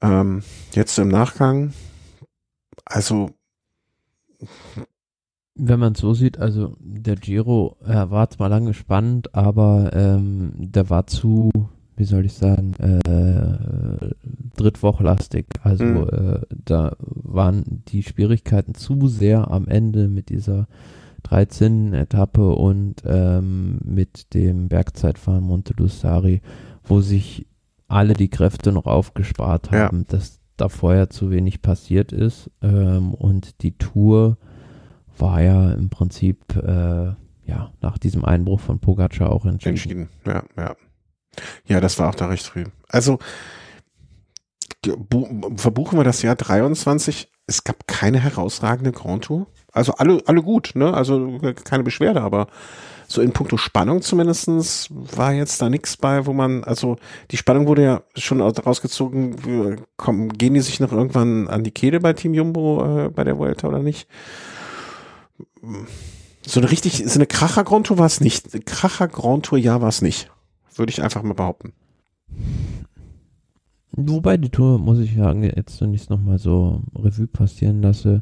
Ähm, 0.01 0.43
jetzt 0.71 0.97
im 0.97 1.09
Nachgang, 1.09 1.73
also 2.89 3.29
wenn 5.55 5.79
man 5.79 5.93
es 5.93 5.99
so 5.99 6.13
sieht, 6.13 6.39
also 6.39 6.75
der 6.79 7.15
Giro 7.15 7.77
er 7.85 8.11
war 8.11 8.29
zwar 8.29 8.49
lange 8.49 8.73
spannend, 8.73 9.33
aber 9.33 9.91
ähm, 9.93 10.53
der 10.57 10.89
war 10.89 11.07
zu 11.07 11.51
wie 11.99 12.05
soll 12.05 12.25
ich 12.25 12.33
sagen, 12.33 12.73
äh, 12.75 14.13
drittwochlastig. 14.55 15.47
Also 15.61 15.83
mhm. 15.83 16.07
äh, 16.07 16.39
da 16.49 16.95
waren 16.99 17.83
die 17.89 18.03
Schwierigkeiten 18.03 18.73
zu 18.73 19.09
sehr 19.09 19.51
am 19.51 19.67
Ende 19.67 20.07
mit 20.07 20.29
dieser 20.29 20.69
13-Etappe 21.27 22.55
und 22.55 23.03
ähm, 23.05 23.79
mit 23.83 24.33
dem 24.33 24.69
Bergzeitfahren 24.69 25.43
Monte 25.43 25.73
Lussari, 25.75 26.41
wo 26.85 27.01
sich 27.01 27.45
alle 27.89 28.13
die 28.13 28.29
Kräfte 28.29 28.71
noch 28.71 28.85
aufgespart 28.85 29.71
haben, 29.71 29.99
ja. 29.99 30.05
dass 30.07 30.38
da 30.61 30.69
vorher 30.69 31.09
zu 31.09 31.31
wenig 31.31 31.61
passiert 31.61 32.11
ist. 32.11 32.49
Ähm, 32.61 33.13
und 33.13 33.61
die 33.63 33.77
Tour 33.77 34.37
war 35.17 35.41
ja 35.41 35.71
im 35.73 35.89
Prinzip 35.89 36.55
äh, 36.55 37.13
ja 37.45 37.71
nach 37.81 37.97
diesem 37.97 38.25
Einbruch 38.25 38.59
von 38.59 38.79
Pogacar 38.79 39.31
auch 39.31 39.45
entschieden. 39.45 39.75
Entschieden, 39.75 40.09
ja, 40.25 40.43
ja. 40.57 40.75
Ja, 41.65 41.79
das 41.79 41.99
war 41.99 42.09
auch 42.09 42.15
da 42.15 42.27
recht 42.27 42.45
früh. 42.45 42.65
Also 42.87 43.19
verbuchen 45.55 45.99
wir 45.99 46.03
das 46.03 46.21
Jahr 46.21 46.35
23. 46.35 47.31
Es 47.47 47.63
gab 47.63 47.87
keine 47.87 48.19
herausragende 48.19 48.91
Grand 48.91 49.25
Tour. 49.25 49.47
Also 49.71 49.93
alle, 49.93 50.21
alle 50.25 50.41
gut, 50.41 50.71
ne? 50.75 50.93
Also 50.93 51.39
keine 51.63 51.83
Beschwerde, 51.83 52.21
aber 52.21 52.47
so 53.09 53.23
in 53.23 53.31
puncto 53.31 53.57
Spannung 53.57 54.03
zumindestens 54.03 54.87
war 54.91 55.33
jetzt 55.33 55.61
da 55.61 55.69
nichts 55.69 55.97
bei, 55.97 56.27
wo 56.27 56.33
man, 56.33 56.63
also 56.63 56.97
die 57.31 57.37
Spannung 57.37 57.65
wurde 57.65 57.83
ja 57.83 58.03
schon 58.15 58.39
rausgezogen, 58.39 59.81
kommen, 59.97 60.29
gehen 60.29 60.53
die 60.53 60.61
sich 60.61 60.79
noch 60.79 60.91
irgendwann 60.91 61.47
an 61.47 61.63
die 61.63 61.71
Kehle 61.71 61.99
bei 61.99 62.13
Team 62.13 62.35
Jumbo 62.35 63.05
äh, 63.07 63.09
bei 63.09 63.23
der 63.23 63.39
Vuelta 63.39 63.67
oder 63.67 63.79
nicht? 63.79 64.07
So 66.45 66.59
eine 66.59 66.69
richtig, 66.69 67.03
so 67.07 67.15
eine 67.15 67.25
Kracher 67.25 67.63
Grand 67.63 67.87
Tour 67.87 67.97
war 67.97 68.05
es 68.05 68.21
nicht. 68.21 68.65
Kracher 68.67 69.07
Grand 69.07 69.43
Tour 69.43 69.57
ja 69.57 69.81
war 69.81 69.89
es 69.89 70.03
nicht. 70.03 70.29
Würde 70.75 70.91
ich 70.91 71.01
einfach 71.01 71.23
mal 71.23 71.33
behaupten. 71.33 71.73
Wobei 73.91 74.37
die 74.37 74.49
Tour, 74.49 74.77
muss 74.77 74.99
ich 74.99 75.15
sagen, 75.15 75.43
jetzt 75.43 75.81
es 75.81 76.09
nochmal 76.09 76.37
so 76.37 76.83
Revue 76.95 77.27
passieren 77.27 77.81
lasse, 77.81 78.21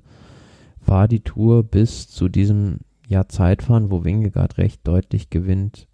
war 0.86 1.10
die 1.10 1.20
Tour 1.20 1.64
bis 1.64 2.08
zu 2.08 2.30
diesem 2.30 2.80
Jahr 3.08 3.30
Zeitfahren, 3.30 3.92
wo 3.92 4.04
Wingegaard 4.04 4.58
recht 4.58 4.86
deutlich 4.86 5.30
gewinnt, 5.30 5.88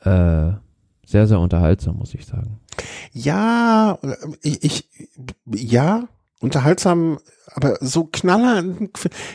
äh, 0.00 0.52
sehr, 1.06 1.26
sehr 1.26 1.40
unterhaltsam, 1.40 1.96
muss 1.96 2.14
ich 2.14 2.26
sagen. 2.26 2.60
Ja, 3.12 3.98
ich, 4.42 4.62
ich 4.64 4.88
ja, 5.46 6.08
unterhaltsam, 6.40 7.18
aber 7.54 7.78
so 7.80 8.04
knaller, 8.04 8.62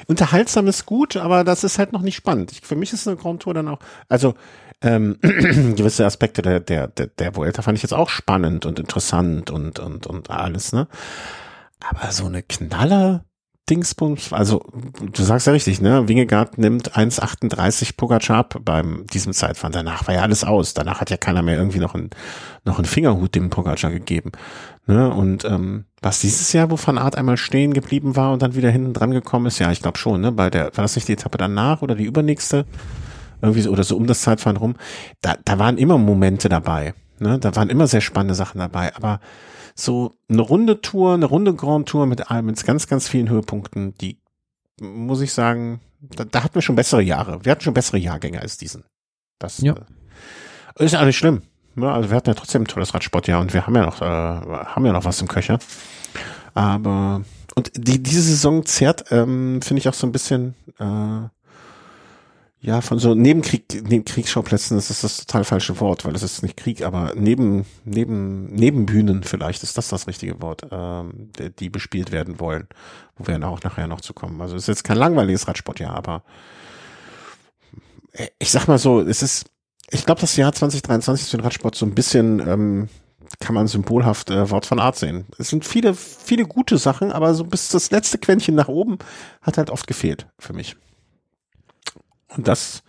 unterhaltsam 0.08 0.68
ist 0.68 0.86
gut, 0.86 1.16
aber 1.16 1.44
das 1.44 1.64
ist 1.64 1.80
halt 1.80 1.94
noch 1.94 2.02
nicht 2.02 2.16
spannend. 2.16 2.52
Ich, 2.52 2.62
für 2.62 2.76
mich 2.76 2.94
ist 2.94 3.08
eine 3.08 3.18
Grand 3.18 3.42
Tour 3.42 3.54
dann 3.54 3.70
auch, 3.70 3.80
also 4.10 4.36
ähm, 4.82 5.18
gewisse 5.22 6.06
Aspekte 6.06 6.42
der, 6.42 6.60
der, 6.60 6.88
der, 6.88 7.08
der 7.08 7.36
Vuelta 7.36 7.62
fand 7.62 7.78
ich 7.78 7.84
jetzt 7.84 7.94
auch 7.94 8.10
spannend 8.10 8.66
und 8.66 8.80
interessant 8.80 9.50
und, 9.50 9.80
und, 9.80 10.08
und 10.08 10.30
alles, 10.30 10.74
ne? 10.74 10.88
Aber 11.80 12.12
so 12.12 12.26
eine 12.26 12.44
Knaller, 12.44 13.26
Dingsbums, 13.72 14.34
also 14.34 14.62
du 15.14 15.24
sagst 15.24 15.48
ja 15.48 15.54
richtig, 15.54 15.82
ne? 15.82 16.08
Wingegaard 16.08 16.58
nimmt 16.58 16.96
1,38 16.96 17.96
Pogacar 17.96 18.48
beim 18.64 19.08
diesem 19.08 19.34
Zeitfahren. 19.34 19.72
Danach 19.72 20.08
war 20.08 20.16
ja 20.16 20.22
alles 20.22 20.44
aus. 20.44 20.74
Danach 20.74 21.02
hat 21.02 21.10
ja 21.10 21.18
keiner 21.18 21.42
mehr 21.42 21.58
irgendwie 21.58 21.80
noch 21.80 21.96
einen 21.96 22.10
noch 22.66 22.78
einen 22.78 22.86
Fingerhut 22.86 23.34
dem 23.34 23.50
Pogacar 23.50 23.90
gegeben. 23.90 24.32
Ne? 24.86 25.10
Und 25.10 25.46
ähm, 25.46 25.86
was 26.02 26.20
dieses 26.20 26.54
Jahr, 26.54 26.70
wo 26.70 26.78
Van 26.78 26.98
Art 26.98 27.18
einmal 27.18 27.38
stehen 27.38 27.74
geblieben 27.74 28.16
war 28.16 28.34
und 28.34 28.42
dann 28.42 28.56
wieder 28.56 28.70
hinten 28.70 28.94
dran 28.94 29.12
gekommen 29.12 29.48
ist, 29.48 29.58
ja, 29.60 29.72
ich 29.72 29.82
glaube 29.82 29.98
schon, 29.98 30.22
ne? 30.22 30.32
Bei 30.32 30.50
der, 30.50 30.66
war 30.66 30.84
das 30.84 30.96
nicht 30.96 31.08
die 31.08 31.14
Etappe 31.14 31.38
danach 31.38 31.82
oder 31.82 31.96
die 31.96 32.06
übernächste? 32.06 32.66
irgendwie 33.42 33.62
so, 33.62 33.72
oder 33.72 33.84
so 33.84 33.98
um 33.98 34.08
das 34.08 34.22
Zeitfahren 34.22 34.58
rum, 34.58 34.76
da, 35.22 35.36
da 35.44 35.60
waren 35.60 35.78
immer 35.78 35.98
Momente 35.98 36.50
dabei. 36.50 36.94
Ne? 37.20 37.40
Da 37.40 37.56
waren 37.56 37.70
immer 37.70 37.88
sehr 37.88 38.02
spannende 38.02 38.36
Sachen 38.36 38.60
dabei. 38.60 38.96
Aber 38.96 39.20
so 39.76 40.16
eine 40.30 40.42
runde 40.42 40.82
Tour, 40.82 41.14
eine 41.14 41.26
runde 41.26 41.54
Grand 41.54 41.88
Tour 41.88 42.06
mit, 42.06 42.24
mit 42.30 42.66
ganz, 42.66 42.88
ganz 42.88 43.08
vielen 43.08 43.30
Höhepunkten, 43.30 43.94
die 44.00 44.18
muss 44.80 45.22
ich 45.22 45.34
sagen, 45.34 45.82
da, 46.02 46.24
da 46.24 46.44
hatten 46.44 46.56
wir 46.56 46.62
schon 46.62 46.76
bessere 46.76 47.02
Jahre. 47.02 47.46
Wir 47.46 47.52
hatten 47.52 47.62
schon 47.62 47.74
bessere 47.74 47.98
Jahrgänge 47.98 48.42
als 48.42 48.58
diesen. 48.58 48.84
Das 49.40 49.60
ja. 49.60 49.76
äh, 50.80 50.86
ist 50.86 50.94
ja 50.94 51.06
nicht 51.06 51.18
schlimm. 51.18 51.44
Ja, 51.76 51.84
ne? 51.84 51.92
also 51.94 52.10
wir 52.10 52.18
hatten 52.18 52.30
ja 52.30 52.34
trotzdem 52.34 52.64
ein 52.64 52.68
tolles 52.68 52.94
Radsportjahr 52.94 53.40
und 53.40 53.54
wir 53.54 53.66
haben 53.66 53.76
ja 53.76 53.86
noch, 53.86 54.02
äh, 54.02 54.06
haben 54.06 54.86
ja 54.86 54.92
noch 54.92 55.06
was 55.06 55.22
im 55.22 55.28
Köcher. 55.28 55.60
Aber 56.54 57.22
und 57.56 57.72
die, 57.76 58.02
diese 58.02 58.22
Saison 58.22 58.66
zerrt, 58.66 59.06
ähm, 59.12 59.62
finde 59.62 59.80
ich 59.80 59.90
auch 59.90 59.94
so 59.94 60.08
ein 60.08 60.12
bisschen 60.12 60.56
äh, 60.80 61.28
ja, 62.64 62.82
von 62.82 63.00
so 63.00 63.16
Nebenkrieg, 63.16 63.66
neben 63.90 64.06
Kriegsschauplätzen 64.06 64.78
das 64.78 64.92
ist 64.92 65.04
das 65.04 65.26
total 65.26 65.44
falsche 65.44 65.80
Wort, 65.80 66.06
weil 66.06 66.14
es 66.14 66.22
ist 66.22 66.44
nicht 66.44 66.58
Krieg, 66.58 66.84
aber 66.84 67.14
neben, 67.16 67.66
neben, 67.86 68.54
Nebenbühnen 68.54 69.24
vielleicht 69.24 69.64
ist 69.64 69.80
das 69.80 69.88
das 69.88 70.08
richtige 70.08 70.40
Wort, 70.44 70.68
ähm, 70.72 71.32
die, 71.40 71.50
die 71.50 71.70
bespielt 71.72 72.12
werden 72.12 72.40
wollen, 72.40 72.68
wo 73.16 73.26
wir 73.26 73.34
dann 73.34 73.46
auch 73.46 73.64
nachher 73.64 73.88
noch 73.88 74.02
zu 74.02 74.14
kommen. 74.14 74.40
Also 74.42 74.56
es 74.56 74.64
ist 74.64 74.68
jetzt 74.68 74.84
kein 74.84 74.98
langweiliges 74.98 75.48
Radsportjahr, 75.48 75.96
aber 75.96 76.22
äh, 78.12 78.28
ich 78.38 78.52
sag 78.52 78.68
mal 78.68 78.78
so, 78.78 79.02
es 79.02 79.24
ist, 79.24 79.46
ich 79.90 80.06
glaube, 80.06 80.22
das 80.22 80.36
Jahr 80.36 80.54
2023 80.54 81.26
ist 81.26 81.32
für 81.32 81.38
den 81.38 81.44
Radsport 81.44 81.74
so 81.74 81.88
ein 81.88 81.96
bisschen, 81.96 82.48
ähm, 82.48 82.90
kann 83.40 83.56
man 83.56 83.66
symbolhaft 83.66 84.30
äh, 84.30 84.52
Wort 84.52 84.68
von 84.68 84.80
Art 84.80 84.98
sehen. 84.98 85.26
Es 85.40 85.50
sind 85.50 85.66
viele, 85.66 85.96
viele 85.96 86.46
gute 86.46 86.78
Sachen, 86.78 87.12
aber 87.12 87.34
so 87.34 87.44
bis 87.44 87.70
das 87.70 87.90
letzte 87.90 88.20
Quäntchen 88.20 88.54
nach 88.54 88.68
oben 88.68 89.00
hat 89.42 89.58
halt 89.58 89.72
oft 89.72 89.88
gefehlt 89.88 90.28
für 90.38 90.54
mich. 90.54 90.76
Und 92.36 92.48
das 92.48 92.84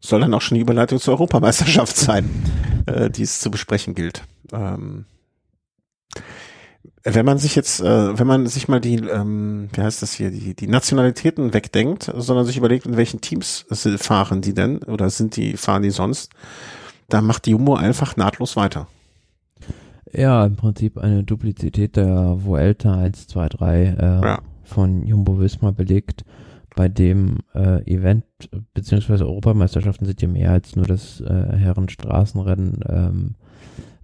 soll 0.00 0.20
dann 0.20 0.34
auch 0.34 0.40
schon 0.40 0.56
die 0.56 0.60
Überleitung 0.60 0.98
zur 0.98 1.14
Europameisterschaft 1.14 1.96
sein, 1.96 2.28
äh, 2.86 3.10
die 3.10 3.22
es 3.22 3.40
zu 3.40 3.50
besprechen 3.50 3.94
gilt. 3.94 4.22
Ähm, 4.52 5.06
wenn 7.04 7.26
man 7.26 7.38
sich 7.38 7.56
jetzt, 7.56 7.80
äh, 7.80 8.18
wenn 8.18 8.26
man 8.26 8.46
sich 8.46 8.68
mal 8.68 8.80
die, 8.80 8.96
ähm, 8.96 9.68
wie 9.72 9.80
heißt 9.80 10.02
das 10.02 10.12
hier, 10.12 10.30
die, 10.30 10.54
die 10.54 10.68
Nationalitäten 10.68 11.52
wegdenkt, 11.52 12.12
sondern 12.14 12.46
sich 12.46 12.56
überlegt, 12.56 12.86
in 12.86 12.96
welchen 12.96 13.20
Teams 13.20 13.66
fahren 13.98 14.40
die 14.40 14.54
denn 14.54 14.78
oder 14.84 15.10
sind 15.10 15.36
die, 15.36 15.56
fahren 15.56 15.82
die 15.82 15.90
sonst, 15.90 16.30
da 17.08 17.20
macht 17.20 17.46
die 17.46 17.50
Jumbo 17.50 17.74
einfach 17.74 18.16
nahtlos 18.16 18.56
weiter. 18.56 18.86
Ja, 20.12 20.44
im 20.44 20.56
Prinzip 20.56 20.98
eine 20.98 21.24
Duplizität 21.24 21.96
der 21.96 22.36
Vuelta 22.44 22.94
1, 22.94 23.28
2, 23.28 23.48
3 23.48 23.82
äh, 23.82 24.26
ja. 24.26 24.38
von 24.62 25.06
Jumbo 25.06 25.40
Visma 25.40 25.70
belegt 25.70 26.24
bei 26.74 26.88
dem 26.88 27.38
äh, 27.54 27.82
Event 27.90 28.24
beziehungsweise 28.74 29.26
Europameisterschaften 29.26 30.06
sind 30.06 30.22
ja 30.22 30.28
mehr 30.28 30.50
als 30.52 30.76
nur 30.76 30.86
das 30.86 31.20
äh, 31.20 31.56
Herrenstraßenrennen. 31.56 32.80
Ähm, 32.88 33.34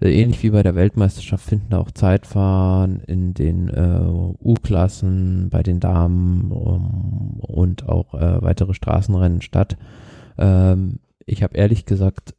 äh, 0.00 0.12
ähnlich 0.12 0.42
wie 0.42 0.50
bei 0.50 0.62
der 0.62 0.74
Weltmeisterschaft 0.74 1.44
finden 1.44 1.74
auch 1.74 1.90
Zeitfahren 1.90 3.00
in 3.00 3.34
den 3.34 3.68
äh, 3.68 4.00
U-Klassen, 4.02 5.48
bei 5.50 5.62
den 5.62 5.80
Damen 5.80 6.52
um, 6.52 7.40
und 7.40 7.88
auch 7.88 8.14
äh, 8.14 8.42
weitere 8.42 8.74
Straßenrennen 8.74 9.42
statt. 9.42 9.76
Ähm, 10.36 11.00
ich 11.26 11.42
habe 11.42 11.56
ehrlich 11.56 11.84
gesagt 11.84 12.34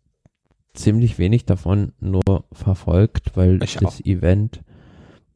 ziemlich 0.73 1.17
wenig 1.17 1.45
davon 1.45 1.91
nur 1.99 2.45
verfolgt, 2.51 3.35
weil 3.35 3.61
ich 3.63 3.75
das 3.75 3.99
auch. 3.99 4.05
Event 4.05 4.63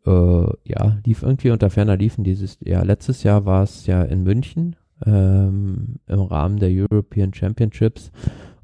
äh, 0.06 0.46
ja 0.64 0.98
lief 1.06 1.24
irgendwie 1.24 1.52
unter 1.52 1.70
ferner 1.70 1.98
liefen 1.98 2.24
dieses 2.24 2.58
Jahr. 2.62 2.86
Letztes 2.86 3.24
Jahr 3.24 3.46
war 3.46 3.64
es 3.64 3.86
ja 3.86 4.04
in 4.04 4.24
München 4.24 4.76
ähm, 5.06 5.96
im 6.08 6.22
Rahmen 6.22 6.58
der 6.58 6.70
European 6.70 7.34
Championships 7.34 8.12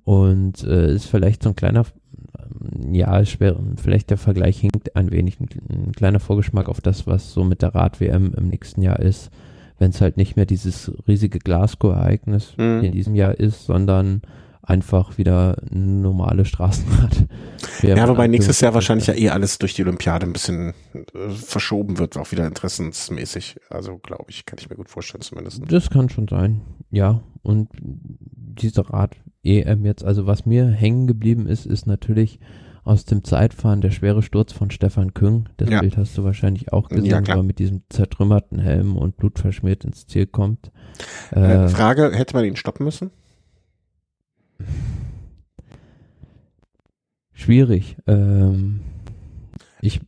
und 0.04 0.64
äh, 0.64 0.94
ist 0.94 1.06
vielleicht 1.06 1.44
so 1.44 1.50
ein 1.50 1.56
kleiner 1.56 1.86
ja, 2.92 3.26
schwer, 3.26 3.56
vielleicht 3.78 4.10
der 4.10 4.18
Vergleich 4.18 4.60
hinkt 4.60 4.96
ein 4.96 5.12
wenig, 5.12 5.40
ein, 5.40 5.48
ein 5.70 5.92
kleiner 5.92 6.20
Vorgeschmack 6.20 6.70
auf 6.70 6.82
das, 6.82 7.08
was 7.08 7.34
so 7.34 7.44
mit 7.44 7.62
der 7.62 7.76
Rad-WM 7.76 8.34
im 8.36 8.48
nächsten 8.48 8.82
Jahr 8.82 9.00
ist, 9.00 9.30
wenn 9.78 9.92
es 9.92 10.02
halt 10.02 10.18
nicht 10.18 10.36
mehr 10.36 10.46
dieses 10.46 10.92
riesige 11.08 11.40
Glasgow-Ereignis 11.40 12.56
mhm. 12.58 12.84
in 12.84 12.92
diesem 12.92 13.16
Jahr 13.16 13.36
ist, 13.36 13.66
sondern 13.66 14.22
einfach 14.70 15.18
wieder 15.18 15.58
eine 15.72 15.80
normale 15.80 16.46
Straßenrad. 16.46 17.28
Ja, 17.82 18.10
wobei 18.10 18.28
nächstes 18.28 18.60
Jahr 18.60 18.74
wahrscheinlich 18.74 19.08
ja 19.08 19.14
eh 19.14 19.30
alles 19.30 19.58
durch 19.58 19.74
die 19.74 19.84
Olympiade 19.84 20.26
ein 20.26 20.34
bisschen 20.34 20.74
äh, 20.94 21.30
verschoben 21.30 21.98
wird, 21.98 22.18
auch 22.18 22.30
wieder 22.34 22.46
interessensmäßig. 22.46 23.58
Also 23.70 23.98
glaube 24.00 24.26
ich, 24.28 24.46
kann 24.46 24.60
ich 24.60 24.70
mir 24.70 24.76
gut 24.76 24.90
vorstellen 24.90 25.22
zumindest. 25.22 25.62
Das 25.72 25.90
kann 25.90 26.10
schon 26.10 26.28
sein, 26.28 26.62
ja. 26.92 27.22
Und 27.42 27.70
diese 27.82 28.90
Rad-EM 28.90 29.86
jetzt, 29.86 30.04
also 30.04 30.28
was 30.28 30.46
mir 30.46 30.68
hängen 30.68 31.08
geblieben 31.08 31.48
ist, 31.48 31.66
ist 31.66 31.88
natürlich 31.88 32.42
aus 32.84 33.06
dem 33.06 33.24
Zeitfahren 33.24 33.82
der 33.82 33.92
schwere 33.92 34.22
Sturz 34.22 34.52
von 34.52 34.72
Stefan 34.72 35.14
Küng. 35.14 35.48
Das 35.58 35.70
ja. 35.70 35.80
Bild 35.80 35.96
hast 35.96 36.18
du 36.18 36.24
wahrscheinlich 36.24 36.74
auch 36.74 36.90
gesehen, 36.90 37.24
ja, 37.26 37.36
wo 37.36 37.40
er 37.40 37.44
mit 37.44 37.60
diesem 37.60 37.84
zertrümmerten 37.90 38.60
Helm 38.60 38.98
und 38.98 39.16
blutverschmiert 39.16 39.86
ins 39.86 40.08
Ziel 40.08 40.26
kommt. 40.26 40.72
Äh, 41.34 41.66
äh, 41.66 41.70
Frage, 41.70 42.12
hätte 42.14 42.36
man 42.36 42.46
ihn 42.46 42.56
stoppen 42.56 42.84
müssen? 42.84 43.12
Schwierig. 47.34 47.98
Ähm, 48.06 48.82
ich 49.82 50.02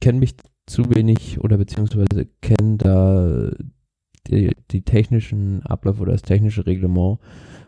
kenne 0.00 0.18
mich 0.18 0.34
zu 0.66 0.94
wenig 0.94 1.40
oder 1.40 1.58
beziehungsweise 1.58 2.26
kenne 2.42 2.76
da 2.76 3.50
die, 4.28 4.54
die, 4.70 4.82
technischen 4.82 5.64
Abläufe 5.64 6.02
oder 6.02 6.12
das 6.12 6.22
technische 6.22 6.66
Reglement. 6.66 7.18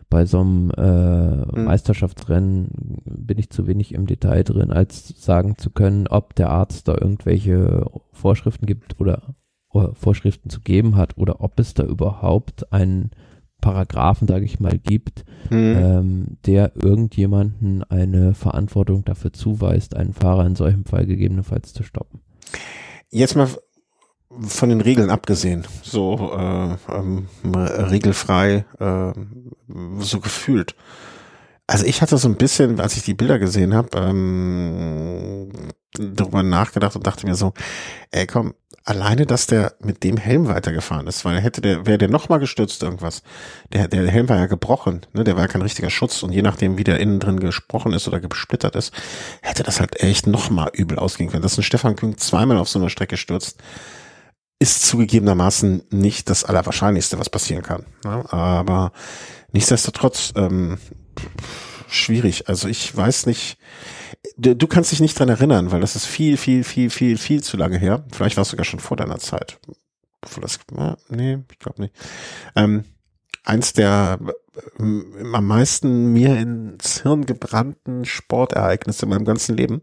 Bei 0.09 0.25
so 0.25 0.41
einem 0.41 0.71
äh, 0.77 1.37
mhm. 1.37 1.65
Meisterschaftsrennen 1.65 3.01
bin 3.03 3.39
ich 3.39 3.49
zu 3.49 3.65
wenig 3.65 3.93
im 3.93 4.05
Detail 4.05 4.43
drin, 4.43 4.71
als 4.71 5.07
sagen 5.21 5.57
zu 5.57 5.71
können, 5.71 6.07
ob 6.07 6.35
der 6.35 6.51
Arzt 6.51 6.87
da 6.87 6.93
irgendwelche 6.93 7.89
Vorschriften 8.11 8.67
gibt 8.67 8.99
oder, 8.99 9.35
oder 9.69 9.95
Vorschriften 9.95 10.49
zu 10.49 10.61
geben 10.61 10.95
hat 10.95 11.17
oder 11.17 11.41
ob 11.41 11.59
es 11.59 11.73
da 11.73 11.83
überhaupt 11.83 12.71
einen 12.71 13.09
Paragraphen, 13.63 14.27
sage 14.27 14.43
ich 14.43 14.59
mal, 14.59 14.77
gibt, 14.77 15.23
mhm. 15.49 15.75
ähm, 15.77 16.37
der 16.45 16.73
irgendjemanden 16.75 17.81
eine 17.83 18.33
Verantwortung 18.33 19.05
dafür 19.05 19.31
zuweist, 19.31 19.95
einen 19.95 20.13
Fahrer 20.13 20.45
in 20.45 20.57
solchem 20.57 20.83
Fall 20.83 21.05
gegebenenfalls 21.05 21.71
zu 21.71 21.83
stoppen. 21.83 22.19
Jetzt 23.09 23.37
mal 23.37 23.47
von 24.41 24.67
den 24.67 24.81
Regeln 24.81 25.09
abgesehen, 25.09 25.63
so 25.81 26.33
äh, 26.37 26.75
ähm, 26.91 27.27
regelfrei, 27.53 28.65
äh, 28.79 29.13
so 29.99 30.19
gefühlt. 30.19 30.75
Also 31.73 31.87
ich 31.87 32.03
hatte 32.03 32.19
so 32.19 32.27
ein 32.27 32.35
bisschen, 32.35 32.79
als 32.79 32.95
ich 32.97 33.01
die 33.01 33.15
Bilder 33.15 33.39
gesehen 33.39 33.73
habe, 33.73 33.97
ähm, 33.97 35.49
darüber 35.97 36.43
nachgedacht 36.43 36.95
und 36.95 37.07
dachte 37.07 37.25
mir 37.25 37.33
so, 37.33 37.51
ey 38.11 38.27
komm, 38.27 38.53
alleine, 38.83 39.25
dass 39.25 39.47
der 39.47 39.73
mit 39.79 40.03
dem 40.03 40.17
Helm 40.17 40.47
weitergefahren 40.47 41.07
ist, 41.07 41.25
weil 41.25 41.41
hätte 41.41 41.61
der, 41.61 41.87
wäre 41.87 41.97
der 41.97 42.09
nochmal 42.09 42.37
gestürzt 42.37 42.83
irgendwas. 42.83 43.23
Der, 43.71 43.87
der 43.87 44.07
Helm 44.07 44.29
war 44.29 44.37
ja 44.37 44.45
gebrochen, 44.45 45.07
ne, 45.13 45.23
der 45.23 45.33
war 45.33 45.41
ja 45.41 45.47
kein 45.47 45.63
richtiger 45.63 45.89
Schutz 45.89 46.21
und 46.21 46.31
je 46.31 46.43
nachdem, 46.43 46.77
wie 46.77 46.83
der 46.83 46.99
innen 46.99 47.19
drin 47.19 47.39
gesprochen 47.39 47.91
ist 47.93 48.07
oder 48.07 48.19
gesplittert 48.19 48.75
ist, 48.75 48.93
hätte 49.41 49.63
das 49.63 49.79
halt 49.79 49.99
echt 49.99 50.27
nochmal 50.27 50.69
übel 50.73 50.99
ausgehen 50.99 51.31
können. 51.31 51.41
Dass 51.41 51.57
ein 51.57 51.63
Stefan 51.63 51.95
Küng 51.95 52.19
zweimal 52.19 52.59
auf 52.59 52.69
so 52.69 52.77
einer 52.77 52.91
Strecke 52.91 53.17
stürzt, 53.17 53.63
ist 54.59 54.85
zugegebenermaßen 54.85 55.85
nicht 55.89 56.29
das 56.29 56.43
Allerwahrscheinlichste, 56.43 57.17
was 57.17 57.31
passieren 57.31 57.63
kann. 57.63 57.87
Ne? 58.05 58.31
Aber 58.31 58.91
nichtsdestotrotz, 59.51 60.33
ähm, 60.35 60.77
schwierig. 61.93 62.49
Also 62.49 62.67
ich 62.67 62.95
weiß 62.95 63.25
nicht, 63.25 63.57
du, 64.37 64.55
du 64.55 64.67
kannst 64.67 64.91
dich 64.91 64.99
nicht 64.99 65.17
dran 65.17 65.29
erinnern, 65.29 65.71
weil 65.71 65.81
das 65.81 65.95
ist 65.95 66.05
viel, 66.05 66.37
viel, 66.37 66.63
viel, 66.63 66.89
viel, 66.89 67.17
viel 67.17 67.43
zu 67.43 67.57
lange 67.57 67.77
her. 67.77 68.05
Vielleicht 68.11 68.37
war 68.37 68.43
es 68.43 68.49
sogar 68.49 68.65
schon 68.65 68.79
vor 68.79 68.97
deiner 68.97 69.19
Zeit. 69.19 69.59
Das, 70.41 70.59
nee, 71.09 71.39
ich 71.51 71.59
glaube 71.59 71.81
nicht. 71.81 71.95
Ähm, 72.55 72.85
eins 73.43 73.73
der 73.73 74.19
äh, 74.79 74.83
am 75.33 75.45
meisten 75.45 76.13
mir 76.13 76.37
ins 76.37 77.01
Hirn 77.01 77.25
gebrannten 77.25 78.05
Sportereignisse 78.05 79.05
in 79.05 79.09
meinem 79.09 79.25
ganzen 79.25 79.57
Leben 79.57 79.81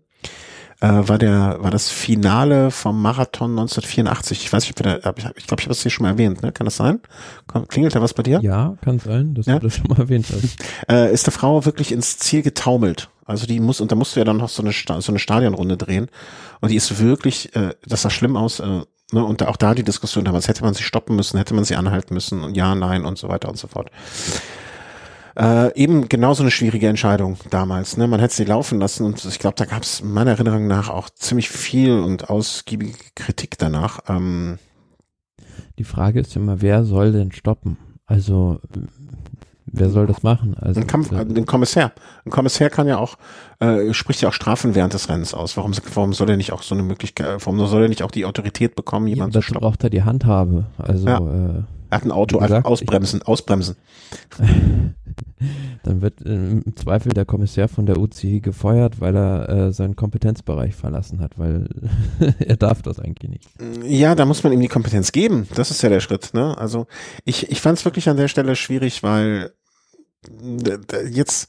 äh, 0.81 1.09
war 1.09 1.19
der 1.19 1.59
war 1.61 1.71
das 1.71 1.91
Finale 1.91 2.71
vom 2.71 3.01
Marathon 3.01 3.51
1984. 3.51 4.43
Ich 4.45 4.53
weiß 4.53 4.65
nicht, 4.65 4.79
ob 4.79 4.85
wir 4.85 4.93
da, 4.93 4.97
ich 4.97 5.03
glaube, 5.03 5.35
ich, 5.37 5.47
glaub, 5.47 5.61
ich 5.61 5.67
habe 5.67 5.73
es 5.73 5.83
hier 5.83 5.91
schon 5.91 6.05
mal 6.05 6.11
erwähnt. 6.11 6.43
Ne? 6.43 6.53
Kann 6.53 6.65
das 6.65 6.77
sein? 6.77 7.01
Klingelt 7.69 7.95
da 7.95 8.01
was 8.01 8.15
bei 8.15 8.23
dir? 8.23 8.41
Ja, 8.43 8.77
kann 8.83 8.99
sein, 8.99 9.35
dass 9.35 9.47
ja? 9.47 9.59
du 9.59 9.67
das 9.67 9.77
schon 9.77 9.89
mal 9.89 9.99
erwähnt 9.99 10.27
hast. 10.31 10.57
Äh, 10.89 11.13
ist 11.13 11.27
der 11.27 11.33
Frau 11.33 11.65
wirklich 11.65 11.93
ins 11.93 12.19
Ziel 12.19 12.43
getaumelt? 12.43 13.11
Also 13.25 13.47
die 13.47 13.61
muss 13.61 13.81
und 13.81 13.93
da 13.93 13.97
musst 13.97 14.17
du 14.17 14.21
ja 14.21 14.25
dann 14.25 14.39
noch 14.39 14.49
so 14.49 14.63
eine 14.63 14.73
so 14.73 15.13
eine 15.13 15.19
Stadionrunde 15.19 15.77
drehen 15.77 16.09
und 16.61 16.71
die 16.71 16.77
ist 16.77 16.99
wirklich, 16.99 17.55
äh, 17.55 17.75
das 17.87 18.03
sah 18.03 18.11
schlimm 18.11 18.37
aus. 18.37 18.61
Äh, 18.61 18.83
Ne, 19.13 19.25
und 19.25 19.43
auch 19.43 19.57
da 19.57 19.75
die 19.75 19.83
Diskussion 19.83 20.25
damals, 20.25 20.47
hätte 20.47 20.63
man 20.63 20.75
sie 20.75 20.85
stoppen 20.85 21.17
müssen, 21.17 21.37
hätte 21.37 21.55
man 21.55 21.65
sie 21.65 21.75
anhalten 21.75 22.15
müssen 22.15 22.45
und 22.45 22.57
ja, 22.57 22.75
nein 22.77 23.05
und 23.05 23.19
so 23.19 23.29
weiter 23.29 23.49
und 23.49 23.59
so 23.59 23.67
fort. 23.67 23.91
Äh, 25.41 25.75
eben 25.75 26.09
genauso 26.09 26.43
eine 26.43 26.51
schwierige 26.51 26.87
Entscheidung 26.89 27.39
damals. 27.49 27.97
Ne? 27.97 28.07
Man 28.07 28.21
hätte 28.21 28.35
sie 28.35 28.45
laufen 28.45 28.79
lassen 28.79 29.07
und 29.07 29.25
ich 29.25 29.39
glaube, 29.39 29.55
da 29.57 29.65
gab 29.65 29.83
es 29.83 30.03
meiner 30.03 30.33
Erinnerung 30.33 30.67
nach 30.67 30.91
auch 30.91 31.09
ziemlich 31.09 31.49
viel 31.49 31.99
und 31.99 32.29
ausgiebige 32.29 32.93
Kritik 33.15 33.57
danach. 33.57 34.01
Ähm, 34.09 34.59
Die 35.79 35.85
Frage 35.85 36.21
ist 36.21 36.37
immer, 36.37 36.61
wer 36.61 36.85
soll 36.85 37.13
denn 37.13 37.33
stoppen? 37.33 37.79
Also 38.05 38.61
wer 39.65 39.89
soll 39.89 40.07
das 40.07 40.23
machen? 40.23 40.57
Also 40.59 40.81
ein 40.81 40.87
Kampf, 40.87 41.09
den 41.09 41.47
Kommissar. 41.47 41.93
Ein 42.27 42.31
Kommissar 42.31 42.69
kann 42.69 42.87
ja 42.87 42.99
auch 42.99 43.17
äh, 43.61 43.95
spricht 43.95 44.21
ja 44.21 44.29
auch 44.29 44.35
Strafen 44.35 44.75
während 44.75 44.93
des 44.93 45.09
Rennens 45.09 45.33
aus. 45.33 45.57
Warum, 45.57 45.73
warum 45.95 46.13
soll 46.13 46.29
er 46.29 46.37
nicht 46.37 46.53
auch 46.53 46.63
so 46.63 46.75
eine 46.75 46.85
Möglichkeit? 46.85 47.47
Warum 47.47 47.65
soll 47.67 47.85
er 47.85 47.89
nicht 47.89 48.03
auch 48.03 48.11
die 48.11 48.27
Autorität 48.27 48.75
bekommen, 48.75 49.07
jemanden 49.07 49.33
ja, 49.33 49.41
zu 49.41 49.47
stoppen? 49.47 49.63
braucht 49.63 49.85
er 49.85 49.91
die 49.91 50.03
Handhabe. 50.03 50.67
Also 50.77 51.07
ja. 51.07 51.19
äh, 51.19 51.63
er 51.91 51.97
hat 51.97 52.05
ein 52.05 52.13
Auto, 52.13 52.39
gesagt, 52.39 52.67
ausbremsen, 52.67 53.23
ausbremsen. 53.23 53.77
Dann 55.83 56.03
wird 56.03 56.21
im 56.21 56.77
Zweifel 56.77 57.13
der 57.13 57.25
Kommissar 57.25 57.69
von 57.69 57.87
der 57.87 57.99
UCI 57.99 58.41
gefeuert, 58.41 59.01
weil 59.01 59.17
er 59.17 59.49
äh, 59.49 59.73
seinen 59.73 59.97
Kompetenzbereich 59.97 60.75
verlassen 60.75 61.21
hat, 61.21 61.39
weil 61.39 61.69
er 62.39 62.57
darf 62.57 62.83
das 62.83 62.99
eigentlich 62.99 63.31
nicht. 63.31 63.49
Ja, 63.85 64.15
da 64.15 64.25
muss 64.25 64.43
man 64.45 64.53
ihm 64.53 64.61
die 64.61 64.69
Kompetenz 64.69 65.13
geben. 65.13 65.49
Das 65.55 65.71
ist 65.71 65.83
ja 65.83 65.89
der 65.89 66.01
Schritt. 66.01 66.31
Ne? 66.33 66.57
Also 66.57 66.87
ich, 67.25 67.51
ich 67.51 67.61
fand 67.61 67.79
es 67.79 67.85
wirklich 67.85 68.09
an 68.09 68.17
der 68.17 68.29
Stelle 68.29 68.55
schwierig, 68.55 69.03
weil 69.03 69.53
jetzt 71.11 71.49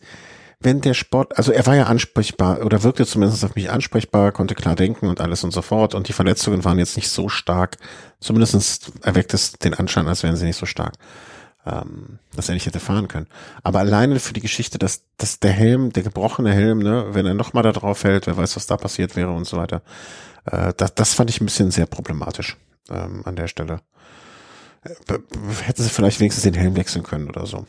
wenn 0.63 0.81
der 0.81 0.93
Sport, 0.93 1.37
also 1.37 1.51
er 1.51 1.65
war 1.65 1.75
ja 1.75 1.85
ansprechbar 1.85 2.63
oder 2.63 2.83
wirkte 2.83 3.05
zumindest 3.05 3.43
auf 3.43 3.55
mich 3.55 3.69
ansprechbar, 3.69 4.31
konnte 4.31 4.55
klar 4.55 4.75
denken 4.75 5.07
und 5.07 5.19
alles 5.19 5.43
und 5.43 5.51
so 5.51 5.61
fort 5.61 5.95
und 5.95 6.07
die 6.07 6.13
Verletzungen 6.13 6.63
waren 6.63 6.79
jetzt 6.79 6.95
nicht 6.95 7.09
so 7.09 7.29
stark, 7.29 7.77
zumindest 8.19 8.91
erweckt 9.01 9.33
es 9.33 9.53
den 9.53 9.73
Anschein, 9.73 10.07
als 10.07 10.23
wären 10.23 10.35
sie 10.35 10.45
nicht 10.45 10.57
so 10.57 10.65
stark, 10.65 10.93
ähm, 11.65 12.19
dass 12.35 12.47
er 12.47 12.53
nicht 12.53 12.65
hätte 12.65 12.79
fahren 12.79 13.07
können. 13.07 13.27
Aber 13.63 13.79
alleine 13.79 14.19
für 14.19 14.33
die 14.33 14.41
Geschichte, 14.41 14.77
dass, 14.77 15.03
dass 15.17 15.39
der 15.39 15.51
Helm, 15.51 15.91
der 15.91 16.03
gebrochene 16.03 16.53
Helm, 16.53 16.79
ne, 16.79 17.07
wenn 17.11 17.25
er 17.25 17.33
nochmal 17.33 17.63
da 17.63 17.71
drauf 17.71 17.99
fällt, 17.99 18.27
wer 18.27 18.37
weiß, 18.37 18.55
was 18.55 18.67
da 18.67 18.77
passiert 18.77 19.15
wäre 19.15 19.31
und 19.31 19.45
so 19.45 19.57
weiter, 19.57 19.81
äh, 20.45 20.73
das, 20.77 20.93
das 20.93 21.13
fand 21.13 21.29
ich 21.29 21.41
ein 21.41 21.45
bisschen 21.45 21.71
sehr 21.71 21.87
problematisch 21.87 22.57
ähm, 22.89 23.23
an 23.25 23.35
der 23.35 23.47
Stelle. 23.47 23.79
Äh, 24.83 24.93
hätten 25.63 25.83
sie 25.83 25.89
vielleicht 25.89 26.19
wenigstens 26.19 26.43
den 26.43 26.53
Helm 26.53 26.75
wechseln 26.75 27.03
können 27.03 27.29
oder 27.29 27.45
so. 27.45 27.65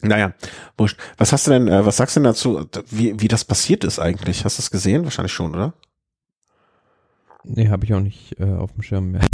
Naja, 0.00 0.32
wurscht. 0.76 0.98
Was 1.16 1.32
hast 1.32 1.46
du 1.46 1.50
denn, 1.50 1.68
äh, 1.68 1.84
was 1.84 1.96
sagst 1.96 2.16
du 2.16 2.20
denn 2.20 2.24
dazu, 2.24 2.66
wie, 2.90 3.20
wie 3.20 3.28
das 3.28 3.44
passiert 3.44 3.84
ist 3.84 3.98
eigentlich? 3.98 4.44
Hast 4.44 4.58
du 4.58 4.62
es 4.62 4.70
gesehen? 4.70 5.04
Wahrscheinlich 5.04 5.32
schon, 5.32 5.54
oder? 5.54 5.74
Nee, 7.44 7.68
habe 7.68 7.84
ich 7.84 7.94
auch 7.94 8.00
nicht 8.00 8.38
äh, 8.38 8.44
auf 8.44 8.72
dem 8.72 8.82
Schirm 8.82 9.12
mehr. 9.12 9.22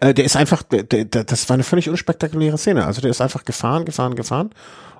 Äh, 0.00 0.12
der 0.12 0.26
ist 0.26 0.36
einfach, 0.36 0.62
der, 0.62 0.82
der, 0.82 1.24
das 1.24 1.48
war 1.48 1.54
eine 1.54 1.64
völlig 1.64 1.88
unspektakuläre 1.88 2.58
Szene. 2.58 2.84
Also 2.84 3.00
der 3.00 3.10
ist 3.10 3.22
einfach 3.22 3.46
gefahren, 3.46 3.86
gefahren, 3.86 4.14
gefahren 4.14 4.50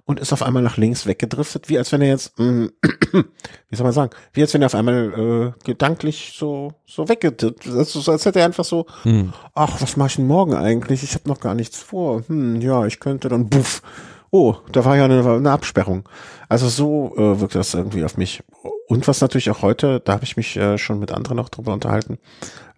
und 0.08 0.18
ist 0.18 0.32
auf 0.32 0.42
einmal 0.42 0.62
nach 0.62 0.78
links 0.78 1.04
weggedriftet, 1.04 1.68
wie 1.68 1.76
als 1.76 1.92
wenn 1.92 2.00
er 2.00 2.08
jetzt, 2.08 2.38
mh, 2.38 2.70
wie 3.12 3.76
soll 3.76 3.84
man 3.84 3.92
sagen, 3.92 4.10
wie 4.32 4.40
als 4.40 4.54
wenn 4.54 4.62
er 4.62 4.66
auf 4.66 4.74
einmal 4.74 5.54
äh, 5.54 5.64
gedanklich 5.64 6.34
so 6.36 6.72
so 6.86 7.10
weggedriftet, 7.10 7.66
also 7.70 8.00
so 8.00 8.10
als 8.10 8.24
hätte 8.24 8.38
er 8.38 8.46
einfach 8.46 8.64
so, 8.64 8.86
hm. 9.02 9.34
ach, 9.54 9.82
was 9.82 9.98
mache 9.98 10.08
ich 10.08 10.16
denn 10.16 10.26
morgen 10.26 10.54
eigentlich? 10.54 11.02
Ich 11.02 11.12
habe 11.12 11.28
noch 11.28 11.40
gar 11.40 11.54
nichts 11.54 11.78
vor. 11.78 12.22
Hm, 12.26 12.62
ja, 12.62 12.86
ich 12.86 12.98
könnte 12.98 13.28
dann, 13.28 13.50
buff. 13.50 13.82
Oh, 14.30 14.56
da 14.72 14.84
war 14.84 14.96
ja 14.96 15.04
eine, 15.06 15.24
eine 15.24 15.50
Absperrung. 15.50 16.08
Also 16.48 16.68
so 16.68 17.14
äh, 17.16 17.40
wirkt 17.40 17.54
das 17.54 17.74
irgendwie 17.74 18.04
auf 18.04 18.16
mich. 18.16 18.42
Und 18.88 19.08
was 19.08 19.20
natürlich 19.20 19.50
auch 19.50 19.62
heute, 19.62 20.00
da 20.00 20.14
habe 20.14 20.24
ich 20.24 20.36
mich 20.36 20.56
äh, 20.56 20.78
schon 20.78 20.98
mit 20.98 21.12
anderen 21.12 21.36
noch 21.36 21.48
drüber 21.48 21.72
unterhalten, 21.72 22.18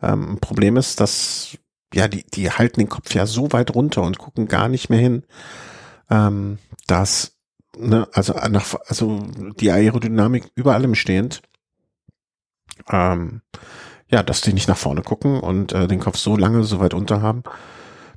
ähm, 0.03 0.38
Problem 0.40 0.76
ist, 0.76 1.01
dass 1.01 1.59
ja 1.92 2.09
die 2.09 2.24
die 2.24 2.51
halten 2.51 2.80
den 2.80 2.88
Kopf 2.88 3.14
ja 3.14 3.26
so 3.26 3.53
weit 3.53 3.74
runter 3.74 4.03
und 4.03 4.18
gucken 4.18 4.46
gar 4.46 4.68
nicht 4.68 4.90
mehr 4.90 5.01
hin 5.01 5.24
ähm, 6.11 6.59
dass, 6.86 7.38
ne, 7.76 8.09
also 8.12 8.34
nach, 8.51 8.74
also 8.86 9.22
die 9.61 9.70
Aerodynamik 9.70 10.51
über 10.55 10.74
allem 10.74 10.94
stehend, 10.94 11.40
ähm, 12.90 13.42
ja, 14.09 14.22
dass 14.22 14.40
die 14.40 14.53
nicht 14.53 14.68
nach 14.68 14.76
vorne 14.76 15.03
gucken 15.03 15.38
und 15.38 15.72
äh, 15.72 15.86
den 15.86 16.01
Kopf 16.01 16.16
so 16.16 16.36
lange 16.36 16.64
so 16.64 16.80
weit 16.80 16.94
unter 16.94 17.22
haben. 17.22 17.44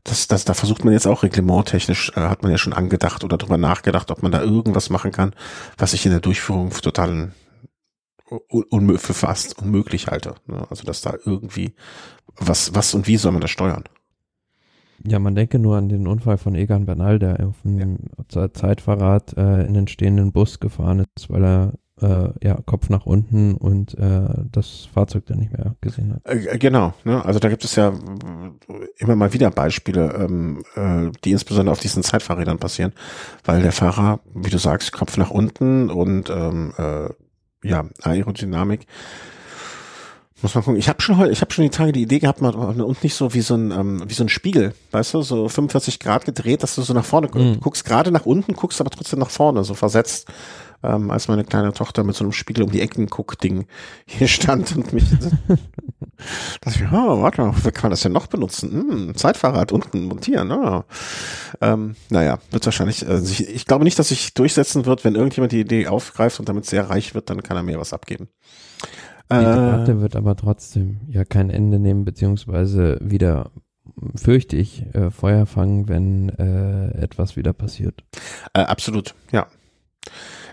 Das, 0.03 0.27
das, 0.27 0.43
da 0.43 0.53
versucht 0.53 0.83
man 0.83 0.93
jetzt 0.93 1.07
auch 1.07 1.23
reglementtechnisch, 1.23 2.11
äh, 2.15 2.21
hat 2.21 2.43
man 2.43 2.51
ja 2.51 2.57
schon 2.57 2.73
angedacht 2.73 3.23
oder 3.23 3.37
drüber 3.37 3.57
nachgedacht, 3.57 4.11
ob 4.11 4.21
man 4.21 4.31
da 4.31 4.41
irgendwas 4.41 4.89
machen 4.89 5.11
kann, 5.11 5.33
was 5.77 5.93
ich 5.93 6.05
in 6.05 6.11
der 6.11 6.19
Durchführung 6.19 6.71
total 6.71 7.31
un, 8.49 8.97
für 8.97 9.13
fast 9.13 9.57
unmöglich 9.59 10.07
halte. 10.07 10.35
Ne? 10.47 10.65
Also 10.69 10.83
dass 10.83 11.01
da 11.01 11.15
irgendwie 11.25 11.73
was, 12.37 12.73
was 12.75 12.93
und 12.93 13.07
wie 13.07 13.17
soll 13.17 13.31
man 13.31 13.41
das 13.41 13.51
steuern? 13.51 13.83
Ja, 15.05 15.19
man 15.19 15.35
denke 15.35 15.59
nur 15.59 15.77
an 15.77 15.89
den 15.89 16.07
Unfall 16.07 16.37
von 16.37 16.55
Egan 16.55 16.85
Bernal, 16.85 17.19
der 17.19 17.47
auf 17.47 17.61
dem 17.63 17.97
ja. 18.31 18.53
Zeitfahrrad 18.53 19.35
äh, 19.37 19.65
in 19.65 19.73
den 19.73 19.87
stehenden 19.87 20.31
Bus 20.31 20.59
gefahren 20.59 21.05
ist, 21.15 21.29
weil 21.29 21.43
er 21.43 21.73
äh, 22.01 22.29
ja 22.41 22.59
Kopf 22.65 22.89
nach 22.89 23.05
unten 23.05 23.55
und 23.55 23.97
äh, 23.97 24.27
das 24.51 24.87
Fahrzeug 24.93 25.25
dann 25.27 25.39
nicht 25.39 25.53
mehr 25.53 25.75
gesehen 25.81 26.13
hat. 26.13 26.21
Äh, 26.25 26.57
genau, 26.57 26.93
ne? 27.03 27.23
also 27.23 27.39
da 27.39 27.49
gibt 27.49 27.63
es 27.63 27.75
ja 27.75 27.93
immer 28.97 29.15
mal 29.15 29.33
wieder 29.33 29.51
Beispiele, 29.51 30.13
ähm, 30.13 30.63
äh, 30.75 31.11
die 31.23 31.31
insbesondere 31.31 31.71
auf 31.71 31.79
diesen 31.79 32.03
Zeitfahrrädern 32.03 32.57
passieren, 32.57 32.93
weil 33.43 33.61
der 33.61 33.71
Fahrer, 33.71 34.19
wie 34.33 34.49
du 34.49 34.57
sagst, 34.57 34.91
Kopf 34.91 35.17
nach 35.17 35.29
unten 35.29 35.89
und 35.89 36.29
ähm, 36.29 36.73
äh, 36.77 37.09
ja 37.63 37.85
Aerodynamik 38.01 38.87
muss 40.43 40.55
man 40.55 40.63
gucken. 40.63 40.79
Ich 40.79 40.89
habe 40.89 41.01
schon 41.01 41.17
heute, 41.17 41.31
ich 41.31 41.41
habe 41.41 41.53
schon 41.53 41.63
die 41.63 41.69
Tage 41.69 41.93
die 41.93 42.01
Idee 42.01 42.19
gehabt, 42.19 42.41
mal 42.41 42.53
und 42.53 43.03
nicht 43.03 43.15
so 43.15 43.33
wie 43.33 43.41
so 43.41 43.55
ein 43.55 43.71
ähm, 43.71 44.03
wie 44.05 44.13
so 44.13 44.23
ein 44.23 44.29
Spiegel, 44.29 44.73
weißt 44.91 45.13
du, 45.13 45.21
so 45.21 45.47
45 45.47 45.99
Grad 45.99 46.25
gedreht, 46.25 46.63
dass 46.63 46.75
du 46.75 46.81
so 46.81 46.93
nach 46.93 47.05
vorne 47.05 47.29
mhm. 47.33 47.59
guckst, 47.61 47.85
gerade 47.85 48.11
nach 48.11 48.25
unten, 48.25 48.53
guckst 48.53 48.81
aber 48.81 48.89
trotzdem 48.89 49.19
nach 49.19 49.29
vorne, 49.29 49.63
so 49.63 49.73
versetzt. 49.73 50.27
Ähm, 50.83 51.11
als 51.11 51.27
meine 51.27 51.43
kleine 51.43 51.73
Tochter 51.73 52.03
mit 52.03 52.15
so 52.15 52.23
einem 52.23 52.33
Spiegel 52.33 52.63
um 52.63 52.71
die 52.71 52.81
Ecken 52.81 53.07
guckt 53.07 53.43
Ding 53.43 53.65
hier 54.05 54.27
stand 54.27 54.75
und 54.75 54.93
mich 54.93 55.05
dachte 56.61 56.83
ich, 56.83 56.91
oh, 56.91 57.21
warte 57.21 57.41
mal, 57.41 57.53
wie 57.63 57.71
kann 57.71 57.83
man 57.83 57.91
das 57.91 58.01
denn 58.01 58.11
noch 58.11 58.27
benutzen? 58.27 58.71
Hm, 58.71 59.15
Zeitfahrrad 59.15 59.71
unten 59.71 60.05
montieren, 60.05 60.51
oh. 60.51 60.83
ähm, 61.61 61.95
naja, 62.09 62.39
wird 62.51 62.65
wahrscheinlich, 62.65 63.07
äh, 63.07 63.19
ich, 63.19 63.47
ich 63.47 63.65
glaube 63.65 63.83
nicht, 63.83 63.97
dass 63.97 64.09
sich 64.09 64.33
durchsetzen 64.33 64.85
wird, 64.85 65.03
wenn 65.03 65.15
irgendjemand 65.15 65.51
die 65.51 65.61
Idee 65.61 65.87
aufgreift 65.87 66.39
und 66.39 66.49
damit 66.49 66.65
sehr 66.65 66.89
reich 66.89 67.15
wird, 67.15 67.29
dann 67.29 67.41
kann 67.41 67.57
er 67.57 67.63
mir 67.63 67.79
was 67.79 67.93
abgeben. 67.93 68.29
Die 69.31 69.45
Debatte 69.45 69.93
äh, 69.93 70.01
wird 70.01 70.15
aber 70.15 70.35
trotzdem 70.35 70.99
ja 71.07 71.23
kein 71.25 71.49
Ende 71.49 71.79
nehmen, 71.79 72.05
beziehungsweise 72.05 72.99
wieder, 73.01 73.51
fürchte 74.15 74.57
ich, 74.57 74.85
äh, 74.93 75.11
Feuer 75.11 75.45
fangen, 75.45 75.87
wenn 75.87 76.29
äh, 76.29 76.91
etwas 77.01 77.35
wieder 77.35 77.53
passiert. 77.53 78.03
Äh, 78.53 78.61
absolut, 78.61 79.15
ja. 79.31 79.47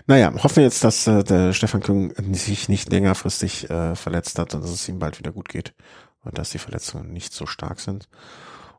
Naja, 0.07 0.33
hoffen 0.43 0.57
wir 0.57 0.63
jetzt, 0.63 0.83
dass 0.83 1.07
äh, 1.07 1.23
der 1.23 1.53
Stefan 1.53 1.81
Küng 1.81 2.13
sich 2.33 2.69
nicht 2.69 2.91
längerfristig 2.91 3.69
äh, 3.69 3.95
verletzt 3.95 4.39
hat 4.39 4.53
und 4.53 4.63
dass 4.63 4.71
es 4.71 4.87
ihm 4.89 4.99
bald 4.99 5.19
wieder 5.19 5.31
gut 5.31 5.49
geht 5.49 5.73
und 6.23 6.37
dass 6.37 6.51
die 6.51 6.57
Verletzungen 6.57 7.11
nicht 7.11 7.33
so 7.33 7.45
stark 7.45 7.79
sind. 7.79 8.07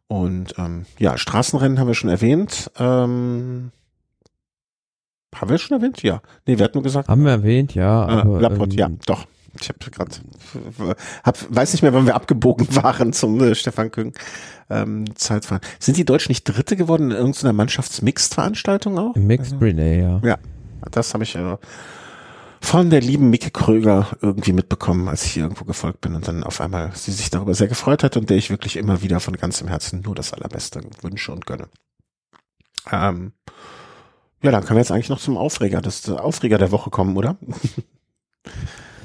Und 0.08 0.54
ähm, 0.58 0.84
ja, 0.98 1.16
Straßenrennen 1.16 1.78
haben 1.78 1.86
wir 1.86 1.94
schon 1.94 2.10
erwähnt. 2.10 2.70
Ähm, 2.78 3.72
haben 5.34 5.50
wir 5.50 5.58
schon 5.58 5.78
erwähnt? 5.78 6.02
Ja. 6.02 6.20
Nee, 6.46 6.58
wir 6.58 6.64
hatten 6.64 6.76
nur 6.76 6.82
gesagt. 6.82 7.08
Haben 7.08 7.24
wir 7.24 7.30
erwähnt, 7.30 7.74
ja. 7.74 8.06
Äh, 8.06 8.20
aber, 8.20 8.40
Laporte, 8.40 8.72
ähm, 8.74 8.78
ja, 8.78 8.88
doch. 9.06 9.26
Ich 9.60 9.68
habe 9.68 9.78
gerade, 9.90 10.10
hab, 11.24 11.54
weiß 11.54 11.72
nicht 11.72 11.82
mehr, 11.82 11.92
wann 11.92 12.06
wir 12.06 12.14
abgebogen 12.14 12.66
waren 12.76 13.12
zum 13.12 13.40
äh, 13.42 13.54
Stefan 13.54 13.90
Küng 13.90 14.14
ähm, 14.70 15.04
Zeitfahren. 15.14 15.60
Sind 15.78 15.96
die 15.98 16.04
Deutschen 16.04 16.30
nicht 16.30 16.44
Dritte 16.44 16.76
geworden 16.76 17.10
in 17.10 17.16
irgendeiner 17.16 17.52
Mannschaftsmixed-Veranstaltung 17.52 18.98
auch? 18.98 19.14
Mixed 19.14 19.54
also, 19.54 19.64
Relay, 19.64 20.00
ja. 20.00 20.20
Ja, 20.24 20.38
das 20.90 21.14
habe 21.14 21.24
ich 21.24 21.34
äh, 21.36 21.56
von 22.60 22.90
der 22.90 23.00
lieben 23.00 23.30
Micke 23.30 23.50
Kröger 23.50 24.08
irgendwie 24.20 24.52
mitbekommen, 24.52 25.08
als 25.08 25.24
ich 25.24 25.32
hier 25.32 25.42
irgendwo 25.42 25.64
gefolgt 25.64 26.00
bin 26.00 26.14
und 26.14 26.28
dann 26.28 26.44
auf 26.44 26.60
einmal 26.60 26.92
sie 26.94 27.10
sich 27.10 27.28
darüber 27.28 27.54
sehr 27.54 27.68
gefreut 27.68 28.04
hat 28.04 28.16
und 28.16 28.30
der 28.30 28.36
ich 28.36 28.50
wirklich 28.50 28.76
immer 28.76 29.02
wieder 29.02 29.20
von 29.20 29.36
ganzem 29.36 29.68
Herzen 29.68 30.00
nur 30.00 30.14
das 30.14 30.32
Allerbeste 30.32 30.80
wünsche 31.02 31.32
und 31.32 31.46
gönne. 31.46 31.68
Ähm, 32.90 33.32
ja, 34.42 34.50
dann 34.50 34.64
können 34.64 34.76
wir 34.76 34.82
jetzt 34.82 34.92
eigentlich 34.92 35.08
noch 35.08 35.20
zum 35.20 35.36
Aufreger, 35.36 35.80
das 35.80 36.08
Aufreger 36.08 36.58
der 36.58 36.70
Woche 36.72 36.90
kommen, 36.90 37.16
oder? 37.16 37.36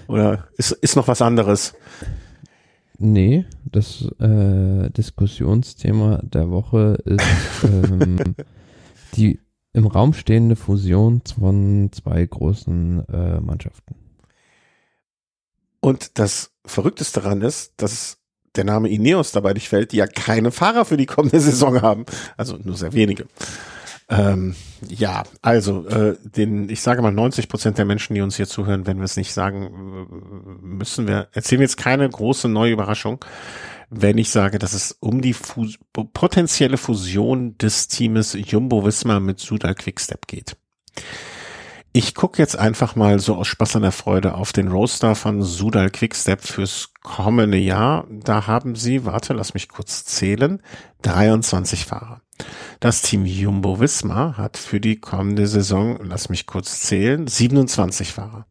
Oder 0.07 0.47
ist, 0.55 0.71
ist 0.71 0.95
noch 0.95 1.09
was 1.09 1.21
anderes? 1.21 1.73
Nee, 2.97 3.45
das 3.65 4.07
äh, 4.19 4.89
Diskussionsthema 4.89 6.21
der 6.23 6.49
Woche 6.49 6.97
ist 7.05 7.25
ähm, 7.63 8.35
die 9.15 9.39
im 9.77 9.85
Raum 9.85 10.13
stehende 10.13 10.55
Fusion 10.55 11.21
von 11.39 11.91
zwei 11.93 12.25
großen 12.25 13.07
äh, 13.09 13.39
Mannschaften. 13.39 13.93
Und 15.79 16.17
das 16.17 16.49
Verrückteste 16.65 17.21
daran 17.21 17.41
ist, 17.41 17.73
dass 17.77 18.17
der 18.55 18.63
Name 18.63 18.89
Ineos 18.89 19.31
dabei 19.31 19.53
nicht 19.53 19.69
fällt, 19.69 19.91
die 19.91 19.97
ja 19.97 20.07
keine 20.07 20.51
Fahrer 20.51 20.83
für 20.83 20.97
die 20.97 21.05
kommende 21.05 21.39
Saison 21.39 21.83
haben. 21.83 22.07
Also 22.37 22.57
nur 22.57 22.75
sehr 22.75 22.93
wenige. 22.93 23.27
Ähm, 24.09 24.55
ja, 24.87 25.23
also 25.43 25.85
äh, 25.87 26.15
den, 26.23 26.69
ich 26.69 26.81
sage 26.81 27.03
mal 27.03 27.11
90 27.11 27.47
Prozent 27.47 27.77
der 27.77 27.85
Menschen, 27.85 28.15
die 28.15 28.21
uns 28.21 28.35
hier 28.35 28.47
zuhören, 28.47 28.87
wenn 28.87 28.97
wir 28.97 29.03
es 29.03 29.15
nicht 29.15 29.31
sagen, 29.31 30.57
müssen 30.61 31.07
wir 31.07 31.27
erzählen 31.33 31.61
jetzt 31.61 31.77
keine 31.77 32.09
große 32.09 32.47
neue 32.47 32.71
Überraschung, 32.71 33.23
wenn 33.89 34.17
ich 34.17 34.29
sage, 34.29 34.59
dass 34.59 34.73
es 34.73 34.91
um 34.99 35.21
die 35.21 35.33
Fus 35.33 35.77
potenzielle 35.93 36.77
Fusion 36.77 37.57
des 37.57 37.87
Teams 37.87 38.37
Jumbo 38.39 38.85
Visma 38.85 39.19
mit 39.19 39.39
Sudal 39.39 39.75
Quickstep 39.75 40.27
geht. 40.27 40.57
Ich 41.93 42.13
gucke 42.13 42.39
jetzt 42.39 42.55
einfach 42.55 42.95
mal 42.95 43.19
so 43.19 43.35
aus 43.35 43.47
Spaß 43.47 43.77
an 43.77 43.81
der 43.81 43.91
Freude 43.91 44.35
auf 44.35 44.53
den 44.53 44.67
Roster 44.67 45.15
von 45.15 45.41
Sudal 45.41 45.89
Quickstep 45.89 46.41
fürs 46.43 46.93
kommende 47.01 47.57
Jahr. 47.57 48.05
Da 48.09 48.45
haben 48.45 48.75
sie, 48.75 49.05
warte, 49.05 49.33
lass 49.33 49.55
mich 49.55 49.67
kurz 49.67 50.05
zählen, 50.05 50.61
23 51.01 51.85
Fahrer. 51.85 52.21
Das 52.79 53.01
Team 53.01 53.25
Jumbo 53.25 53.79
Visma 53.79 54.37
hat 54.37 54.57
für 54.57 54.79
die 54.79 54.99
kommende 54.99 55.47
Saison, 55.47 55.97
lass 56.03 56.29
mich 56.29 56.45
kurz 56.45 56.81
zählen, 56.81 57.25
27 57.25 58.13
Fahrer. 58.13 58.45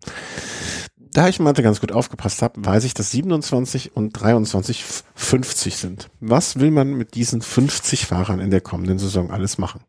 Da 1.17 1.29
ich 1.29 1.41
mal 1.41 1.55
ganz 1.55 1.81
gut 1.81 1.93
aufgepasst 1.93 2.43
habe, 2.43 2.62
weiß 2.62 2.85
ich, 2.85 2.93
dass 2.93 3.11
27 3.11 3.97
und 3.97 4.12
23 4.12 4.85
50 5.14 5.75
sind. 5.75 6.11
Was 6.21 6.61
will 6.61 6.71
man 6.71 6.93
mit 6.93 7.14
diesen 7.14 7.41
50 7.41 8.05
Fahrern 8.05 8.39
in 8.39 8.51
der 8.51 8.61
kommenden 8.61 8.99
Saison 8.99 9.31
alles 9.31 9.57
machen? 9.57 9.81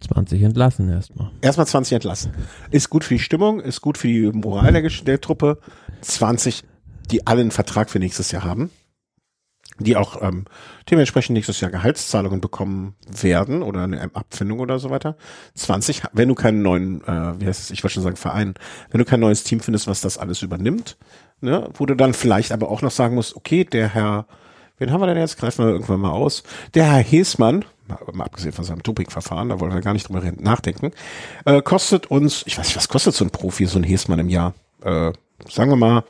20 0.00 0.40
entlassen 0.40 0.88
erstmal. 0.88 1.30
Erstmal 1.42 1.66
20 1.66 1.96
entlassen. 1.96 2.32
Ist 2.70 2.88
gut 2.88 3.04
für 3.04 3.16
die 3.16 3.20
Stimmung, 3.20 3.60
ist 3.60 3.82
gut 3.82 3.98
für 3.98 4.08
die 4.08 4.32
Moral 4.32 4.72
der, 4.72 4.88
der 4.88 5.20
Truppe. 5.20 5.58
20, 6.00 6.64
die 7.10 7.26
alle 7.26 7.42
einen 7.42 7.50
Vertrag 7.50 7.90
für 7.90 7.98
nächstes 7.98 8.30
Jahr 8.30 8.44
haben, 8.44 8.70
die 9.78 9.96
auch 9.96 10.22
ähm, 10.22 10.44
dementsprechend 10.90 11.34
nächstes 11.34 11.60
Jahr 11.60 11.70
Gehaltszahlungen 11.70 12.40
bekommen 12.40 12.94
werden 13.08 13.62
oder 13.62 13.84
eine 13.84 14.10
Abfindung 14.14 14.60
oder 14.60 14.78
so 14.78 14.90
weiter. 14.90 15.16
20, 15.54 16.02
wenn 16.12 16.28
du 16.28 16.34
keinen 16.34 16.62
neuen, 16.62 17.02
äh, 17.06 17.40
wie 17.40 17.46
heißt 17.46 17.60
es, 17.60 17.70
ich 17.70 17.82
wollte 17.82 17.94
schon 17.94 18.02
sagen 18.02 18.16
Verein, 18.16 18.54
wenn 18.90 18.98
du 18.98 19.04
kein 19.04 19.20
neues 19.20 19.44
Team 19.44 19.60
findest, 19.60 19.86
was 19.86 20.00
das 20.00 20.18
alles 20.18 20.42
übernimmt, 20.42 20.96
ne, 21.40 21.68
wo 21.74 21.86
du 21.86 21.94
dann 21.94 22.14
vielleicht 22.14 22.52
aber 22.52 22.70
auch 22.70 22.82
noch 22.82 22.90
sagen 22.90 23.14
musst, 23.14 23.36
okay, 23.36 23.64
der 23.64 23.88
Herr 23.88 24.26
Wen 24.78 24.90
haben 24.90 25.00
wir 25.00 25.06
denn 25.06 25.18
jetzt? 25.18 25.38
Greifen 25.38 25.64
wir 25.64 25.72
irgendwann 25.72 26.00
mal 26.00 26.10
aus. 26.10 26.42
Der 26.74 26.84
Herr 26.84 27.02
Hesmann, 27.02 27.64
mal 28.12 28.24
abgesehen 28.24 28.52
von 28.52 28.64
seinem 28.64 28.82
Doping-Verfahren, 28.82 29.48
da 29.48 29.60
wollen 29.60 29.72
wir 29.72 29.80
gar 29.82 29.92
nicht 29.92 30.08
drüber 30.08 30.20
nachdenken, 30.38 30.90
äh, 31.44 31.62
kostet 31.62 32.10
uns, 32.10 32.42
ich 32.46 32.58
weiß 32.58 32.66
nicht, 32.66 32.76
was 32.76 32.88
kostet 32.88 33.14
so 33.14 33.24
ein 33.24 33.30
Profi, 33.30 33.66
so 33.66 33.78
ein 33.78 33.84
Hesmann 33.84 34.18
im 34.18 34.28
Jahr? 34.28 34.54
Äh, 34.82 35.12
sagen 35.48 35.70
wir 35.70 35.76
mal, 35.76 36.04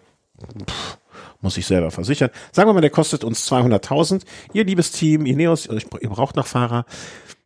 pff, 0.67 0.99
muss 1.45 1.57
ich 1.57 1.67
selber 1.67 1.93
versichern. 1.93 2.31
Sagen 2.51 2.69
wir 2.69 2.75
mal, 2.75 2.81
der 2.81 2.91
kostet 2.91 3.23
uns 3.23 3.49
200.000. 3.49 4.23
Ihr 4.53 4.65
liebes 4.65 4.91
Team, 4.91 5.27
Ineos, 5.27 5.67
ihr 5.67 6.11
braucht 6.11 6.35
noch 6.35 6.47
Fahrer. 6.47 6.87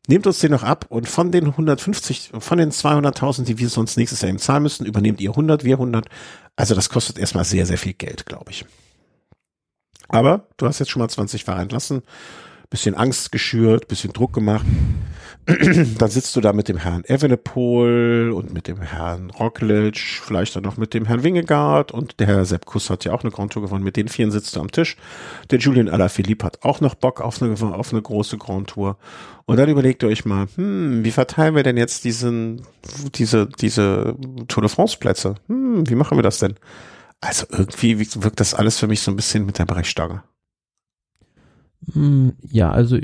Nehmt 0.06 0.26
uns 0.26 0.38
den 0.38 0.52
noch 0.52 0.62
ab 0.62 0.86
und 0.88 1.06
von 1.06 1.30
den 1.30 1.48
150, 1.48 2.30
von 2.38 2.56
den 2.56 2.70
200.000, 2.70 3.44
die 3.44 3.58
wir 3.58 3.68
sonst 3.68 3.98
nächstes 3.98 4.22
Jahr 4.22 4.30
ihm 4.30 4.38
zahlen 4.38 4.62
müssen, 4.62 4.86
übernehmt 4.86 5.20
ihr 5.20 5.30
100, 5.30 5.64
wir 5.64 5.74
100. 5.74 6.06
Also 6.56 6.74
das 6.74 6.88
kostet 6.88 7.18
erstmal 7.18 7.44
sehr, 7.44 7.66
sehr 7.66 7.76
viel 7.76 7.92
Geld, 7.92 8.24
glaube 8.24 8.50
ich. 8.50 8.64
Aber 10.08 10.46
du 10.56 10.66
hast 10.66 10.78
jetzt 10.78 10.90
schon 10.90 11.02
mal 11.02 11.10
20 11.10 11.44
Fahrer 11.44 11.60
entlassen, 11.60 12.00
bisschen 12.70 12.94
Angst 12.94 13.32
geschürt, 13.32 13.88
bisschen 13.88 14.14
Druck 14.14 14.32
gemacht. 14.32 14.64
dann 15.98 16.10
sitzt 16.10 16.36
du 16.36 16.42
da 16.42 16.52
mit 16.52 16.68
dem 16.68 16.76
Herrn 16.76 17.04
Evenepoel 17.04 18.32
und 18.34 18.52
mit 18.52 18.68
dem 18.68 18.82
Herrn 18.82 19.30
Roglic, 19.30 19.96
vielleicht 19.98 20.54
dann 20.54 20.62
noch 20.62 20.76
mit 20.76 20.92
dem 20.92 21.06
Herrn 21.06 21.22
Wingegaard 21.22 21.90
und 21.90 22.20
der 22.20 22.26
Herr 22.26 22.44
Sepp 22.44 22.66
Kuss 22.66 22.90
hat 22.90 23.06
ja 23.06 23.12
auch 23.12 23.22
eine 23.22 23.30
Grand 23.30 23.54
Tour 23.54 23.62
gewonnen. 23.62 23.82
Mit 23.82 23.96
den 23.96 24.08
vieren 24.08 24.30
sitzt 24.30 24.54
du 24.54 24.60
am 24.60 24.70
Tisch. 24.70 24.98
Der 25.50 25.58
Julian 25.58 25.88
Alaphilippe 25.88 26.44
hat 26.44 26.64
auch 26.64 26.82
noch 26.82 26.94
Bock 26.94 27.22
auf 27.22 27.40
eine, 27.40 27.54
auf 27.74 27.92
eine 27.92 28.02
große 28.02 28.36
Grand 28.36 28.68
Tour. 28.68 28.98
Und 29.46 29.56
dann 29.56 29.70
überlegt 29.70 30.02
ihr 30.02 30.10
euch 30.10 30.26
mal, 30.26 30.48
hm, 30.54 31.02
wie 31.02 31.10
verteilen 31.12 31.54
wir 31.54 31.62
denn 31.62 31.78
jetzt 31.78 32.04
diesen, 32.04 32.60
diese, 33.14 33.48
diese 33.48 34.16
Tour 34.48 34.60
de 34.60 34.68
France 34.68 34.98
Plätze? 34.98 35.36
Hm, 35.46 35.88
wie 35.88 35.94
machen 35.94 36.18
wir 36.18 36.22
das 36.22 36.40
denn? 36.40 36.56
Also 37.22 37.46
irgendwie 37.50 37.98
wirkt 37.98 38.40
das 38.40 38.52
alles 38.52 38.78
für 38.78 38.86
mich 38.86 39.00
so 39.00 39.10
ein 39.10 39.16
bisschen 39.16 39.46
mit 39.46 39.58
der 39.58 39.64
Brechstange. 39.64 40.24
Hm, 41.94 42.34
ja, 42.50 42.70
also 42.70 42.98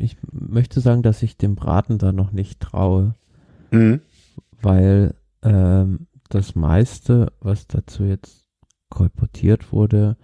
ich 0.00 0.16
möchte 0.32 0.80
sagen, 0.80 1.02
dass 1.02 1.22
ich 1.22 1.36
dem 1.36 1.54
Braten 1.54 1.98
da 1.98 2.12
noch 2.12 2.32
nicht 2.32 2.60
traue, 2.60 3.14
mhm. 3.70 4.00
weil 4.60 5.14
ähm, 5.42 6.06
das 6.28 6.54
meiste, 6.54 7.32
was 7.40 7.66
dazu 7.66 8.04
jetzt 8.04 8.46
kolportiert 8.88 9.72
wurde, 9.72 10.16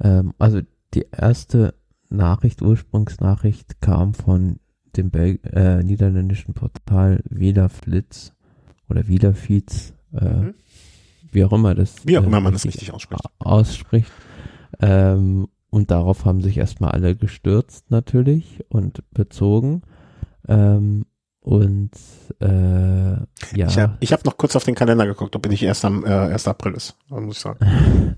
ähm, 0.00 0.34
also 0.38 0.60
die 0.94 1.06
erste 1.12 1.74
Nachricht, 2.08 2.62
Ursprungsnachricht 2.62 3.80
kam 3.80 4.14
von 4.14 4.58
dem 4.96 5.10
Bel 5.10 5.38
äh, 5.44 5.82
niederländischen 5.82 6.54
Portal 6.54 7.20
Wiederflitz 7.28 8.32
oder 8.88 9.06
Wiederfeeds, 9.06 9.94
äh, 10.12 10.24
mhm. 10.24 10.54
wie 11.30 11.44
auch 11.44 11.52
immer 11.52 11.74
das 11.74 12.06
wie 12.06 12.18
auch 12.18 12.24
immer 12.24 12.40
man 12.40 12.52
das 12.52 12.64
richtig 12.64 12.92
ausspricht. 12.92 13.22
ausspricht 13.38 14.12
ähm, 14.80 15.48
und 15.70 15.90
darauf 15.90 16.24
haben 16.24 16.42
sich 16.42 16.58
erstmal 16.58 16.90
alle 16.90 17.16
gestürzt 17.16 17.90
natürlich 17.90 18.64
und 18.68 19.02
bezogen. 19.12 19.82
Ähm, 20.48 21.06
und 21.40 21.92
äh, 22.40 23.12
ja. 23.12 23.26
Ich 23.54 23.78
habe 23.78 23.96
hab 24.02 24.24
noch 24.24 24.36
kurz 24.36 24.56
auf 24.56 24.64
den 24.64 24.74
Kalender 24.74 25.06
geguckt, 25.06 25.34
ob 25.36 25.48
nicht 25.48 25.62
erst 25.62 25.84
am 25.84 26.04
äh, 26.04 26.08
1. 26.08 26.48
April 26.48 26.74
ist, 26.74 26.96
muss 27.08 27.36
ich 27.36 27.40
sagen. 27.40 28.16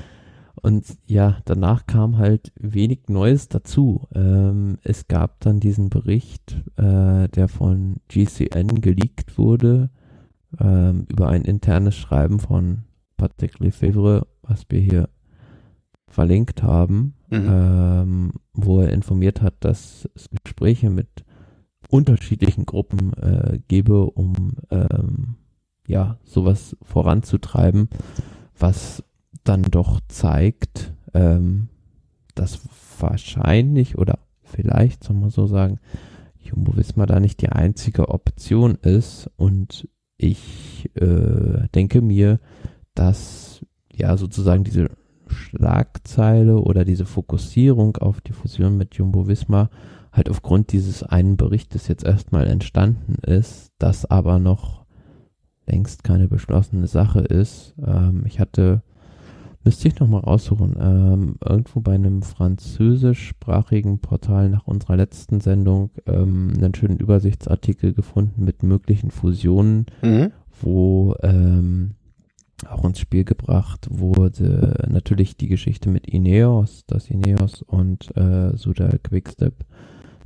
und 0.62 0.86
ja, 1.06 1.38
danach 1.44 1.86
kam 1.86 2.16
halt 2.16 2.52
wenig 2.58 3.08
Neues 3.08 3.48
dazu. 3.48 4.08
Ähm, 4.14 4.78
es 4.82 5.06
gab 5.06 5.40
dann 5.40 5.60
diesen 5.60 5.90
Bericht, 5.90 6.62
äh, 6.76 7.28
der 7.28 7.48
von 7.48 7.96
GCN 8.08 8.80
geleakt 8.80 9.36
wurde, 9.36 9.90
ähm, 10.58 11.06
über 11.08 11.28
ein 11.28 11.42
internes 11.42 11.96
Schreiben 11.96 12.38
von 12.38 12.84
Patrick 13.16 13.58
Lefebvre, 13.58 14.26
was 14.42 14.64
wir 14.70 14.80
hier 14.80 15.08
verlinkt 16.12 16.62
haben, 16.62 17.14
mhm. 17.30 17.46
ähm, 17.48 18.32
wo 18.52 18.82
er 18.82 18.92
informiert 18.92 19.40
hat, 19.40 19.54
dass 19.60 20.08
es 20.14 20.28
Gespräche 20.44 20.90
mit 20.90 21.08
unterschiedlichen 21.88 22.66
Gruppen 22.66 23.14
äh, 23.14 23.58
gebe, 23.66 24.04
um 24.04 24.52
ähm, 24.70 25.36
ja 25.86 26.18
sowas 26.24 26.76
voranzutreiben, 26.82 27.88
was 28.58 29.02
dann 29.42 29.62
doch 29.62 30.00
zeigt, 30.08 30.92
ähm, 31.14 31.68
dass 32.34 32.60
wahrscheinlich 33.00 33.96
oder 33.96 34.18
vielleicht, 34.44 35.02
soll 35.02 35.16
man 35.16 35.30
so 35.30 35.46
sagen, 35.46 35.80
Jumbo 36.40 36.76
Wismar 36.76 37.06
da 37.06 37.20
nicht 37.20 37.40
die 37.40 37.48
einzige 37.48 38.10
Option 38.10 38.74
ist 38.74 39.30
und 39.36 39.88
ich 40.18 40.90
äh, 40.94 41.68
denke 41.74 42.02
mir, 42.02 42.38
dass 42.94 43.64
ja 43.90 44.16
sozusagen 44.18 44.64
diese 44.64 44.90
Schlagzeile 45.32 46.58
oder 46.58 46.84
diese 46.84 47.04
Fokussierung 47.04 47.96
auf 47.96 48.20
die 48.20 48.32
Fusion 48.32 48.76
mit 48.76 48.94
Jumbo 48.94 49.26
Visma 49.26 49.70
halt 50.12 50.28
aufgrund 50.28 50.72
dieses 50.72 51.02
einen 51.02 51.36
Berichtes 51.36 51.88
jetzt 51.88 52.04
erstmal 52.04 52.46
entstanden 52.46 53.14
ist, 53.22 53.72
das 53.78 54.04
aber 54.04 54.38
noch 54.38 54.84
längst 55.66 56.04
keine 56.04 56.28
beschlossene 56.28 56.86
Sache 56.86 57.20
ist. 57.20 57.74
Ähm, 57.84 58.24
ich 58.26 58.38
hatte, 58.38 58.82
müsste 59.64 59.88
ich 59.88 59.98
nochmal 59.98 60.20
raussuchen, 60.20 60.76
ähm, 60.78 61.36
irgendwo 61.42 61.80
bei 61.80 61.94
einem 61.94 62.22
französischsprachigen 62.22 64.00
Portal 64.00 64.50
nach 64.50 64.66
unserer 64.66 64.96
letzten 64.96 65.40
Sendung 65.40 65.90
ähm, 66.06 66.52
einen 66.56 66.74
schönen 66.74 66.98
Übersichtsartikel 66.98 67.94
gefunden 67.94 68.44
mit 68.44 68.62
möglichen 68.62 69.10
Fusionen, 69.10 69.86
mhm. 70.02 70.32
wo 70.60 71.14
ähm, 71.22 71.92
auch 72.68 72.84
ins 72.84 72.98
Spiel 72.98 73.24
gebracht 73.24 73.88
wurde 73.90 74.86
natürlich 74.88 75.36
die 75.36 75.48
Geschichte 75.48 75.88
mit 75.88 76.06
Ineos, 76.06 76.84
dass 76.86 77.08
Ineos 77.10 77.62
und 77.62 78.16
äh, 78.16 78.56
Suda 78.56 78.90
Quickstep 79.02 79.64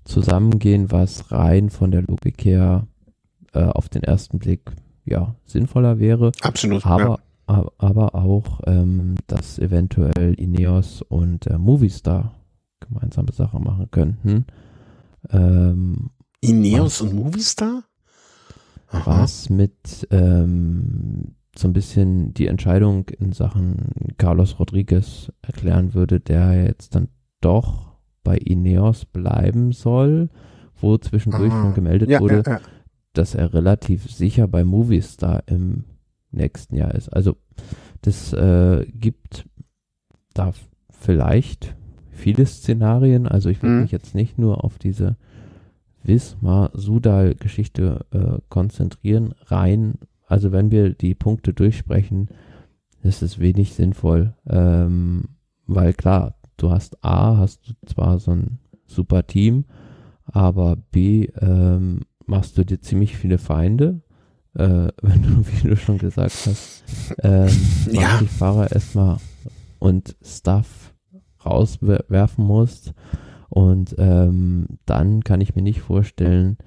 zusammengehen, 0.05 0.91
was 0.91 1.33
rein 1.33 1.71
von 1.71 1.91
der 1.91 2.03
Logik 2.03 2.45
her 2.45 2.87
äh, 3.53 3.65
auf 3.65 3.89
den 3.89 4.03
ersten 4.03 4.39
Blick 4.39 4.73
ja 5.05 5.35
sinnvoller 5.45 5.99
wäre. 5.99 6.33
Absolut. 6.43 6.85
Aber, 6.87 7.21
ja. 7.49 7.67
aber 7.79 8.15
auch, 8.15 8.61
ähm, 8.67 9.17
dass 9.27 9.59
eventuell 9.59 10.35
Ineos 10.35 11.03
und 11.03 11.47
äh, 11.47 11.59
Movistar 11.59 12.35
gemeinsame 12.81 13.33
Sachen 13.33 13.65
machen 13.65 13.91
könnten. 13.91 14.47
Ähm, 15.31 16.11
Ineos 16.41 17.01
was, 17.01 17.01
und 17.01 17.15
Movistar? 17.15 17.83
Aha. 18.89 19.23
Was 19.23 19.51
mit 19.51 20.07
ähm, 20.11 21.35
so 21.59 21.69
ein 21.69 21.73
bisschen 21.73 22.35
die 22.35 22.47
Entscheidung 22.47 23.09
in 23.09 23.33
Sachen 23.33 23.91
Carlos 24.19 24.59
Rodriguez 24.59 25.33
erklären 25.43 25.95
würde, 25.95 26.21
der 26.21 26.65
jetzt 26.65 26.95
dann 26.95 27.09
doch 27.41 27.93
bei 28.25 28.37
Ineos 28.37 29.05
bleiben 29.05 29.73
soll, 29.73 30.31
wo 30.81 30.99
zwischendurch 30.99 31.53
Aha. 31.53 31.63
schon 31.63 31.75
gemeldet 31.75 32.11
ja, 32.11 32.21
wurde, 32.21 32.43
ja, 32.45 32.55
ja. 32.55 32.61
dass 33.13 33.35
er 33.35 33.55
relativ 33.55 34.11
sicher 34.11 34.49
bei 34.49 34.65
Movistar 34.65 35.45
im 35.47 35.85
nächsten 36.31 36.77
Jahr 36.77 36.95
ist. 36.95 37.09
Also 37.09 37.37
das 38.03 38.33
äh, 38.33 38.87
gibt 38.93 39.47
da 40.35 40.53
vielleicht 40.91 41.75
viele 42.11 42.47
Szenarien. 42.47 43.27
Also 43.27 43.49
ich 43.49 43.63
will 43.63 43.71
mhm. 43.71 43.83
mich 43.83 43.93
jetzt 43.93 44.15
nicht 44.15 44.39
nur 44.39 44.65
auf 44.65 44.79
diese 44.79 45.17
Wismar-Sudal-Geschichte 46.03 48.05
äh, 48.13 48.41
konzentrieren, 48.49 49.35
rein 49.47 49.95
also 50.27 50.53
wenn 50.53 50.71
wir 50.71 50.91
die 50.91 51.15
Punkte 51.15 51.53
durchsprechen, 51.53 52.29
ist 53.03 53.23
es 53.23 53.39
wenig 53.39 53.75
sinnvoll, 53.75 54.35
ähm, 54.49 55.25
weil 55.67 55.93
klar, 55.93 56.37
du 56.57 56.71
hast 56.71 57.05
A, 57.05 57.37
hast 57.39 57.69
du 57.69 57.73
zwar 57.87 58.19
so 58.19 58.33
ein 58.33 58.59
super 58.87 59.27
Team, 59.27 59.65
aber 60.25 60.77
B, 60.77 61.29
ähm, 61.41 62.01
machst 62.27 62.59
du 62.59 62.65
dir 62.65 62.81
ziemlich 62.81 63.17
viele 63.17 63.39
Feinde, 63.39 64.01
äh, 64.55 64.89
wenn 65.03 65.23
du, 65.23 65.45
wie 65.47 65.69
du 65.69 65.77
schon 65.77 65.99
gesagt 65.99 66.47
hast, 66.47 66.85
ähm, 67.23 67.51
ja. 67.93 68.19
die 68.21 68.27
Fahrer 68.27 68.73
erstmal 68.73 69.19
und 69.79 70.17
Stuff 70.23 70.95
rauswerfen 71.45 72.45
musst. 72.45 72.93
Und 73.49 73.95
ähm, 73.99 74.67
dann 74.87 75.23
kann 75.23 75.41
ich 75.41 75.55
mir 75.55 75.63
nicht 75.63 75.81
vorstellen, 75.81 76.59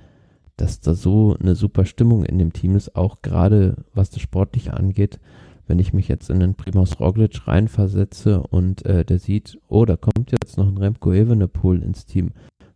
dass 0.62 0.82
da 0.82 0.94
so 0.94 1.36
eine 1.40 1.56
super 1.56 1.86
Stimmung 1.86 2.26
in 2.26 2.38
dem 2.38 2.54
Team 2.54 2.76
ist, 2.76 2.96
auch 2.96 3.22
gerade 3.22 3.78
was 3.94 4.10
das 4.10 4.22
Sportliche 4.22 4.74
angeht. 4.74 5.20
Wenn 5.68 5.80
ich 5.80 5.94
mich 5.94 6.08
jetzt 6.08 6.30
in 6.30 6.40
den 6.40 6.56
Primus 6.56 7.00
Roglic 7.00 7.48
reinversetze 7.48 8.42
und 8.42 8.86
äh, 8.86 9.06
der 9.06 9.20
sieht, 9.20 9.60
oh, 9.68 9.86
da 9.86 9.98
kommt 9.98 10.32
jetzt 10.32 10.58
noch 10.58 10.68
ein 10.68 10.78
Remco 10.78 11.14
Evenepoel 11.14 11.84
ins 11.84 12.06
Team. 12.06 12.32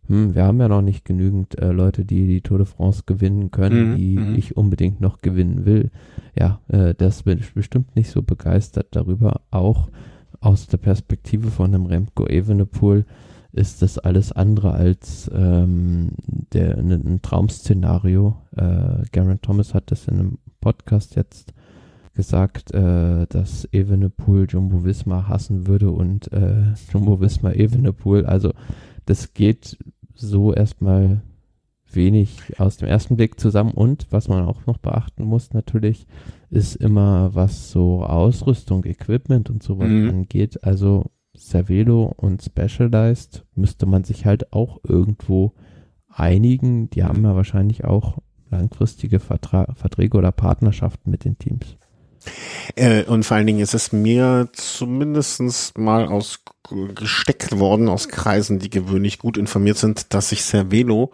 Hm, 0.06 0.34
wir 0.34 0.44
haben 0.44 0.60
ja 0.60 0.68
noch 0.68 0.82
nicht 0.82 1.04
genügend 1.04 1.58
äh, 1.58 1.72
Leute, 1.72 2.04
die 2.04 2.26
die 2.26 2.40
Tour 2.40 2.58
de 2.58 2.66
France 2.66 3.02
gewinnen 3.04 3.50
können, 3.50 3.92
mhm, 3.92 3.96
die 3.96 4.18
mhm. 4.18 4.34
ich 4.36 4.56
unbedingt 4.56 5.00
noch 5.00 5.22
gewinnen 5.22 5.64
will. 5.64 5.90
Ja, 6.38 6.60
äh, 6.68 6.94
das 6.94 7.24
bin 7.24 7.38
ich 7.38 7.52
bestimmt 7.52 7.96
nicht 7.96 8.10
so 8.10 8.22
begeistert 8.22 8.88
darüber. 8.92 9.40
Auch 9.50 9.88
aus 10.40 10.68
der 10.68 10.78
Perspektive 10.78 11.50
von 11.50 11.74
einem 11.74 11.86
Remco 11.86 12.26
Evenepoel 12.26 13.06
ist 13.54 13.82
das 13.82 13.98
alles 13.98 14.32
andere 14.32 14.72
als 14.72 15.30
ähm, 15.32 16.10
der, 16.52 16.76
ein, 16.76 16.90
ein 16.90 17.22
Traum-Szenario. 17.22 18.36
Äh, 18.56 19.04
Garen 19.12 19.40
Thomas 19.42 19.74
hat 19.74 19.90
das 19.90 20.08
in 20.08 20.18
einem 20.18 20.38
Podcast 20.60 21.14
jetzt 21.14 21.54
gesagt, 22.14 22.72
äh, 22.72 23.26
dass 23.28 23.68
Evenepoel 23.72 24.46
Jumbo 24.48 24.84
Visma 24.84 25.28
hassen 25.28 25.66
würde 25.66 25.90
und 25.90 26.32
äh, 26.32 26.72
Jumbo 26.92 27.20
Visma 27.20 27.52
Evenepoel. 27.52 28.26
Also 28.26 28.52
das 29.06 29.34
geht 29.34 29.78
so 30.14 30.52
erstmal 30.52 31.22
wenig 31.92 32.58
aus 32.58 32.76
dem 32.76 32.88
ersten 32.88 33.16
Blick 33.16 33.38
zusammen. 33.38 33.70
Und 33.70 34.06
was 34.10 34.28
man 34.28 34.44
auch 34.44 34.66
noch 34.66 34.78
beachten 34.78 35.24
muss 35.24 35.52
natürlich, 35.52 36.06
ist 36.50 36.76
immer, 36.76 37.34
was 37.34 37.70
so 37.70 38.02
Ausrüstung, 38.02 38.84
Equipment 38.84 39.50
und 39.50 39.62
sowas 39.62 39.88
mhm. 39.88 40.08
angeht. 40.08 40.64
Also 40.64 41.06
Cervelo 41.36 42.12
und 42.16 42.42
Specialized 42.42 43.44
müsste 43.54 43.86
man 43.86 44.04
sich 44.04 44.24
halt 44.26 44.52
auch 44.52 44.80
irgendwo 44.82 45.52
einigen. 46.08 46.90
Die 46.90 47.04
haben 47.04 47.24
ja 47.24 47.34
wahrscheinlich 47.34 47.84
auch 47.84 48.18
langfristige 48.50 49.20
Vertra 49.20 49.74
Verträge 49.74 50.16
oder 50.16 50.32
Partnerschaften 50.32 51.10
mit 51.10 51.24
den 51.24 51.38
Teams. 51.38 51.76
Äh, 52.76 53.04
und 53.04 53.24
vor 53.24 53.36
allen 53.36 53.46
Dingen 53.46 53.60
ist 53.60 53.74
es 53.74 53.92
mir 53.92 54.48
zumindestens 54.52 55.72
mal 55.76 56.06
aus 56.06 56.40
gesteckt 56.94 57.58
worden 57.58 57.88
aus 57.88 58.08
Kreisen, 58.08 58.58
die 58.58 58.70
gewöhnlich 58.70 59.18
gut 59.18 59.36
informiert 59.36 59.76
sind, 59.76 60.14
dass 60.14 60.30
sich 60.30 60.42
Cervelo 60.42 61.12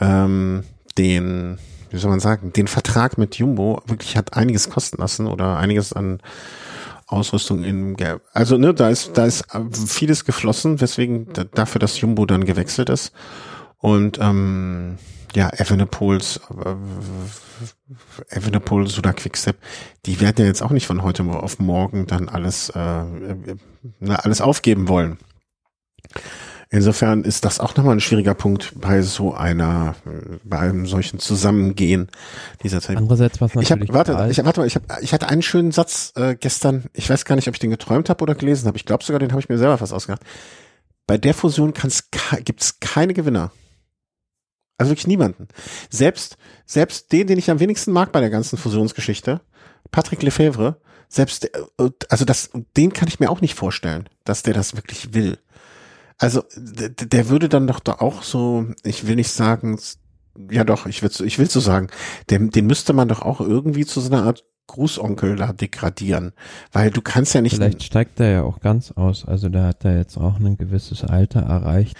ähm, 0.00 0.64
den, 0.96 1.58
wie 1.90 1.98
soll 1.98 2.10
man 2.10 2.20
sagen, 2.20 2.52
den 2.54 2.68
Vertrag 2.68 3.18
mit 3.18 3.36
Jumbo 3.36 3.82
wirklich 3.86 4.16
hat 4.16 4.34
einiges 4.34 4.70
kosten 4.70 4.98
lassen 4.98 5.26
oder 5.26 5.58
einiges 5.58 5.92
an 5.92 6.20
Ausrüstung 7.08 7.64
in 7.64 7.96
Gelb. 7.96 8.22
Also 8.32 8.56
ne, 8.58 8.72
da 8.74 8.88
ist 8.88 9.12
da 9.14 9.26
ist 9.26 9.44
vieles 9.86 10.24
geflossen, 10.24 10.80
weswegen 10.80 11.26
dafür, 11.54 11.80
dass 11.80 12.00
Jumbo 12.00 12.26
dann 12.26 12.44
gewechselt 12.44 12.90
ist 12.90 13.12
und 13.78 14.18
ähm, 14.20 14.98
ja, 15.34 15.50
Evenepoels, 15.50 16.40
äh, 16.64 18.36
Evenepoel, 18.36 18.86
Suda 18.88 19.12
Quickstep, 19.12 19.56
die 20.06 20.20
werden 20.20 20.36
ja 20.38 20.46
jetzt 20.46 20.62
auch 20.62 20.70
nicht 20.70 20.86
von 20.86 21.02
heute 21.02 21.22
auf 21.24 21.58
morgen 21.58 22.06
dann 22.06 22.28
alles, 22.28 22.70
äh, 22.70 22.80
äh, 22.80 23.56
alles 24.08 24.40
aufgeben 24.40 24.88
wollen. 24.88 25.18
Insofern 26.70 27.24
ist 27.24 27.46
das 27.46 27.60
auch 27.60 27.76
nochmal 27.76 27.96
ein 27.96 28.00
schwieriger 28.00 28.34
Punkt 28.34 28.72
bei 28.78 29.00
so 29.00 29.32
einer, 29.32 29.94
bei 30.44 30.58
einem 30.58 30.86
solchen 30.86 31.18
Zusammengehen 31.18 32.08
dieser 32.62 32.82
Zeit. 32.82 32.98
Andererseits 32.98 33.40
was 33.40 33.54
natürlich. 33.54 33.88
Ich 33.88 33.88
hab, 33.88 33.94
warte, 33.94 34.28
ich, 34.30 34.44
warte 34.44 34.60
mal, 34.60 34.66
ich, 34.66 34.74
hab, 34.76 34.82
ich 35.00 35.14
hatte 35.14 35.28
einen 35.28 35.40
schönen 35.40 35.72
Satz 35.72 36.12
äh, 36.16 36.34
gestern. 36.34 36.84
Ich 36.92 37.08
weiß 37.08 37.24
gar 37.24 37.36
nicht, 37.36 37.48
ob 37.48 37.54
ich 37.54 37.58
den 37.58 37.70
geträumt 37.70 38.10
habe 38.10 38.22
oder 38.22 38.34
gelesen 38.34 38.66
habe. 38.66 38.76
Ich 38.76 38.84
glaube 38.84 39.02
sogar, 39.02 39.18
den 39.18 39.30
habe 39.30 39.40
ich 39.40 39.48
mir 39.48 39.56
selber 39.56 39.78
fast 39.78 39.94
ausgedacht. 39.94 40.22
Bei 41.06 41.16
der 41.16 41.32
Fusion 41.32 41.72
gibt 42.44 42.60
es 42.60 42.80
keine 42.80 43.14
Gewinner. 43.14 43.50
Also 44.76 44.90
wirklich 44.90 45.06
niemanden. 45.06 45.48
Selbst, 45.88 46.36
selbst 46.66 47.10
den, 47.12 47.26
den 47.28 47.38
ich 47.38 47.50
am 47.50 47.60
wenigsten 47.60 47.92
mag 47.92 48.12
bei 48.12 48.20
der 48.20 48.30
ganzen 48.30 48.58
Fusionsgeschichte, 48.58 49.40
Patrick 49.90 50.22
Lefebvre, 50.22 50.76
selbst, 51.08 51.46
äh, 51.46 51.90
also 52.10 52.24
das, 52.26 52.50
den 52.76 52.92
kann 52.92 53.08
ich 53.08 53.20
mir 53.20 53.30
auch 53.30 53.40
nicht 53.40 53.54
vorstellen, 53.54 54.08
dass 54.24 54.42
der 54.42 54.52
das 54.54 54.76
wirklich 54.76 55.14
will. 55.14 55.38
Also, 56.18 56.42
der 56.56 57.28
würde 57.28 57.48
dann 57.48 57.68
doch 57.68 57.80
da 57.80 57.92
auch 57.94 58.22
so, 58.22 58.66
ich 58.82 59.06
will 59.06 59.14
nicht 59.16 59.30
sagen, 59.30 59.78
ja 60.50 60.64
doch, 60.64 60.86
ich 60.86 61.02
will, 61.02 61.10
ich 61.24 61.38
will 61.38 61.48
so 61.48 61.60
sagen, 61.60 61.88
den, 62.30 62.50
den 62.50 62.66
müsste 62.66 62.92
man 62.92 63.08
doch 63.08 63.22
auch 63.22 63.40
irgendwie 63.40 63.86
zu 63.86 64.00
so 64.00 64.12
einer 64.12 64.24
Art 64.24 64.44
Grußonkel 64.68 65.34
da 65.34 65.52
degradieren, 65.52 66.32
weil 66.72 66.90
du 66.90 67.00
kannst 67.02 67.34
ja 67.34 67.40
nicht. 67.40 67.56
Vielleicht 67.56 67.82
steigt 67.82 68.20
er 68.20 68.30
ja 68.30 68.42
auch 68.44 68.60
ganz 68.60 68.92
aus, 68.92 69.26
also 69.26 69.48
da 69.48 69.66
hat 69.66 69.84
er 69.84 69.98
jetzt 69.98 70.16
auch 70.16 70.38
ein 70.38 70.56
gewisses 70.56 71.02
Alter 71.02 71.40
erreicht, 71.40 71.96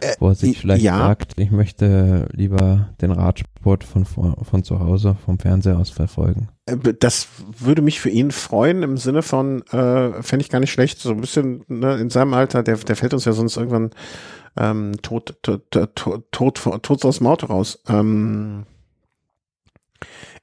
äh, 0.00 0.14
wo 0.18 0.28
er 0.28 0.34
sich 0.34 0.58
vielleicht 0.60 0.82
ja. 0.82 0.96
sagt, 0.96 1.34
ich 1.36 1.50
möchte 1.50 2.28
lieber 2.32 2.88
den 3.02 3.10
Radsport 3.10 3.84
von, 3.84 4.06
von 4.06 4.64
zu 4.64 4.80
Hause, 4.80 5.16
vom 5.24 5.38
Fernseher 5.38 5.78
aus 5.78 5.90
verfolgen. 5.90 6.48
Äh, 6.66 6.76
das 6.98 7.28
würde 7.58 7.82
mich 7.82 8.00
für 8.00 8.10
ihn 8.10 8.30
freuen 8.30 8.82
im 8.82 8.96
Sinne 8.96 9.22
von, 9.22 9.62
äh, 9.66 10.22
fände 10.22 10.44
ich 10.44 10.48
gar 10.48 10.60
nicht 10.60 10.72
schlecht, 10.72 11.00
so 11.00 11.10
ein 11.10 11.20
bisschen 11.20 11.64
ne, 11.68 11.96
in 11.96 12.08
seinem 12.08 12.32
Alter, 12.34 12.62
der, 12.62 12.76
der 12.76 12.96
fällt 12.96 13.14
uns 13.14 13.24
ja 13.24 13.32
sonst 13.32 13.56
irgendwann 13.56 13.90
ähm, 14.56 14.92
tot, 15.02 15.36
tot, 15.42 15.70
tot, 15.70 15.96
tot, 15.96 16.24
tot, 16.30 16.82
tot 16.82 17.04
aus 17.04 17.18
dem 17.18 17.26
Auto 17.26 17.46
raus. 17.46 17.82
Ähm, 17.88 18.64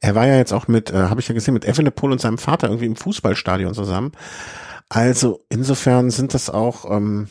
er 0.09 0.15
war 0.15 0.25
ja 0.25 0.37
jetzt 0.37 0.53
auch 0.53 0.67
mit, 0.67 0.89
äh, 0.89 0.95
habe 0.95 1.21
ich 1.21 1.27
ja 1.27 1.35
gesehen, 1.35 1.53
mit 1.53 1.65
Evenepoel 1.65 2.11
und 2.11 2.19
seinem 2.19 2.39
Vater 2.39 2.67
irgendwie 2.67 2.87
im 2.87 2.95
Fußballstadion 2.95 3.75
zusammen. 3.75 4.11
Also 4.91 5.45
insofern 5.49 6.09
sind 6.09 6.33
das 6.33 6.49
auch, 6.49 6.89
ähm, 6.89 7.27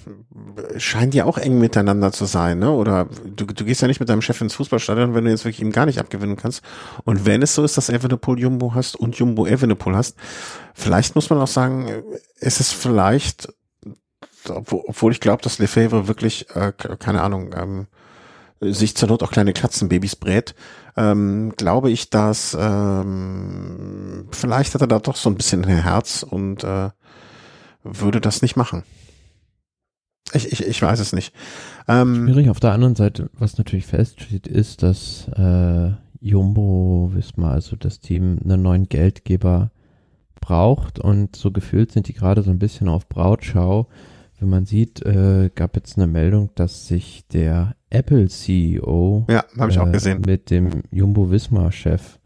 scheinen 0.76 1.10
die 1.10 1.22
auch 1.22 1.38
eng 1.38 1.58
miteinander 1.58 2.12
zu 2.12 2.24
sein, 2.24 2.60
ne? 2.60 2.70
Oder 2.70 3.08
du, 3.24 3.46
du 3.46 3.64
gehst 3.64 3.82
ja 3.82 3.88
nicht 3.88 3.98
mit 3.98 4.08
deinem 4.08 4.22
Chef 4.22 4.40
ins 4.40 4.54
Fußballstadion, 4.54 5.12
wenn 5.12 5.24
du 5.24 5.30
jetzt 5.32 5.44
wirklich 5.44 5.60
ihm 5.60 5.72
gar 5.72 5.86
nicht 5.86 5.98
abgewinnen 5.98 6.36
kannst. 6.36 6.62
Und 7.02 7.26
wenn 7.26 7.42
es 7.42 7.56
so 7.56 7.64
ist, 7.64 7.76
dass 7.76 7.88
Evenepoel 7.88 8.38
Jumbo 8.38 8.74
hast 8.74 8.94
und 8.94 9.16
Jumbo 9.16 9.44
Evenepoel 9.44 9.96
hast, 9.96 10.16
vielleicht 10.72 11.16
muss 11.16 11.30
man 11.30 11.40
auch 11.40 11.48
sagen, 11.48 11.88
ist 12.38 12.60
es 12.60 12.70
vielleicht, 12.70 13.52
obwohl 14.48 15.10
ich 15.10 15.18
glaube, 15.18 15.42
dass 15.42 15.58
Lefebvre 15.58 16.06
wirklich, 16.06 16.46
äh, 16.54 16.72
keine 17.00 17.22
Ahnung, 17.22 17.52
ähm, 17.56 17.86
sich 18.60 18.96
zur 18.96 19.08
Not 19.08 19.22
auch 19.22 19.30
kleine 19.30 19.52
Katzenbabys 19.52 20.16
brät, 20.16 20.54
ähm, 20.96 21.52
glaube 21.56 21.90
ich, 21.90 22.10
dass 22.10 22.56
ähm, 22.58 24.26
vielleicht 24.30 24.74
hat 24.74 24.80
er 24.80 24.88
da 24.88 24.98
doch 24.98 25.16
so 25.16 25.30
ein 25.30 25.36
bisschen 25.36 25.64
ein 25.64 25.82
Herz 25.82 26.24
und 26.28 26.64
äh, 26.64 26.90
würde 27.84 28.20
das 28.20 28.42
nicht 28.42 28.56
machen. 28.56 28.82
Ich, 30.34 30.52
ich, 30.52 30.66
ich 30.66 30.82
weiß 30.82 31.00
es 31.00 31.12
nicht. 31.12 31.32
Ähm, 31.86 32.26
Schwierig. 32.26 32.50
Auf 32.50 32.60
der 32.60 32.72
anderen 32.72 32.96
Seite, 32.96 33.30
was 33.32 33.56
natürlich 33.56 33.86
feststeht, 33.86 34.46
ist, 34.46 34.82
dass 34.82 35.28
äh, 35.28 35.92
Jumbo 36.20 37.10
Wismar, 37.14 37.52
also 37.52 37.76
das 37.76 38.00
Team, 38.00 38.38
einen 38.44 38.62
neuen 38.62 38.88
Geldgeber 38.88 39.70
braucht 40.40 40.98
und 40.98 41.36
so 41.36 41.50
gefühlt 41.50 41.92
sind 41.92 42.08
die 42.08 42.12
gerade 42.12 42.42
so 42.42 42.50
ein 42.50 42.58
bisschen 42.58 42.88
auf 42.88 43.08
Brautschau. 43.08 43.88
Wenn 44.38 44.50
man 44.50 44.66
sieht, 44.66 45.04
äh, 45.04 45.50
gab 45.54 45.76
jetzt 45.76 45.96
eine 45.96 46.06
Meldung, 46.06 46.50
dass 46.54 46.86
sich 46.86 47.26
der 47.28 47.74
Apple 47.90 48.28
CEO 48.28 49.26
ja, 49.28 49.44
hab 49.58 49.70
ich 49.70 49.78
auch 49.78 49.88
äh, 49.88 49.92
gesehen. 49.92 50.22
mit 50.26 50.50
dem 50.50 50.82
Jumbo 50.90 51.30
Wismar 51.30 51.72
Chef 51.72 52.18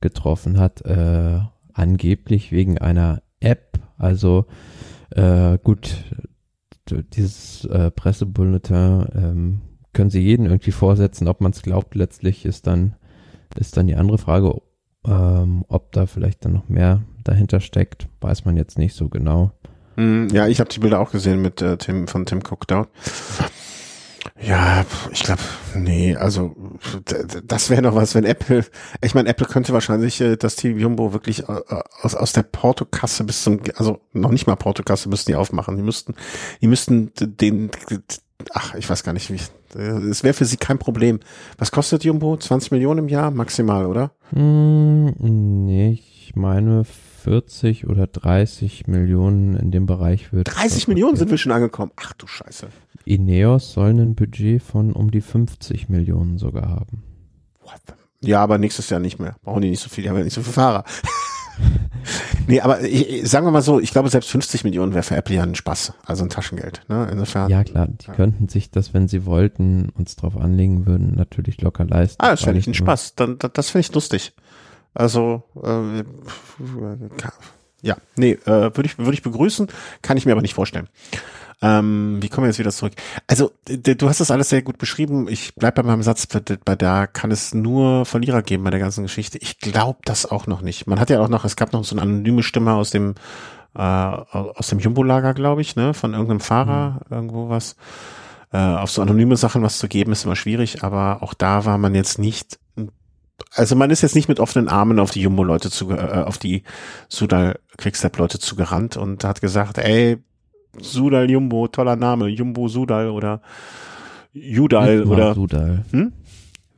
getroffen 0.00 0.58
hat, 0.58 0.82
äh, 0.82 1.40
angeblich 1.72 2.52
wegen 2.52 2.78
einer 2.78 3.22
App. 3.40 3.78
Also 3.98 4.46
äh, 5.10 5.58
gut, 5.62 6.04
dieses 6.90 7.64
äh, 7.64 7.90
Pressebulletin 7.90 9.06
ähm, 9.14 9.60
können 9.92 10.10
Sie 10.10 10.20
jeden 10.20 10.46
irgendwie 10.46 10.72
vorsetzen, 10.72 11.28
ob 11.28 11.40
man 11.40 11.52
es 11.52 11.62
glaubt. 11.62 11.94
Letztlich 11.94 12.44
ist 12.44 12.66
dann 12.66 12.96
ist 13.56 13.76
dann 13.76 13.86
die 13.86 13.96
andere 13.96 14.18
Frage, 14.18 14.60
ähm, 15.06 15.64
ob 15.68 15.92
da 15.92 16.06
vielleicht 16.06 16.44
dann 16.44 16.52
noch 16.52 16.68
mehr 16.68 17.02
dahinter 17.24 17.60
steckt, 17.60 18.08
weiß 18.20 18.44
man 18.44 18.56
jetzt 18.56 18.78
nicht 18.78 18.94
so 18.94 19.08
genau. 19.08 19.52
Hm, 19.96 20.28
ja, 20.28 20.46
ich 20.46 20.60
habe 20.60 20.68
die 20.68 20.80
Bilder 20.80 21.00
auch 21.00 21.10
gesehen 21.10 21.40
mit 21.40 21.62
äh, 21.62 21.78
Tim 21.78 22.06
von 22.06 22.26
Tim 22.26 22.40
Cook 22.40 22.66
dort. 22.66 22.88
Ja, 24.40 24.84
ich 25.12 25.22
glaube, 25.22 25.42
nee, 25.74 26.16
also 26.16 26.54
das 27.44 27.70
wäre 27.70 27.82
noch 27.82 27.94
was, 27.94 28.14
wenn 28.14 28.24
Apple, 28.24 28.64
ich 29.00 29.14
meine, 29.14 29.28
Apple 29.28 29.46
könnte 29.46 29.72
wahrscheinlich 29.72 30.20
äh, 30.20 30.36
das 30.36 30.56
Team 30.56 30.78
Jumbo 30.78 31.12
wirklich 31.12 31.48
äh, 31.48 31.62
aus, 32.02 32.14
aus 32.14 32.32
der 32.32 32.42
Portokasse 32.42 33.24
bis 33.24 33.42
zum, 33.42 33.60
also 33.76 34.00
noch 34.12 34.30
nicht 34.30 34.46
mal 34.46 34.56
Portokasse 34.56 35.08
müssten 35.08 35.32
die 35.32 35.36
aufmachen. 35.36 35.76
Die 35.76 35.82
müssten, 35.82 36.14
die 36.60 36.66
müssten 36.66 37.12
den, 37.16 37.70
ach, 38.52 38.74
ich 38.74 38.88
weiß 38.88 39.02
gar 39.04 39.12
nicht, 39.12 39.32
wie, 39.32 39.40
es 39.78 40.22
wäre 40.22 40.34
für 40.34 40.44
sie 40.44 40.56
kein 40.56 40.78
Problem. 40.78 41.20
Was 41.58 41.70
kostet 41.70 42.04
Jumbo? 42.04 42.36
20 42.36 42.70
Millionen 42.72 43.00
im 43.00 43.08
Jahr? 43.08 43.30
Maximal, 43.30 43.86
oder? 43.86 44.12
Mm, 44.32 45.08
nee, 45.18 45.92
ich 45.92 46.32
meine 46.34 46.84
40 46.84 47.88
oder 47.88 48.06
30 48.06 48.86
Millionen 48.86 49.56
in 49.56 49.70
dem 49.70 49.86
Bereich 49.86 50.32
wird. 50.32 50.48
30 50.54 50.88
Millionen 50.88 51.16
sind 51.16 51.30
wir 51.30 51.38
schon 51.38 51.52
angekommen. 51.52 51.92
Ach 51.96 52.12
du 52.12 52.26
Scheiße. 52.26 52.68
Ineos 53.06 53.72
soll 53.72 53.90
ein 53.90 54.14
Budget 54.14 54.62
von 54.62 54.92
um 54.92 55.10
die 55.10 55.20
50 55.20 55.88
Millionen 55.88 56.38
sogar 56.38 56.68
haben. 56.68 57.02
What? 57.62 57.80
Ja, 58.20 58.42
aber 58.42 58.58
nächstes 58.58 58.90
Jahr 58.90 59.00
nicht 59.00 59.18
mehr. 59.18 59.36
Brauchen 59.42 59.62
die 59.62 59.70
nicht 59.70 59.80
so 59.80 59.88
viel, 59.88 60.02
die 60.02 60.10
haben 60.10 60.18
ja 60.18 60.24
nicht 60.24 60.34
so 60.34 60.42
viele 60.42 60.52
Fahrer. 60.52 60.84
nee, 62.48 62.60
aber 62.60 62.82
ich, 62.82 63.28
sagen 63.28 63.46
wir 63.46 63.52
mal 63.52 63.62
so, 63.62 63.78
ich 63.78 63.92
glaube, 63.92 64.08
selbst 64.08 64.30
50 64.30 64.64
Millionen 64.64 64.92
wäre 64.92 65.04
für 65.04 65.14
Apple 65.14 65.36
ja 65.36 65.44
ein 65.44 65.54
Spaß, 65.54 65.92
also 66.04 66.24
ein 66.24 66.30
Taschengeld. 66.30 66.82
Ne? 66.88 67.08
Insofern. 67.12 67.48
Ja, 67.48 67.62
klar, 67.62 67.86
die 67.88 68.06
ja. 68.08 68.14
könnten 68.14 68.48
sich 68.48 68.70
das, 68.72 68.92
wenn 68.92 69.06
sie 69.06 69.24
wollten, 69.24 69.90
uns 69.90 70.16
drauf 70.16 70.36
anlegen 70.36 70.86
würden, 70.86 71.14
natürlich 71.14 71.60
locker 71.60 71.84
leisten. 71.84 72.20
Ah, 72.20 72.30
das 72.30 72.42
fände 72.42 72.58
ich 72.58 72.66
ein 72.66 72.74
Spaß. 72.74 73.14
Dann, 73.14 73.38
das, 73.38 73.52
das 73.52 73.70
finde 73.70 73.86
ich 73.86 73.94
lustig. 73.94 74.34
Also, 74.94 75.44
äh, 75.62 76.02
ja, 77.82 77.96
nee, 78.16 78.32
äh, 78.32 78.46
würde 78.46 78.86
ich, 78.86 78.98
würde 78.98 79.12
ich 79.12 79.22
begrüßen, 79.22 79.68
kann 80.02 80.16
ich 80.16 80.26
mir 80.26 80.32
aber 80.32 80.42
nicht 80.42 80.54
vorstellen. 80.54 80.88
Ähm, 81.62 82.18
wie 82.20 82.28
kommen 82.28 82.44
wir 82.44 82.48
jetzt 82.48 82.58
wieder 82.58 82.72
zurück? 82.72 82.92
Also, 83.26 83.52
du 83.66 84.08
hast 84.08 84.20
das 84.20 84.30
alles 84.30 84.50
sehr 84.50 84.62
gut 84.62 84.78
beschrieben. 84.78 85.26
Ich 85.28 85.54
bleib 85.54 85.76
bei 85.76 85.82
meinem 85.82 86.02
Satz, 86.02 86.26
bei 86.26 86.76
da 86.76 87.06
kann 87.06 87.30
es 87.30 87.54
nur 87.54 88.04
Verlierer 88.04 88.42
geben 88.42 88.64
bei 88.64 88.70
der 88.70 88.80
ganzen 88.80 89.02
Geschichte. 89.02 89.38
Ich 89.38 89.58
glaube 89.58 90.00
das 90.04 90.26
auch 90.26 90.46
noch 90.46 90.60
nicht. 90.60 90.86
Man 90.86 91.00
hat 91.00 91.10
ja 91.10 91.20
auch 91.20 91.28
noch, 91.28 91.44
es 91.44 91.56
gab 91.56 91.72
noch 91.72 91.84
so 91.84 91.94
eine 91.94 92.02
anonyme 92.02 92.42
Stimme 92.42 92.74
aus 92.74 92.90
dem 92.90 93.14
äh, 93.74 93.80
aus 93.80 94.68
dem 94.68 94.78
Jumbo-Lager, 94.78 95.34
glaube 95.34 95.60
ich, 95.60 95.76
ne, 95.76 95.94
von 95.94 96.12
irgendeinem 96.12 96.40
Fahrer, 96.40 97.00
mhm. 97.08 97.16
irgendwo 97.16 97.48
was. 97.48 97.76
Äh, 98.52 98.58
auf 98.58 98.90
so 98.90 99.02
anonyme 99.02 99.36
Sachen 99.36 99.62
was 99.62 99.78
zu 99.78 99.88
geben, 99.88 100.12
ist 100.12 100.24
immer 100.24 100.36
schwierig, 100.36 100.84
aber 100.84 101.22
auch 101.22 101.34
da 101.34 101.64
war 101.64 101.78
man 101.78 101.94
jetzt 101.94 102.18
nicht 102.18 102.58
also 103.52 103.76
man 103.76 103.90
ist 103.90 104.02
jetzt 104.02 104.14
nicht 104.14 104.28
mit 104.28 104.40
offenen 104.40 104.68
Armen 104.68 104.98
auf 104.98 105.10
die 105.10 105.20
Jumbo-Leute 105.20 105.70
zu, 105.70 105.90
äh, 105.90 106.22
auf 106.24 106.38
die 106.38 106.62
Sudal 107.08 107.58
Quickstep-Leute 107.76 108.38
zugerannt 108.38 108.96
und 108.96 109.24
hat 109.24 109.40
gesagt, 109.40 109.78
ey, 109.78 110.18
Sudal 110.80 111.30
Jumbo, 111.30 111.68
toller 111.68 111.96
Name, 111.96 112.28
Jumbo 112.28 112.68
Sudal 112.68 113.10
oder 113.10 113.40
Judal 114.32 115.00
Wismar 115.00 115.12
oder 115.12 115.34
Sudal. 115.34 115.84
Hm? 115.90 116.12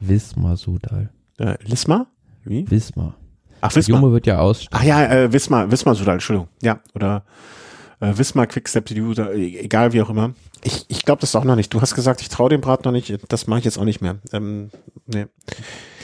Wismar 0.00 0.56
Sudal. 0.56 1.10
Äh, 1.38 1.56
Lismar? 1.64 2.06
Wie? 2.44 2.70
Wismar. 2.70 3.14
Ach, 3.60 3.74
Wismar. 3.74 4.00
Jumbo 4.00 4.12
wird 4.12 4.26
ja 4.26 4.38
aussteigen. 4.38 4.76
Ach 4.76 4.84
ja, 4.84 5.04
äh, 5.06 5.32
Wismar, 5.32 5.70
Wismar 5.70 5.94
Sudal, 5.94 6.14
Entschuldigung. 6.14 6.48
Ja, 6.62 6.80
oder 6.94 7.24
äh, 8.00 8.16
Wismar 8.16 8.46
Quickstep, 8.46 8.90
User, 8.92 9.34
egal 9.34 9.92
wie 9.92 10.02
auch 10.02 10.10
immer. 10.10 10.34
Ich, 10.62 10.84
ich 10.88 11.04
glaube 11.04 11.20
das 11.20 11.34
auch 11.36 11.44
noch 11.44 11.56
nicht. 11.56 11.72
Du 11.74 11.80
hast 11.80 11.94
gesagt, 11.94 12.20
ich 12.20 12.28
traue 12.28 12.50
dem 12.50 12.60
Brat 12.60 12.84
noch 12.84 12.92
nicht. 12.92 13.18
Das 13.28 13.46
mache 13.46 13.60
ich 13.60 13.64
jetzt 13.64 13.78
auch 13.78 13.84
nicht 13.84 14.00
mehr. 14.00 14.18
Ähm, 14.32 14.70
nee. 15.06 15.26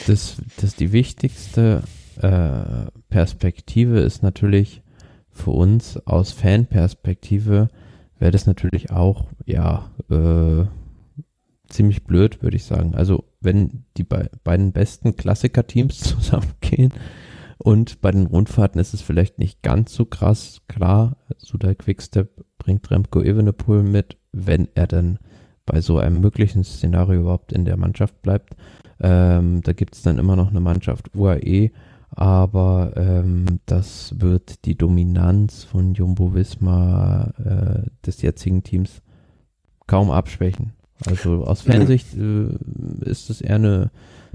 Das, 0.07 0.37
das 0.61 0.77
die 0.77 0.93
wichtigste 0.93 1.83
äh, 2.21 2.91
Perspektive 3.09 4.01
ist 4.01 4.23
natürlich 4.23 4.83
für 5.31 5.51
uns 5.51 5.99
aus 6.07 6.33
Fanperspektive 6.33 7.69
wäre 8.19 8.31
das 8.31 8.47
natürlich 8.47 8.91
auch, 8.91 9.27
ja, 9.45 9.91
äh, 10.11 10.67
ziemlich 11.69 12.05
blöd, 12.05 12.43
würde 12.43 12.57
ich 12.57 12.65
sagen. 12.65 12.95
Also 12.95 13.25
wenn 13.41 13.85
die 13.97 14.05
be 14.05 14.31
beiden 14.45 14.73
besten 14.73 15.17
Klassiker-Teams 15.17 15.99
zusammengehen 16.01 16.93
und 17.59 18.01
bei 18.01 18.11
den 18.11 18.27
Rundfahrten 18.27 18.81
ist 18.81 18.95
es 18.95 19.03
vielleicht 19.03 19.39
nicht 19.39 19.63
ganz 19.63 19.95
so 19.95 20.05
krass. 20.05 20.63
Klar, 20.69 21.17
Sudal 21.39 21.75
Quickstep 21.75 22.45
bringt 22.59 22.91
Remco 22.91 23.23
Evenepoel 23.23 23.83
mit, 23.83 24.19
wenn 24.33 24.69
er 24.75 24.87
dann 24.87 25.19
bei 25.67 25.81
so 25.81 25.99
einem 25.99 26.21
möglichen 26.21 26.65
Szenario 26.65 27.21
überhaupt 27.21 27.53
in 27.53 27.65
der 27.65 27.77
Mannschaft 27.77 28.21
bleibt. 28.23 28.55
Ähm, 29.01 29.63
da 29.63 29.73
gibt 29.73 29.95
es 29.95 30.03
dann 30.03 30.19
immer 30.19 30.37
noch 30.37 30.51
eine 30.51 30.61
Mannschaft 30.61 31.15
UAE, 31.15 31.71
aber 32.17 32.93
ähm, 32.97 33.61
das 33.67 34.15
wird 34.21 34.65
die 34.65 34.77
Dominanz 34.77 35.65
von 35.65 35.95
Jumbo 35.95 36.35
Visma 36.35 37.33
äh, 37.39 37.89
des 38.07 38.23
jetzigen 38.23 38.63
Teams 38.63 39.03
kaum 39.87 40.11
abschwächen. 40.11 40.73
Also 41.07 41.45
aus 41.45 41.63
Fansicht 41.63 42.15
äh, 42.17 42.49
ist 43.05 43.31
es 43.31 43.41
eher 43.41 43.57
eine, 43.57 43.91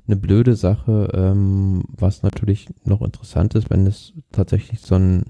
eine 0.07 0.15
blöde 0.17 0.55
Sache, 0.55 1.09
ähm, 1.13 1.83
was 1.97 2.21
natürlich 2.23 2.67
noch 2.83 3.01
interessant 3.01 3.55
ist, 3.55 3.69
wenn 3.69 3.87
es 3.87 4.13
tatsächlich 4.31 4.81
so 4.81 4.95
ein 4.95 5.23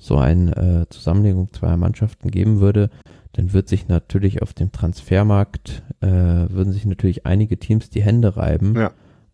so 0.00 0.16
eine 0.16 0.56
äh, 0.56 0.86
Zusammenlegung 0.90 1.52
zweier 1.52 1.76
Mannschaften 1.76 2.30
geben 2.30 2.60
würde, 2.60 2.88
dann 3.32 3.52
wird 3.52 3.68
sich 3.68 3.88
natürlich 3.88 4.42
auf 4.42 4.54
dem 4.54 4.70
Transfermarkt, 4.70 5.82
äh, 6.00 6.06
würden 6.06 6.72
sich 6.72 6.86
natürlich 6.86 7.26
einige 7.26 7.58
Teams 7.58 7.90
die 7.90 8.02
Hände 8.02 8.36
reiben, 8.36 8.76
Ja. 8.76 8.92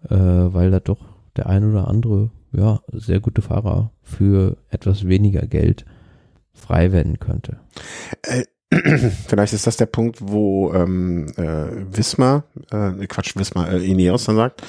äh, 0.09 0.55
weil 0.55 0.70
da 0.70 0.80
doch 0.80 1.05
der 1.37 1.47
ein 1.49 1.68
oder 1.68 1.89
andere, 1.89 2.30
ja, 2.53 2.80
sehr 2.93 3.20
gute 3.20 3.43
Fahrer 3.43 3.93
für 4.03 4.57
etwas 4.70 5.07
weniger 5.07 5.47
Geld 5.47 5.85
frei 6.53 6.93
werden 6.93 7.18
könnte. 7.18 7.59
Äh, 8.22 8.45
vielleicht 9.27 9.53
ist 9.53 9.66
das 9.66 9.77
der 9.77 9.87
Punkt, 9.87 10.18
wo 10.20 10.72
ähm, 10.72 11.27
äh, 11.37 11.97
Wismar, 11.97 12.45
äh, 12.70 13.07
Quatsch, 13.07 13.37
Wismar, 13.37 13.72
äh, 13.72 13.85
Ineos 13.85 14.25
dann 14.25 14.37
sagt, 14.37 14.62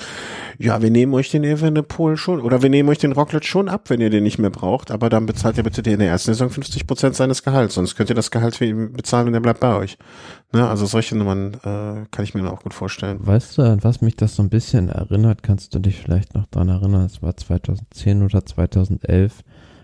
ja, 0.57 0.81
wir 0.81 0.89
nehmen 0.89 1.13
euch 1.13 1.29
den 1.29 1.43
Evenepoel 1.43 2.17
schon, 2.17 2.41
oder 2.41 2.61
wir 2.61 2.69
nehmen 2.69 2.89
euch 2.89 2.97
den 2.97 3.11
Rocklet 3.11 3.45
schon 3.45 3.67
ab, 3.67 3.89
wenn 3.89 4.01
ihr 4.01 4.09
den 4.09 4.23
nicht 4.23 4.39
mehr 4.39 4.49
braucht, 4.49 4.91
aber 4.91 5.09
dann 5.09 5.25
bezahlt 5.25 5.57
ihr 5.57 5.63
bitte 5.63 5.81
in 5.89 5.99
der 5.99 6.09
ersten 6.09 6.31
Saison 6.31 6.49
50 6.49 6.87
Prozent 6.87 7.15
seines 7.15 7.43
Gehalts, 7.43 7.75
sonst 7.75 7.95
könnt 7.95 8.09
ihr 8.09 8.15
das 8.15 8.31
Gehalt 8.31 8.55
für 8.55 8.65
ihn 8.65 8.93
bezahlen 8.93 9.27
und 9.27 9.33
er 9.33 9.41
bleibt 9.41 9.59
bei 9.59 9.75
euch. 9.75 9.97
Ne, 10.53 10.67
also 10.67 10.85
solche 10.85 11.17
Nummern 11.17 11.55
äh, 11.55 12.05
kann 12.11 12.23
ich 12.23 12.33
mir 12.33 12.49
auch 12.49 12.61
gut 12.61 12.73
vorstellen. 12.73 13.17
Weißt 13.19 13.57
du, 13.57 13.63
an 13.63 13.83
was 13.83 14.01
mich 14.01 14.15
das 14.15 14.35
so 14.35 14.43
ein 14.43 14.49
bisschen 14.49 14.89
erinnert? 14.89 15.43
Kannst 15.43 15.75
du 15.75 15.79
dich 15.79 15.99
vielleicht 15.99 16.35
noch 16.35 16.45
dran 16.47 16.69
erinnern? 16.69 17.05
Es 17.05 17.21
war 17.21 17.35
2010 17.35 18.23
oder 18.23 18.45
2011, 18.45 19.43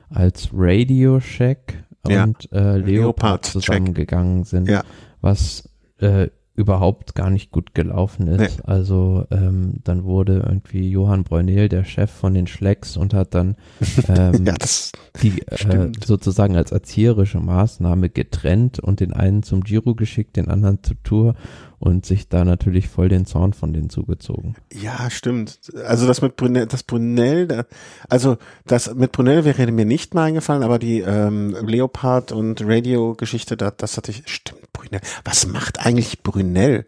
als 0.10 0.50
Radio 0.54 1.20
Shack 1.20 1.84
Ja. 2.08 2.24
und 2.24 2.52
äh, 2.52 2.78
Leopard 2.78 2.86
Leopard 2.88 3.46
zusammengegangen 3.46 4.44
sind, 4.44 4.68
Ja. 4.70 4.84
was 5.22 5.70
äh, 6.00 6.30
überhaupt 6.54 7.16
gar 7.16 7.30
nicht 7.30 7.52
gut 7.52 7.74
gelaufen 7.74 8.28
ist. 8.28 8.68
Also 8.68 9.26
ähm, 9.32 9.76
dann 9.84 10.04
wurde 10.04 10.44
irgendwie 10.46 10.90
Johann 10.90 11.24
Breunel 11.24 11.70
der 11.70 11.86
Chef 11.86 12.12
von 12.12 12.34
den 12.34 12.48
Schlecks 12.48 12.98
und 12.98 13.14
hat 13.14 13.34
dann 13.34 13.56
ähm, 14.08 14.46
Ja, 14.46 14.54
das 14.54 14.92
die 15.22 15.42
äh, 15.48 15.92
sozusagen 16.06 16.56
als 16.56 16.72
erzieherische 16.72 17.40
Maßnahme 17.40 18.10
getrennt 18.10 18.80
und 18.80 19.00
den 19.00 19.14
einen 19.14 19.44
zum 19.44 19.62
Giro 19.62 19.96
geschickt, 19.96 20.36
den 20.36 20.50
anderen 20.50 20.84
zur 20.84 21.02
Tour 21.04 21.36
und 21.80 22.06
sich 22.06 22.30
da 22.30 22.46
natürlich 22.46 22.88
voll 22.88 23.10
den 23.10 23.26
Zorn 23.26 23.54
von 23.54 23.74
denen 23.74 23.90
zugezogen. 23.90 24.56
Ja, 24.72 25.10
stimmt. 25.10 25.60
Also 25.86 26.06
das 26.06 26.22
mit 26.22 26.36
Brunel, 26.36 26.68
das 26.68 26.84
Brunel, 26.84 27.66
also 28.08 28.38
das 28.68 28.94
mit 28.94 29.12
Brunel 29.12 29.46
wäre 29.46 29.72
mir 29.72 29.86
nicht 29.86 30.14
mal 30.14 30.26
eingefallen, 30.26 30.62
aber 30.62 30.78
die 30.78 31.00
ähm, 31.00 31.56
Leopard 31.66 32.32
und 32.32 32.62
Radio-Geschichte, 32.64 33.58
da, 33.58 33.72
das 33.72 33.98
hatte 33.98 34.12
ich. 34.12 34.22
Stimmt, 34.28 34.71
Brunel. 34.82 35.02
Was 35.24 35.48
macht 35.48 35.80
eigentlich 35.80 36.24
Brunel? 36.24 36.86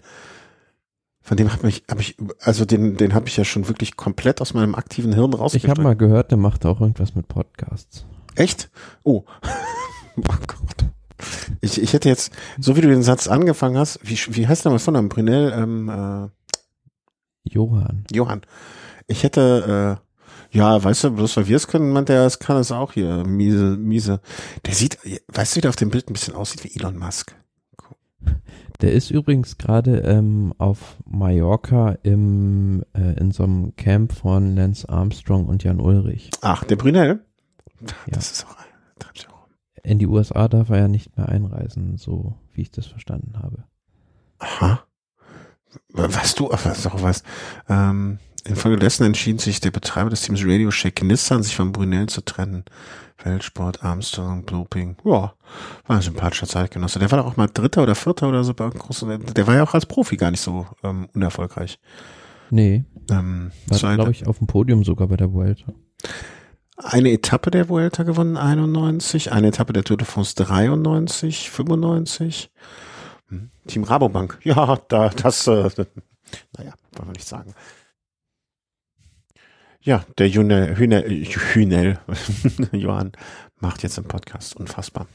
Von 1.21 1.37
dem 1.37 1.53
hat 1.53 1.63
mich, 1.63 1.83
habe 1.89 2.01
ich, 2.01 2.17
also 2.41 2.65
den, 2.65 2.97
den 2.97 3.13
habe 3.13 3.27
ich 3.29 3.37
ja 3.37 3.45
schon 3.45 3.67
wirklich 3.69 3.95
komplett 3.95 4.41
aus 4.41 4.53
meinem 4.53 4.75
aktiven 4.75 5.13
Hirn 5.13 5.31
Ich 5.31 5.39
rausgedrückt. 5.39 5.69
habe 5.69 5.81
mal 5.81 5.95
gehört, 5.95 6.31
der 6.31 6.37
macht 6.37 6.65
auch 6.65 6.81
irgendwas 6.81 7.15
mit 7.15 7.29
Podcasts. 7.29 8.05
Echt? 8.35 8.69
Oh. 9.03 9.23
oh 10.17 10.21
Gott. 10.47 10.85
Ich, 11.61 11.81
ich 11.81 11.93
hätte 11.93 12.09
jetzt, 12.09 12.33
so 12.59 12.75
wie 12.75 12.81
du 12.81 12.89
den 12.89 13.03
Satz 13.03 13.27
angefangen 13.27 13.77
hast, 13.77 13.99
wie, 14.03 14.17
wie 14.35 14.47
heißt 14.47 14.65
der 14.65 14.73
mal 14.73 14.79
von 14.79 14.97
einem 14.97 15.07
Brunel? 15.07 15.53
Ähm, 15.55 15.87
äh, 15.87 16.29
Johann. 17.45 18.03
Johann, 18.11 18.41
ich 19.07 19.23
hätte, 19.23 19.99
äh, 20.51 20.57
ja, 20.57 20.83
weißt 20.83 21.05
du, 21.05 21.11
bloß 21.11 21.37
weil 21.37 21.47
wir 21.47 21.55
es 21.55 21.67
können, 21.67 21.91
man, 21.91 22.05
der 22.05 22.25
es 22.25 22.39
kann 22.39 22.57
es 22.57 22.71
auch 22.73 22.91
hier, 22.91 23.23
miese, 23.25 23.77
miese. 23.77 24.19
Der 24.65 24.73
sieht, 24.73 24.97
weißt 25.29 25.53
du, 25.53 25.57
wie 25.57 25.61
der 25.61 25.69
auf 25.69 25.77
dem 25.77 25.89
Bild 25.89 26.09
ein 26.09 26.13
bisschen 26.13 26.35
aussieht 26.35 26.65
wie 26.65 26.75
Elon 26.75 26.97
Musk. 26.97 27.33
Der 28.81 28.91
ist 28.91 29.11
übrigens 29.11 29.57
gerade 29.57 29.99
ähm, 29.99 30.53
auf 30.57 30.97
Mallorca 31.05 31.97
im, 32.03 32.83
äh, 32.93 33.13
in 33.19 33.31
so 33.31 33.43
einem 33.43 33.75
Camp 33.75 34.11
von 34.11 34.55
Lance 34.55 34.89
Armstrong 34.89 35.45
und 35.45 35.63
Jan 35.63 35.79
Ulrich. 35.79 36.31
Ach, 36.41 36.63
der 36.63 36.75
Brunel? 36.75 37.25
Das 38.07 38.31
ist 38.31 38.45
auch, 38.45 38.55
treibt 38.99 39.17
sich 39.19 39.29
auch. 39.29 39.47
In 39.83 39.99
die 39.99 40.07
USA 40.07 40.47
darf 40.47 40.69
er 40.69 40.79
ja 40.79 40.87
nicht 40.87 41.15
mehr 41.17 41.29
einreisen, 41.29 41.97
so 41.97 42.35
wie 42.53 42.61
ich 42.61 42.71
das 42.71 42.87
verstanden 42.87 43.33
habe. 43.41 43.63
Aha. 44.39 44.83
Was 45.89 46.35
du, 46.35 46.49
was 46.49 46.85
auch 46.87 47.01
weißt, 47.01 47.25
ähm, 47.69 48.19
infolgedessen 48.45 49.05
entschieden 49.05 49.39
sich 49.39 49.59
der 49.59 49.71
Betreiber 49.71 50.09
des 50.09 50.21
Teams 50.21 50.41
Radio 50.43 50.71
Shack 50.71 51.01
Nissan, 51.03 51.43
sich 51.43 51.55
von 51.55 51.71
Brunel 51.71 52.07
zu 52.07 52.21
trennen. 52.21 52.65
Weltsport, 53.23 53.83
Armstrong, 53.83 54.45
Doping. 54.45 54.97
Ja, 55.05 55.33
war 55.87 55.95
ein 55.95 56.01
sympathischer 56.01 56.47
Zeitgenosse. 56.47 56.99
Der 56.99 57.09
war 57.11 57.19
doch 57.19 57.27
auch 57.27 57.37
mal 57.37 57.47
Dritter 57.47 57.83
oder 57.83 57.95
Vierter 57.95 58.27
oder 58.27 58.43
so 58.43 58.53
bei 58.53 58.69
großen, 58.69 59.25
der 59.33 59.47
war 59.47 59.55
ja 59.55 59.63
auch 59.63 59.73
als 59.73 59.85
Profi 59.85 60.17
gar 60.17 60.31
nicht 60.31 60.41
so 60.41 60.67
ähm, 60.83 61.07
unerfolgreich. 61.13 61.79
Nee, 62.49 62.83
Ähm, 63.09 63.51
war, 63.67 63.77
so 63.77 63.87
glaube 63.87 64.11
ich, 64.11 64.27
auf 64.27 64.37
dem 64.39 64.47
Podium 64.47 64.83
sogar 64.83 65.07
bei 65.07 65.17
der 65.17 65.31
Vuelta. 65.33 65.73
eine 66.77 67.11
Etappe 67.11 67.51
der 67.51 67.69
Vuelta 67.69 68.03
gewonnen, 68.03 68.37
91, 68.37 69.31
eine 69.31 69.47
Etappe 69.47 69.73
der 69.73 69.83
Tour 69.83 69.97
de 69.97 70.05
France 70.05 70.35
93, 70.35 71.49
95. 71.49 72.51
Hm, 73.29 73.49
Team 73.67 73.83
Rabobank, 73.83 74.39
ja, 74.43 74.77
da, 74.87 75.09
das, 75.09 75.47
äh, 75.47 75.69
naja, 76.57 76.73
wollen 76.93 77.09
wir 77.09 77.13
nicht 77.13 77.27
sagen. 77.27 77.53
Ja, 79.83 80.05
der 80.17 80.29
Hünel, 80.29 80.77
Hünel, 80.77 81.25
Hünel, 81.53 81.99
Johann 82.71 83.11
macht 83.59 83.83
jetzt 83.83 83.97
einen 83.97 84.07
Podcast, 84.07 84.55
unfassbar. 84.55 85.07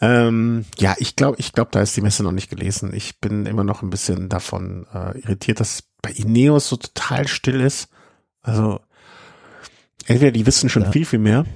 Ähm, 0.00 0.64
ja, 0.78 0.94
ich 0.98 1.16
glaube, 1.16 1.38
ich 1.40 1.52
glaube, 1.52 1.70
da 1.72 1.80
ist 1.80 1.96
die 1.96 2.02
Messe 2.02 2.22
noch 2.22 2.32
nicht 2.32 2.50
gelesen. 2.50 2.92
Ich 2.94 3.18
bin 3.18 3.46
immer 3.46 3.64
noch 3.64 3.82
ein 3.82 3.90
bisschen 3.90 4.28
davon 4.28 4.86
äh, 4.92 5.18
irritiert, 5.20 5.58
dass 5.60 5.84
bei 6.02 6.10
Ineos 6.10 6.68
so 6.68 6.76
total 6.76 7.26
still 7.26 7.60
ist. 7.60 7.88
Also 8.42 8.80
entweder 10.06 10.30
die 10.30 10.46
wissen 10.46 10.68
schon 10.68 10.82
Ja. 10.84 10.90
viel, 10.92 11.04
viel 11.04 11.18
mehr. 11.18 11.46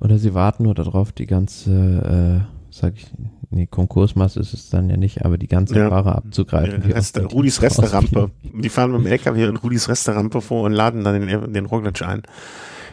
Oder 0.00 0.18
sie 0.18 0.34
warten 0.34 0.64
nur 0.64 0.74
darauf, 0.74 1.12
die 1.12 1.26
ganze, 1.26 2.44
äh, 2.46 2.70
sag 2.70 2.94
ich, 2.96 3.06
nee, 3.50 3.66
Konkursmasse 3.66 4.40
ist 4.40 4.54
es 4.54 4.70
dann 4.70 4.88
ja 4.90 4.96
nicht, 4.96 5.24
aber 5.24 5.38
die 5.38 5.48
ganzen 5.48 5.76
Ja. 5.76 5.88
Fahrer 5.88 6.16
abzugreifen. 6.16 6.82
Reste, 6.82 7.20
den 7.20 7.28
Rudis 7.28 7.62
Resterampe. 7.62 8.30
Die 8.42 8.68
fahren 8.68 8.92
mit 8.92 9.00
dem 9.00 9.06
LKW 9.06 9.44
in 9.44 9.56
Rudis 9.56 9.88
Resterampe 9.88 10.40
vor 10.40 10.62
und 10.62 10.72
laden 10.72 11.04
dann 11.04 11.26
den, 11.26 11.52
den 11.52 11.66
Roglic 11.66 12.02
ein. 12.02 12.22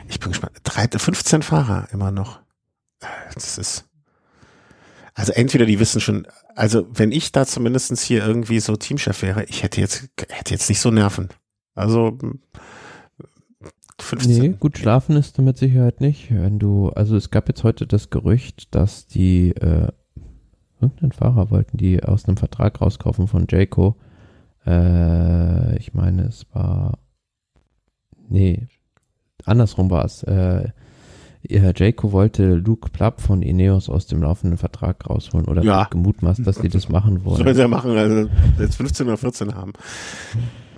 Ich 0.08 0.20
bin 0.20 0.30
gespannt. 0.30 0.54
Drei, 0.64 0.88
15 0.88 1.42
Fahrer 1.42 1.88
immer 1.92 2.12
noch. 2.12 2.40
Das 3.34 3.58
ist, 3.58 3.86
also 5.14 5.34
entweder 5.34 5.66
die 5.66 5.80
wissen 5.80 6.02
schon, 6.02 6.28
also 6.56 6.88
wenn 6.94 7.12
ich 7.12 7.32
da 7.32 7.46
zumindestens 7.46 8.02
hier 8.04 8.26
irgendwie 8.26 8.60
so 8.60 8.76
Teamchef 8.76 9.22
wäre, 9.22 9.44
ich 9.46 9.64
hätte 9.64 9.82
jetzt, 9.82 10.10
hätte 10.30 10.54
jetzt 10.54 10.70
nicht 10.70 10.80
so 10.80 10.92
Nerven. 10.92 11.30
Also, 11.74 12.18
15. 14.00 14.42
Nee, 14.42 14.56
gut 14.60 14.78
schlafen 14.78 15.16
ist 15.16 15.38
du 15.38 15.42
mit 15.42 15.58
Sicherheit 15.58 16.02
nicht. 16.02 16.28
Wenn 16.32 16.60
du, 16.60 16.90
also 16.90 17.16
es 17.16 17.30
gab 17.30 17.48
jetzt 17.48 17.64
heute 17.64 17.88
das 17.88 18.10
Gerücht, 18.10 18.74
dass 18.74 19.06
die 19.06 19.52
äh, 19.52 19.90
irgendeinen 20.82 21.12
Fahrer 21.12 21.50
wollten 21.52 21.78
die 21.78 22.04
aus 22.04 22.26
einem 22.26 22.38
Vertrag 22.38 22.82
rauskaufen 22.82 23.28
von 23.28 23.46
Jayco. 23.50 23.96
Äh, 24.66 25.78
ich 25.78 25.94
meine, 25.94 26.24
es 26.24 26.46
war 26.54 26.98
nee, 28.30 28.68
andersrum 29.46 29.90
war 29.90 30.06
es. 30.06 30.24
Äh, 30.24 30.70
ja, 31.50 31.72
Jayco 31.76 32.12
wollte 32.12 32.54
Luke 32.54 32.90
Plapp 32.92 33.20
von 33.20 33.42
Ineos 33.42 33.90
aus 33.90 34.06
dem 34.06 34.22
laufenden 34.22 34.58
Vertrag 34.60 35.10
rausholen 35.10 35.48
oder 35.48 35.64
Ja. 35.64 35.86
gemutmaßt, 35.86 36.46
dass 36.46 36.60
die 36.60 36.70
das 36.70 36.88
machen 36.88 37.26
wollen. 37.26 37.38
Sollen 37.38 37.56
sie 37.56 37.62
ja 37.62 37.68
machen, 37.68 37.98
also 37.98 38.30
jetzt 38.60 38.76
15 38.76 39.08
oder 39.08 39.18
14 39.18 39.56
haben. 39.56 39.74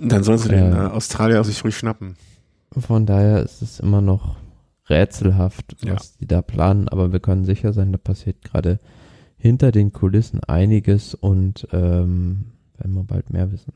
Dann 0.00 0.24
sollen 0.24 0.38
sie 0.38 0.48
den 0.48 0.72
Äh. 0.72 0.86
äh, 0.86 0.88
Australier 0.88 1.44
sich 1.44 1.62
ruhig 1.64 1.76
schnappen. 1.76 2.16
Von 2.72 3.04
daher 3.04 3.42
ist 3.42 3.60
es 3.60 3.78
immer 3.78 4.00
noch 4.00 4.36
rätselhaft, 4.88 5.76
Ja. 5.84 5.94
was 5.96 6.16
die 6.16 6.26
da 6.26 6.40
planen, 6.40 6.88
aber 6.88 7.12
wir 7.12 7.20
können 7.20 7.44
sicher 7.44 7.74
sein, 7.74 7.92
da 7.92 7.98
passiert 7.98 8.42
gerade 8.42 8.80
hinter 9.44 9.72
den 9.72 9.92
Kulissen 9.92 10.42
einiges 10.44 11.14
und 11.14 11.68
ähm, 11.70 12.46
werden 12.78 12.94
wir 12.94 13.04
bald 13.04 13.28
mehr 13.28 13.52
wissen. 13.52 13.74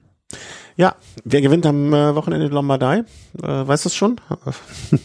Ja, 0.76 0.96
wer 1.24 1.42
gewinnt 1.42 1.66
am 1.66 1.92
äh, 1.92 2.14
Wochenende 2.14 2.48
die 2.48 2.54
Lombardei? 2.54 3.04
Äh, 3.42 3.46
weißt 3.46 3.84
du 3.84 3.88
es 3.90 3.94
schon? 3.94 4.18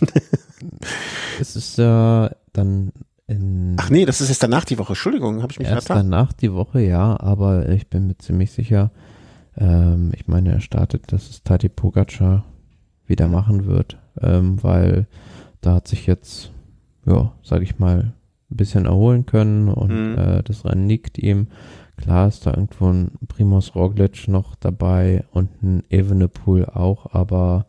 Es 1.41 1.57
ist 1.57 1.77
ja 1.77 2.31
dann 2.53 2.93
in 3.27 3.75
Ach 3.77 3.89
nee, 3.89 4.05
das 4.05 4.21
ist 4.21 4.29
jetzt 4.29 4.41
danach 4.41 4.63
die 4.63 4.77
Woche. 4.77 4.93
Entschuldigung, 4.93 5.41
habe 5.41 5.51
ich 5.51 5.59
mich 5.59 5.67
erst 5.67 5.87
vertan. 5.87 6.09
danach 6.09 6.31
die 6.31 6.53
Woche, 6.53 6.79
ja, 6.79 7.19
aber 7.19 7.67
ich 7.67 7.89
bin 7.89 8.07
mir 8.07 8.17
ziemlich 8.17 8.51
sicher, 8.51 8.91
ähm, 9.57 10.13
ich 10.15 10.29
meine, 10.29 10.53
er 10.53 10.61
startet, 10.61 11.11
dass 11.11 11.29
es 11.29 11.43
Tati 11.43 11.67
Pogacar 11.67 12.45
wieder 13.05 13.27
machen 13.27 13.65
wird, 13.65 13.97
ähm, 14.21 14.63
weil 14.63 15.07
da 15.59 15.75
hat 15.75 15.89
sich 15.89 16.07
jetzt, 16.07 16.51
ja, 17.05 17.33
sag 17.43 17.63
ich 17.63 17.79
mal, 17.79 18.13
ein 18.53 18.57
bisschen 18.57 18.85
erholen 18.85 19.25
können 19.25 19.67
und 19.69 20.11
Mhm. 20.13 20.17
äh, 20.17 20.43
das 20.43 20.63
Rennen 20.65 20.87
liegt 20.87 21.17
ihm. 21.17 21.47
Klar 21.97 22.27
ist 22.27 22.45
da 22.45 22.51
irgendwo 22.51 22.87
ein 22.89 23.11
Primoz 23.27 23.75
Roglic 23.75 24.27
noch 24.27 24.55
dabei 24.55 25.25
und 25.31 25.61
ein 25.61 25.83
Evenepoel 25.89 26.65
auch, 26.65 27.13
aber 27.13 27.67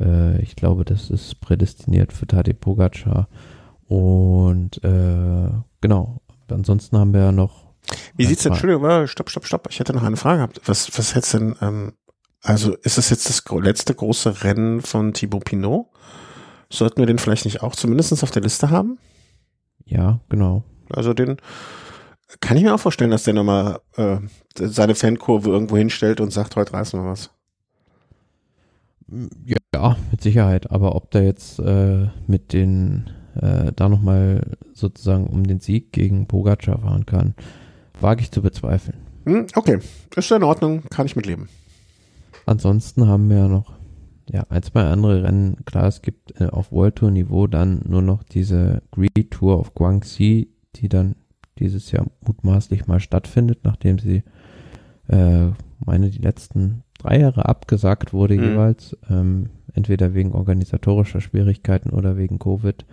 äh, 0.00 0.40
ich 0.42 0.56
glaube, 0.56 0.84
das 0.84 1.10
ist 1.10 1.40
prädestiniert 1.40 2.12
für 2.12 2.26
Tadej 2.26 2.54
Pogacar. 2.54 3.28
Und 3.86 4.82
äh, 4.84 5.50
genau, 5.80 6.20
ansonsten 6.48 6.98
haben 6.98 7.12
wir 7.14 7.20
ja 7.20 7.32
noch 7.32 7.66
Wie 8.16 8.26
sieht's 8.26 8.42
denn? 8.42 8.52
Entschuldigung, 8.52 9.06
stopp, 9.06 9.30
stopp, 9.30 9.46
stopp. 9.46 9.68
Ich 9.70 9.80
hätte 9.80 9.92
noch 9.94 10.02
eine 10.02 10.16
Frage 10.16 10.38
gehabt. 10.38 10.60
Was, 10.66 10.96
was 10.98 11.14
hättest 11.14 11.34
denn, 11.34 11.54
ähm, 11.60 11.92
also 12.42 12.74
ist 12.82 12.98
das 12.98 13.10
jetzt 13.10 13.28
das 13.28 13.42
letzte 13.60 13.94
große 13.94 14.44
Rennen 14.44 14.80
von 14.80 15.12
Thibaut 15.12 15.44
Pinot? 15.44 15.86
Sollten 16.70 16.98
wir 17.00 17.06
den 17.06 17.18
vielleicht 17.18 17.44
nicht 17.46 17.62
auch 17.62 17.74
zumindest 17.74 18.22
auf 18.22 18.30
der 18.30 18.42
Liste 18.42 18.70
haben? 18.70 18.98
Ja, 19.88 20.20
genau. 20.28 20.62
Also 20.90 21.14
den 21.14 21.36
kann 22.40 22.56
ich 22.56 22.62
mir 22.62 22.74
auch 22.74 22.80
vorstellen, 22.80 23.10
dass 23.10 23.24
der 23.24 23.34
nochmal 23.34 23.80
äh, 23.96 24.18
seine 24.54 24.94
Fankurve 24.94 25.50
irgendwo 25.50 25.76
hinstellt 25.76 26.20
und 26.20 26.32
sagt, 26.32 26.56
heute 26.56 26.74
reißen 26.74 27.00
wir 27.00 27.10
was. 27.10 27.30
Ja, 29.74 29.96
mit 30.10 30.20
Sicherheit. 30.20 30.70
Aber 30.70 30.94
ob 30.94 31.10
der 31.10 31.24
jetzt 31.24 31.58
äh, 31.58 32.08
mit 32.26 32.52
den 32.52 33.10
äh, 33.40 33.72
da 33.74 33.88
nochmal 33.88 34.58
sozusagen 34.74 35.26
um 35.26 35.44
den 35.46 35.60
Sieg 35.60 35.92
gegen 35.92 36.26
Pogacar 36.26 36.78
fahren 36.80 37.06
kann, 37.06 37.34
wage 38.00 38.20
ich 38.20 38.30
zu 38.30 38.42
bezweifeln. 38.42 38.98
Hm, 39.24 39.46
okay, 39.54 39.78
ist 40.14 40.30
in 40.30 40.42
Ordnung, 40.42 40.82
kann 40.90 41.06
ich 41.06 41.16
mitleben. 41.16 41.48
Ansonsten 42.44 43.06
haben 43.06 43.28
wir 43.30 43.38
ja 43.38 43.48
noch 43.48 43.77
ja, 44.30 44.44
ein, 44.48 44.62
zwei 44.62 44.84
andere 44.84 45.22
Rennen. 45.22 45.64
Klar, 45.64 45.86
es 45.86 46.02
gibt 46.02 46.40
äh, 46.40 46.46
auf 46.46 46.72
World 46.72 46.96
Tour 46.96 47.10
Niveau 47.10 47.46
dann 47.46 47.80
nur 47.86 48.02
noch 48.02 48.22
diese 48.22 48.82
Greed 48.90 49.30
Tour 49.30 49.58
of 49.58 49.74
Guangxi, 49.74 50.48
die 50.76 50.88
dann 50.88 51.16
dieses 51.58 51.90
Jahr 51.90 52.06
mutmaßlich 52.26 52.86
mal 52.86 53.00
stattfindet, 53.00 53.60
nachdem 53.64 53.98
sie, 53.98 54.22
äh, 55.08 55.48
meine, 55.84 56.10
die 56.10 56.18
letzten 56.18 56.82
drei 56.98 57.20
Jahre 57.20 57.46
abgesagt 57.46 58.12
wurde 58.12 58.34
Mhm. 58.34 58.42
jeweils, 58.42 58.96
ähm, 59.08 59.50
entweder 59.72 60.14
wegen 60.14 60.32
organisatorischer 60.32 61.20
Schwierigkeiten 61.20 61.90
oder 61.90 62.16
wegen 62.16 62.38
Covid. 62.38 62.84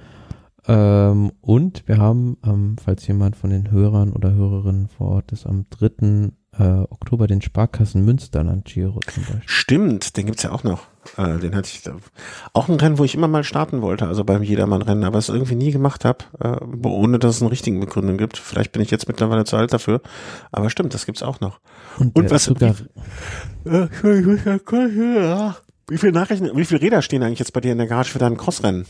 Ähm, 0.67 1.31
und 1.41 1.87
wir 1.87 1.97
haben, 1.97 2.37
ähm, 2.45 2.75
falls 2.83 3.05
jemand 3.07 3.35
von 3.35 3.51
den 3.51 3.69
Hörern 3.71 4.13
oder 4.13 4.33
Hörerinnen 4.33 4.87
vor 4.87 5.07
Ort 5.09 5.31
ist, 5.31 5.45
am 5.45 5.65
3. 5.69 6.31
Äh, 6.57 6.63
Oktober 6.89 7.27
den 7.27 7.41
Sparkassen 7.41 8.05
Münsterland 8.05 8.63
Giro 8.65 8.99
zum 9.13 9.23
Beispiel. 9.23 9.41
Stimmt, 9.45 10.15
den 10.15 10.25
gibt's 10.25 10.43
ja 10.43 10.51
auch 10.51 10.63
noch. 10.63 10.87
Äh, 11.17 11.37
den 11.39 11.53
hatte 11.53 11.69
ich 11.71 11.81
da. 11.81 11.97
auch 12.53 12.69
ein 12.69 12.75
Rennen, 12.75 12.97
wo 12.97 13.03
ich 13.03 13.13
immer 13.13 13.27
mal 13.27 13.43
starten 13.43 13.81
wollte, 13.81 14.07
also 14.07 14.23
beim 14.23 14.41
Jedermann-Rennen, 14.41 15.03
aber 15.03 15.17
es 15.19 15.27
irgendwie 15.27 15.55
nie 15.55 15.71
gemacht 15.71 16.05
habe, 16.05 16.23
äh, 16.39 16.87
ohne 16.87 17.19
dass 17.19 17.35
es 17.35 17.41
eine 17.41 17.51
richtige 17.51 17.77
Begründung 17.79 18.17
gibt. 18.17 18.37
Vielleicht 18.37 18.71
bin 18.71 18.81
ich 18.81 18.89
jetzt 18.89 19.07
mittlerweile 19.07 19.43
zu 19.43 19.57
alt 19.57 19.73
dafür, 19.73 20.01
aber 20.51 20.69
stimmt, 20.69 20.93
das 20.93 21.05
gibt's 21.05 21.23
auch 21.23 21.41
noch. 21.41 21.59
Und 21.97 22.15
der 22.15 22.31
was- 22.31 22.45
sogar. 22.45 22.73
Wie 25.87 25.97
viele 25.97 26.13
Nachrichten, 26.13 26.49
wie 26.57 26.65
viele 26.65 26.81
Räder 26.81 27.01
stehen 27.01 27.21
eigentlich 27.21 27.39
jetzt 27.39 27.53
bei 27.53 27.61
dir 27.61 27.73
in 27.73 27.77
der 27.77 27.87
Garage 27.87 28.09
für 28.11 28.19
dein 28.19 28.37
Crossrennen? 28.37 28.85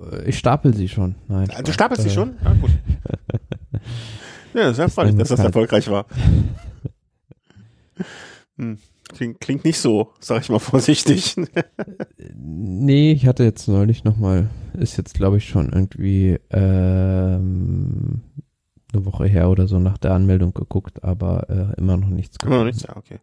äh, 0.00 0.28
ich 0.28 0.38
stapel 0.38 0.74
sie 0.74 0.88
schon. 0.88 1.16
Nein. 1.28 1.48
Du 1.64 1.72
stapelst 1.72 2.02
sie 2.02 2.10
äh, 2.10 2.12
schon? 2.12 2.36
Ja, 2.44 2.52
gut. 2.52 2.70
Ja, 4.56 4.72
sehr 4.72 4.88
freundlich, 4.88 5.18
dass 5.18 5.28
das 5.28 5.38
halt- 5.40 5.48
erfolgreich 5.48 5.88
war. 5.90 6.06
Hm. 8.58 8.78
Klingt, 9.08 9.40
klingt 9.40 9.64
nicht 9.64 9.78
so, 9.78 10.12
sag 10.18 10.40
ich 10.42 10.48
mal 10.48 10.58
vorsichtig. 10.58 11.36
Nee, 12.38 13.12
ich 13.12 13.26
hatte 13.26 13.44
jetzt 13.44 13.68
neulich 13.68 14.04
nochmal, 14.04 14.48
ist 14.78 14.96
jetzt 14.98 15.14
glaube 15.14 15.38
ich 15.38 15.48
schon 15.48 15.72
irgendwie 15.72 16.38
ähm, 16.50 18.20
eine 18.92 19.04
Woche 19.04 19.26
her 19.26 19.48
oder 19.50 19.66
so 19.66 19.78
nach 19.78 19.98
der 19.98 20.12
Anmeldung 20.12 20.52
geguckt, 20.54 21.02
aber 21.04 21.48
äh, 21.50 21.78
immer 21.80 21.96
noch 21.96 22.08
nichts 22.08 22.36
Immer 22.42 22.50
noch 22.50 22.64
gefunden. 22.64 22.66
nichts, 22.66 22.82
ja, 22.82 22.96
okay. 22.96 23.18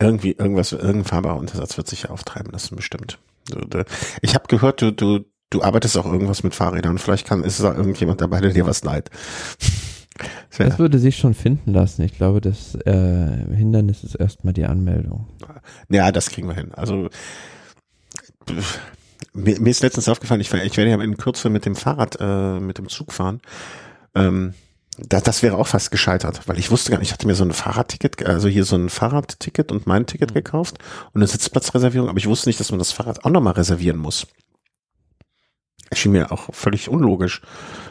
Irgendwie, 0.00 0.32
irgendwas, 0.32 0.72
irgendein 0.72 1.04
fahrbarer 1.04 1.36
Untersatz 1.38 1.76
wird 1.76 1.88
sich 1.88 2.02
ja 2.04 2.10
auftreiben 2.10 2.52
lassen, 2.52 2.76
bestimmt. 2.76 3.18
Ich 4.22 4.34
habe 4.34 4.44
gehört, 4.48 4.80
du, 4.82 4.92
du, 4.92 5.24
du 5.50 5.62
arbeitest 5.62 5.96
auch 5.98 6.06
irgendwas 6.06 6.42
mit 6.42 6.54
Fahrrädern. 6.54 6.98
Vielleicht 6.98 7.26
kann, 7.26 7.42
ist 7.44 7.62
da 7.62 7.74
irgendjemand 7.74 8.20
dabei, 8.20 8.40
der 8.40 8.52
dir 8.52 8.66
was 8.66 8.84
leiht. 8.84 9.10
Das 10.50 10.58
wär- 10.58 10.68
Das 10.68 10.78
würde 10.78 10.98
sich 10.98 11.16
schon 11.16 11.34
finden 11.34 11.72
lassen. 11.72 12.02
Ich 12.02 12.14
glaube, 12.16 12.40
das 12.40 12.74
äh, 12.86 13.54
Hindernis 13.54 14.04
ist 14.04 14.14
erstmal 14.14 14.52
die 14.54 14.64
Anmeldung. 14.64 15.26
Ja, 15.88 16.12
das 16.12 16.30
kriegen 16.30 16.48
wir 16.48 16.54
hin. 16.54 16.72
Also 16.74 17.08
pff, 18.48 18.78
mir, 19.32 19.60
mir 19.60 19.70
ist 19.70 19.82
letztens 19.82 20.08
aufgefallen, 20.08 20.40
ich, 20.40 20.52
ich 20.52 20.76
werde 20.76 20.90
ja 20.90 21.00
in 21.02 21.16
Kürze 21.16 21.50
mit 21.50 21.64
dem 21.66 21.76
Fahrrad, 21.76 22.16
äh, 22.20 22.60
mit 22.60 22.78
dem 22.78 22.88
Zug 22.88 23.12
fahren. 23.12 23.40
Ähm, 24.14 24.54
da, 24.98 25.20
das 25.20 25.42
wäre 25.42 25.56
auch 25.56 25.66
fast 25.66 25.90
gescheitert, 25.90 26.46
weil 26.46 26.56
ich 26.58 26.70
wusste 26.70 26.92
gar 26.92 26.98
nicht, 26.98 27.08
ich 27.08 27.12
hatte 27.12 27.26
mir 27.26 27.34
so 27.34 27.44
ein 27.44 27.52
Fahrradticket, 27.52 28.24
also 28.26 28.46
hier 28.46 28.64
so 28.64 28.76
ein 28.76 28.88
Fahrradticket 28.90 29.72
und 29.72 29.88
mein 29.88 30.06
Ticket 30.06 30.34
gekauft 30.34 30.78
und 31.12 31.20
eine 31.20 31.26
Sitzplatzreservierung, 31.26 32.08
aber 32.08 32.18
ich 32.18 32.28
wusste 32.28 32.48
nicht, 32.48 32.60
dass 32.60 32.70
man 32.70 32.78
das 32.78 32.92
Fahrrad 32.92 33.24
auch 33.24 33.30
nochmal 33.30 33.54
reservieren 33.54 33.96
muss. 33.98 34.28
Schien 35.94 36.12
mir 36.12 36.32
auch 36.32 36.52
völlig 36.54 36.88
unlogisch. 36.88 37.40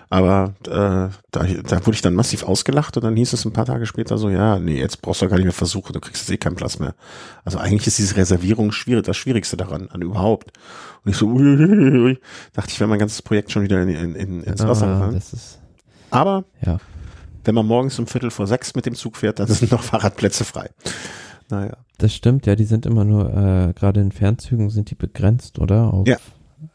Aber 0.09 0.53
äh, 0.67 0.69
da, 0.69 1.11
da 1.31 1.85
wurde 1.85 1.95
ich 1.95 2.01
dann 2.03 2.13
massiv 2.13 2.43
ausgelacht 2.43 2.95
und 2.97 3.03
dann 3.03 3.15
hieß 3.15 3.33
es 3.33 3.45
ein 3.45 3.53
paar 3.53 3.65
Tage 3.65 3.87
später 3.87 4.19
so, 4.19 4.29
ja, 4.29 4.59
nee, 4.59 4.77
jetzt 4.77 5.01
brauchst 5.01 5.23
du 5.23 5.27
gar 5.27 5.37
nicht 5.37 5.45
mehr 5.45 5.53
versuchen, 5.53 5.91
du 5.93 5.99
kriegst 5.99 6.21
jetzt 6.21 6.31
eh 6.31 6.37
keinen 6.37 6.55
Platz 6.55 6.77
mehr. 6.77 6.93
Also 7.43 7.57
eigentlich 7.57 7.87
ist 7.87 7.97
diese 7.97 8.15
Reservierung 8.15 8.71
schwierig, 8.71 9.05
das 9.05 9.17
Schwierigste 9.17 9.57
daran, 9.57 9.89
an 9.89 10.03
überhaupt. 10.03 10.51
Und 11.03 11.11
ich 11.11 11.17
so, 11.17 11.25
ui, 11.27 11.41
ui, 11.41 11.99
ui, 12.03 12.19
dachte 12.53 12.69
ich, 12.71 12.79
wäre 12.79 12.87
mein 12.89 12.99
ganzes 12.99 13.23
Projekt 13.23 13.51
schon 13.51 13.63
wieder 13.63 13.81
in, 13.81 13.89
in, 13.89 14.15
in, 14.15 14.43
ins 14.43 14.61
Wasser 14.67 14.85
Ah, 14.87 14.93
gefallen. 14.93 15.15
ist, 15.15 15.59
Aber 16.11 16.43
ja. 16.63 16.77
wenn 17.43 17.55
man 17.55 17.65
morgens 17.65 17.97
um 17.97 18.05
Viertel 18.05 18.29
vor 18.29 18.45
sechs 18.45 18.75
mit 18.75 18.85
dem 18.85 18.93
Zug 18.93 19.17
fährt, 19.17 19.39
dann 19.39 19.47
sind 19.47 19.71
noch 19.71 19.81
Fahrradplätze 19.83 20.43
frei. 20.45 20.69
Naja. 21.49 21.75
Das 21.97 22.13
stimmt, 22.13 22.45
ja, 22.45 22.55
die 22.55 22.65
sind 22.65 22.85
immer 22.85 23.03
nur, 23.03 23.29
äh, 23.31 23.73
gerade 23.73 23.99
in 24.01 24.11
Fernzügen 24.11 24.69
sind 24.69 24.91
die 24.91 24.95
begrenzt, 24.95 25.57
oder? 25.57 25.91
Auf 25.91 26.07
Ja. 26.07 26.17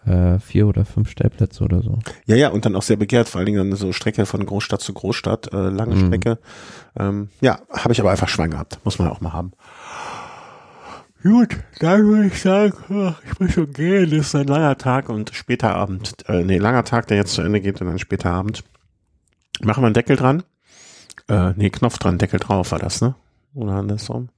Äh, 0.09 0.39
vier 0.39 0.67
oder 0.67 0.85
fünf 0.85 1.11
Stellplätze 1.11 1.63
oder 1.65 1.83
so. 1.83 1.99
Ja, 2.27 2.37
ja, 2.37 2.49
und 2.49 2.65
dann 2.65 2.75
auch 2.77 2.83
sehr 2.83 2.97
begehrt, 2.97 3.29
vor 3.29 3.39
allen 3.41 3.47
Dingen 3.47 3.59
dann 3.71 3.77
so 3.77 3.93
Strecke 3.93 4.27
von 4.27 4.45
Großstadt 4.47 4.81
zu 4.81 4.93
Großstadt, 4.93 5.53
äh, 5.53 5.69
lange 5.69 5.95
Mhm. 5.97 6.07
Strecke. 6.07 6.39
Ähm, 6.99 7.29
ja, 7.41 7.61
habe 7.71 7.93
ich 7.93 8.01
aber 8.01 8.11
einfach 8.11 8.29
Schwein 8.29 8.51
gehabt. 8.51 8.79
Muss 8.85 8.99
man 8.99 9.09
auch 9.09 9.21
mal 9.21 9.33
haben. 9.33 9.53
Gut, 11.23 11.57
dann 11.81 12.07
würde 12.07 12.27
ich 12.27 12.41
sagen, 12.41 12.75
ich 13.29 13.41
muss 13.41 13.53
schon 13.53 13.73
gehen, 13.73 14.09
das 14.11 14.29
ist 14.29 14.35
ein 14.37 14.47
langer 14.47 14.79
Tag 14.79 15.09
und 15.09 15.33
später 15.35 15.75
Abend. 15.75 16.15
Äh, 16.29 16.45
nee, 16.45 16.59
langer 16.59 16.85
Tag, 16.85 17.09
der 17.09 17.17
jetzt 17.17 17.33
zu 17.35 17.43
Ende 17.43 17.61
geht 17.61 17.81
und 17.81 17.89
dann 17.89 17.99
später 17.99 18.31
Abend. 18.31 18.63
Machen 19.61 19.83
wir 19.83 19.87
einen 19.87 19.95
Deckel 19.95 20.17
dran? 20.17 20.45
Äh, 21.29 21.53
nee, 21.57 21.71
Knopf 21.71 21.99
dran, 21.99 22.19
Deckel 22.19 22.39
drauf 22.39 22.71
war 22.71 22.79
das, 22.79 23.01
ne? 23.01 23.17
Oder 23.55 23.73
andersrum? 23.73 24.29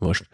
Wurscht. 0.00 0.26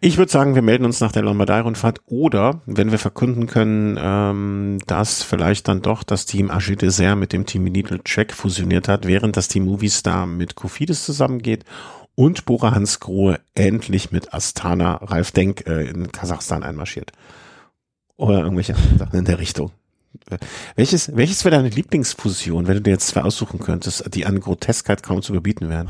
Ich 0.00 0.18
würde 0.18 0.30
sagen, 0.30 0.54
wir 0.54 0.62
melden 0.62 0.84
uns 0.84 1.00
nach 1.00 1.12
der 1.12 1.22
Lombardei-Rundfahrt 1.22 2.00
oder 2.06 2.62
wenn 2.66 2.90
wir 2.90 2.98
verkünden 2.98 3.46
können, 3.46 3.98
ähm, 4.00 4.78
dass 4.86 5.22
vielleicht 5.22 5.68
dann 5.68 5.82
doch 5.82 6.02
das 6.02 6.26
Team 6.26 6.50
AG 6.50 6.76
Dessert 6.76 7.16
mit 7.16 7.32
dem 7.32 7.46
Team 7.46 7.64
Needle 7.64 8.02
Check 8.04 8.32
fusioniert 8.32 8.88
hat, 8.88 9.06
während 9.06 9.36
das 9.36 9.48
Team 9.48 9.64
Movistar 9.64 10.26
mit 10.26 10.54
Kofidis 10.54 11.04
zusammengeht 11.04 11.64
und 12.14 12.44
Bora 12.44 12.74
Hansgrohe 12.74 13.40
endlich 13.54 14.12
mit 14.12 14.32
Astana 14.34 14.96
Ralf 14.96 15.32
Denk 15.32 15.66
äh, 15.66 15.84
in 15.88 16.12
Kasachstan 16.12 16.62
einmarschiert. 16.62 17.12
Oder 18.16 18.40
irgendwelche 18.40 18.76
Sachen 18.98 19.18
in 19.18 19.24
der 19.24 19.38
Richtung. 19.38 19.72
Welches, 20.76 21.16
welches 21.16 21.44
wäre 21.44 21.56
deine 21.56 21.68
Lieblingsfusion, 21.68 22.68
wenn 22.68 22.74
du 22.74 22.82
dir 22.82 22.92
jetzt 22.92 23.08
zwei 23.08 23.22
aussuchen 23.22 23.58
könntest, 23.58 24.14
die 24.14 24.26
an 24.26 24.38
Groteskheit 24.38 25.02
kaum 25.02 25.22
zu 25.22 25.32
überbieten 25.32 25.68
wären? 25.68 25.88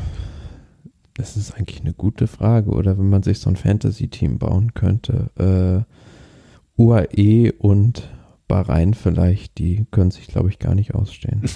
Das 1.14 1.36
ist 1.36 1.52
eigentlich 1.54 1.80
eine 1.80 1.94
gute 1.94 2.26
Frage. 2.26 2.70
Oder 2.70 2.98
wenn 2.98 3.08
man 3.08 3.22
sich 3.22 3.38
so 3.38 3.48
ein 3.50 3.56
Fantasy-Team 3.56 4.38
bauen 4.38 4.74
könnte. 4.74 5.86
Äh, 5.86 6.80
UAE 6.80 7.52
und 7.58 8.10
Bahrain 8.48 8.94
vielleicht, 8.94 9.58
die 9.58 9.86
können 9.90 10.10
sich, 10.10 10.26
glaube 10.26 10.48
ich, 10.50 10.58
gar 10.58 10.74
nicht 10.74 10.94
ausstehen. 10.94 11.42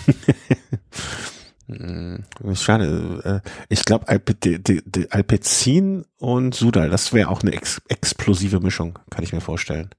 Hm, 1.67 2.25
Schade. 2.55 3.43
äh, 3.45 3.51
Ich 3.69 3.85
glaube, 3.85 4.09
Alpe, 4.09 4.35
Alpecin 5.11 6.07
und 6.17 6.55
Sudal, 6.55 6.89
das 6.89 7.13
wäre 7.13 7.29
auch 7.29 7.43
eine 7.43 7.53
ex 7.53 7.83
explosive 7.89 8.61
Mischung, 8.61 8.99
kann 9.11 9.23
ich 9.23 9.35
mir 9.35 9.43
vorstellen. 9.43 9.91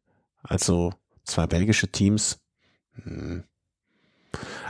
Also 0.42 0.94
zwei 1.26 1.46
belgische 1.46 1.88
Teams. 1.90 2.40
Hm. 3.04 3.44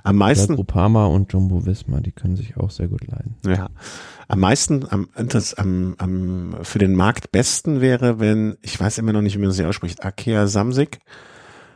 Am 0.04 0.16
meisten. 0.16 0.56
Groupama 0.56 1.06
und 1.06 1.32
Jumbo 1.34 1.66
Visma, 1.66 2.00
die 2.00 2.12
können 2.12 2.36
sich 2.36 2.58
auch 2.58 2.72
sehr 2.72 2.88
gut 2.88 3.06
leiden. 3.08 3.36
Ja. 3.46 3.70
Am 4.28 4.40
meisten, 4.40 4.86
am, 4.90 5.10
das, 5.16 5.54
am, 5.56 5.96
am, 5.98 6.56
für 6.62 6.80
den 6.80 6.96
Markt 6.96 7.32
besten 7.32 7.82
wäre, 7.82 8.20
wenn, 8.20 8.58
ich 8.62 8.80
weiß 8.80 8.98
immer 9.00 9.14
noch 9.14 9.22
nicht, 9.22 9.36
wie 9.36 9.42
man 9.42 9.52
sie 9.52 9.66
ausspricht, 9.66 10.06
Akea 10.06 10.48
Samsic, 10.48 11.00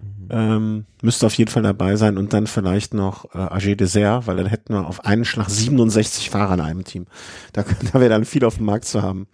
mhm. 0.01 0.27
ähm, 0.29 0.86
müsste 1.01 1.25
auf 1.25 1.34
jeden 1.34 1.51
Fall 1.51 1.63
dabei 1.63 1.95
sein 1.95 2.17
und 2.17 2.31
dann 2.34 2.47
vielleicht 2.47 2.93
noch 2.93 3.25
äh, 3.34 3.39
AG 3.39 3.75
Dessert, 3.75 4.27
weil 4.27 4.38
dann 4.38 4.45
hätten 4.45 4.73
wir 4.73 4.88
auf 4.88 5.05
einen 5.05 5.25
Schlag 5.25 5.49
67 5.49 6.29
Fahrer 6.29 6.53
in 6.53 6.61
einem 6.61 6.84
Team. 6.84 7.07
Da, 7.53 7.63
da 7.91 7.99
wäre 7.99 8.09
dann 8.09 8.25
viel 8.25 8.45
auf 8.45 8.57
dem 8.57 8.65
Markt 8.65 8.86
zu 8.86 9.01
haben. 9.01 9.27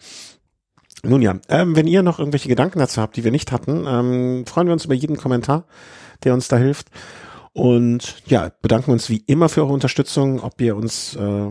Nun 1.03 1.21
ja, 1.21 1.35
ähm, 1.47 1.75
wenn 1.75 1.87
ihr 1.87 2.03
noch 2.03 2.19
irgendwelche 2.19 2.49
Gedanken 2.49 2.79
dazu 2.79 3.01
habt, 3.01 3.15
die 3.15 3.23
wir 3.23 3.31
nicht 3.31 3.51
hatten, 3.51 3.85
ähm, 3.87 4.45
freuen 4.45 4.67
wir 4.67 4.73
uns 4.73 4.85
über 4.85 4.93
jeden 4.93 5.17
Kommentar, 5.17 5.65
der 6.23 6.33
uns 6.33 6.47
da 6.49 6.57
hilft. 6.57 6.89
Und 7.51 8.21
ja, 8.27 8.51
bedanken 8.61 8.91
uns 8.91 9.09
wie 9.09 9.23
immer 9.25 9.49
für 9.49 9.61
eure 9.61 9.73
Unterstützung, 9.73 10.41
ob 10.41 10.61
ihr 10.61 10.75
uns 10.75 11.15
äh, 11.15 11.49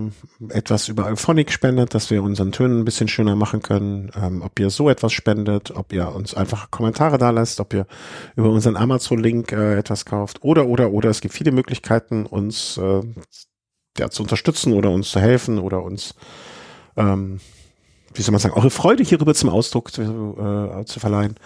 etwas 0.49 0.88
über 0.88 1.07
Euphonic 1.07 1.51
spendet, 1.53 1.92
dass 1.94 2.11
wir 2.11 2.22
unseren 2.22 2.53
Tönen 2.53 2.80
ein 2.80 2.84
bisschen 2.84 3.09
schöner 3.09 3.34
machen 3.34 3.62
können, 3.62 4.11
ähm, 4.14 4.42
ob 4.42 4.59
ihr 4.61 4.70
so 4.70 4.88
etwas 4.88 5.12
spendet, 5.12 5.72
ob 5.72 5.92
ihr 5.92 6.14
uns 6.14 6.34
einfach 6.34 6.70
Kommentare 6.70 7.18
da 7.18 7.30
lasst, 7.30 7.61
ob 7.61 7.74
ihr 7.74 7.86
über 8.36 8.51
unseren 8.51 8.76
Amazon-Link 8.76 9.53
äh, 9.53 9.76
etwas 9.76 10.05
kauft 10.05 10.44
oder, 10.44 10.66
oder, 10.66 10.92
oder. 10.92 11.11
Es 11.11 11.20
gibt 11.20 11.34
viele 11.34 11.53
Möglichkeiten, 11.53 12.26
uns 12.26 12.78
äh, 12.78 13.03
ja, 13.99 14.09
zu 14.09 14.22
unterstützen 14.22 14.72
oder 14.74 14.90
uns 14.90 15.11
zu 15.11 15.20
helfen 15.20 15.59
oder 15.59 15.82
uns 15.82 16.14
ähm, 16.96 17.40
wie 18.14 18.22
soll 18.22 18.32
man 18.32 18.40
sagen, 18.40 18.55
eure 18.55 18.70
Freude 18.70 19.03
hierüber 19.03 19.34
zum 19.34 19.51
Ausdruck 19.51 19.92
zu, 19.92 20.03
äh, 20.03 20.84
zu 20.84 21.01
verleihen. 21.01 21.36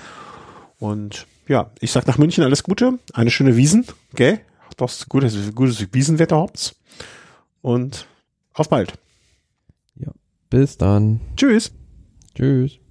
Und 0.79 1.27
ja, 1.49 1.71
ich 1.81 1.91
sag 1.91 2.07
nach 2.07 2.19
München 2.19 2.45
alles 2.45 2.63
Gute, 2.63 2.99
eine 3.13 3.31
schöne 3.31 3.57
Wiesen, 3.57 3.87
gell? 4.15 4.41
Das 4.77 5.09
gutes, 5.09 5.55
gutes 5.55 5.87
Wiesenwetter 5.93 6.37
habt's. 6.37 6.75
Und 7.61 8.07
auf 8.55 8.69
bald. 8.69 8.95
Ja, 9.97 10.13
bis 10.51 10.79
dann. 10.79 11.21
Tschüss. 11.37 11.73
Tschüss. 12.35 12.82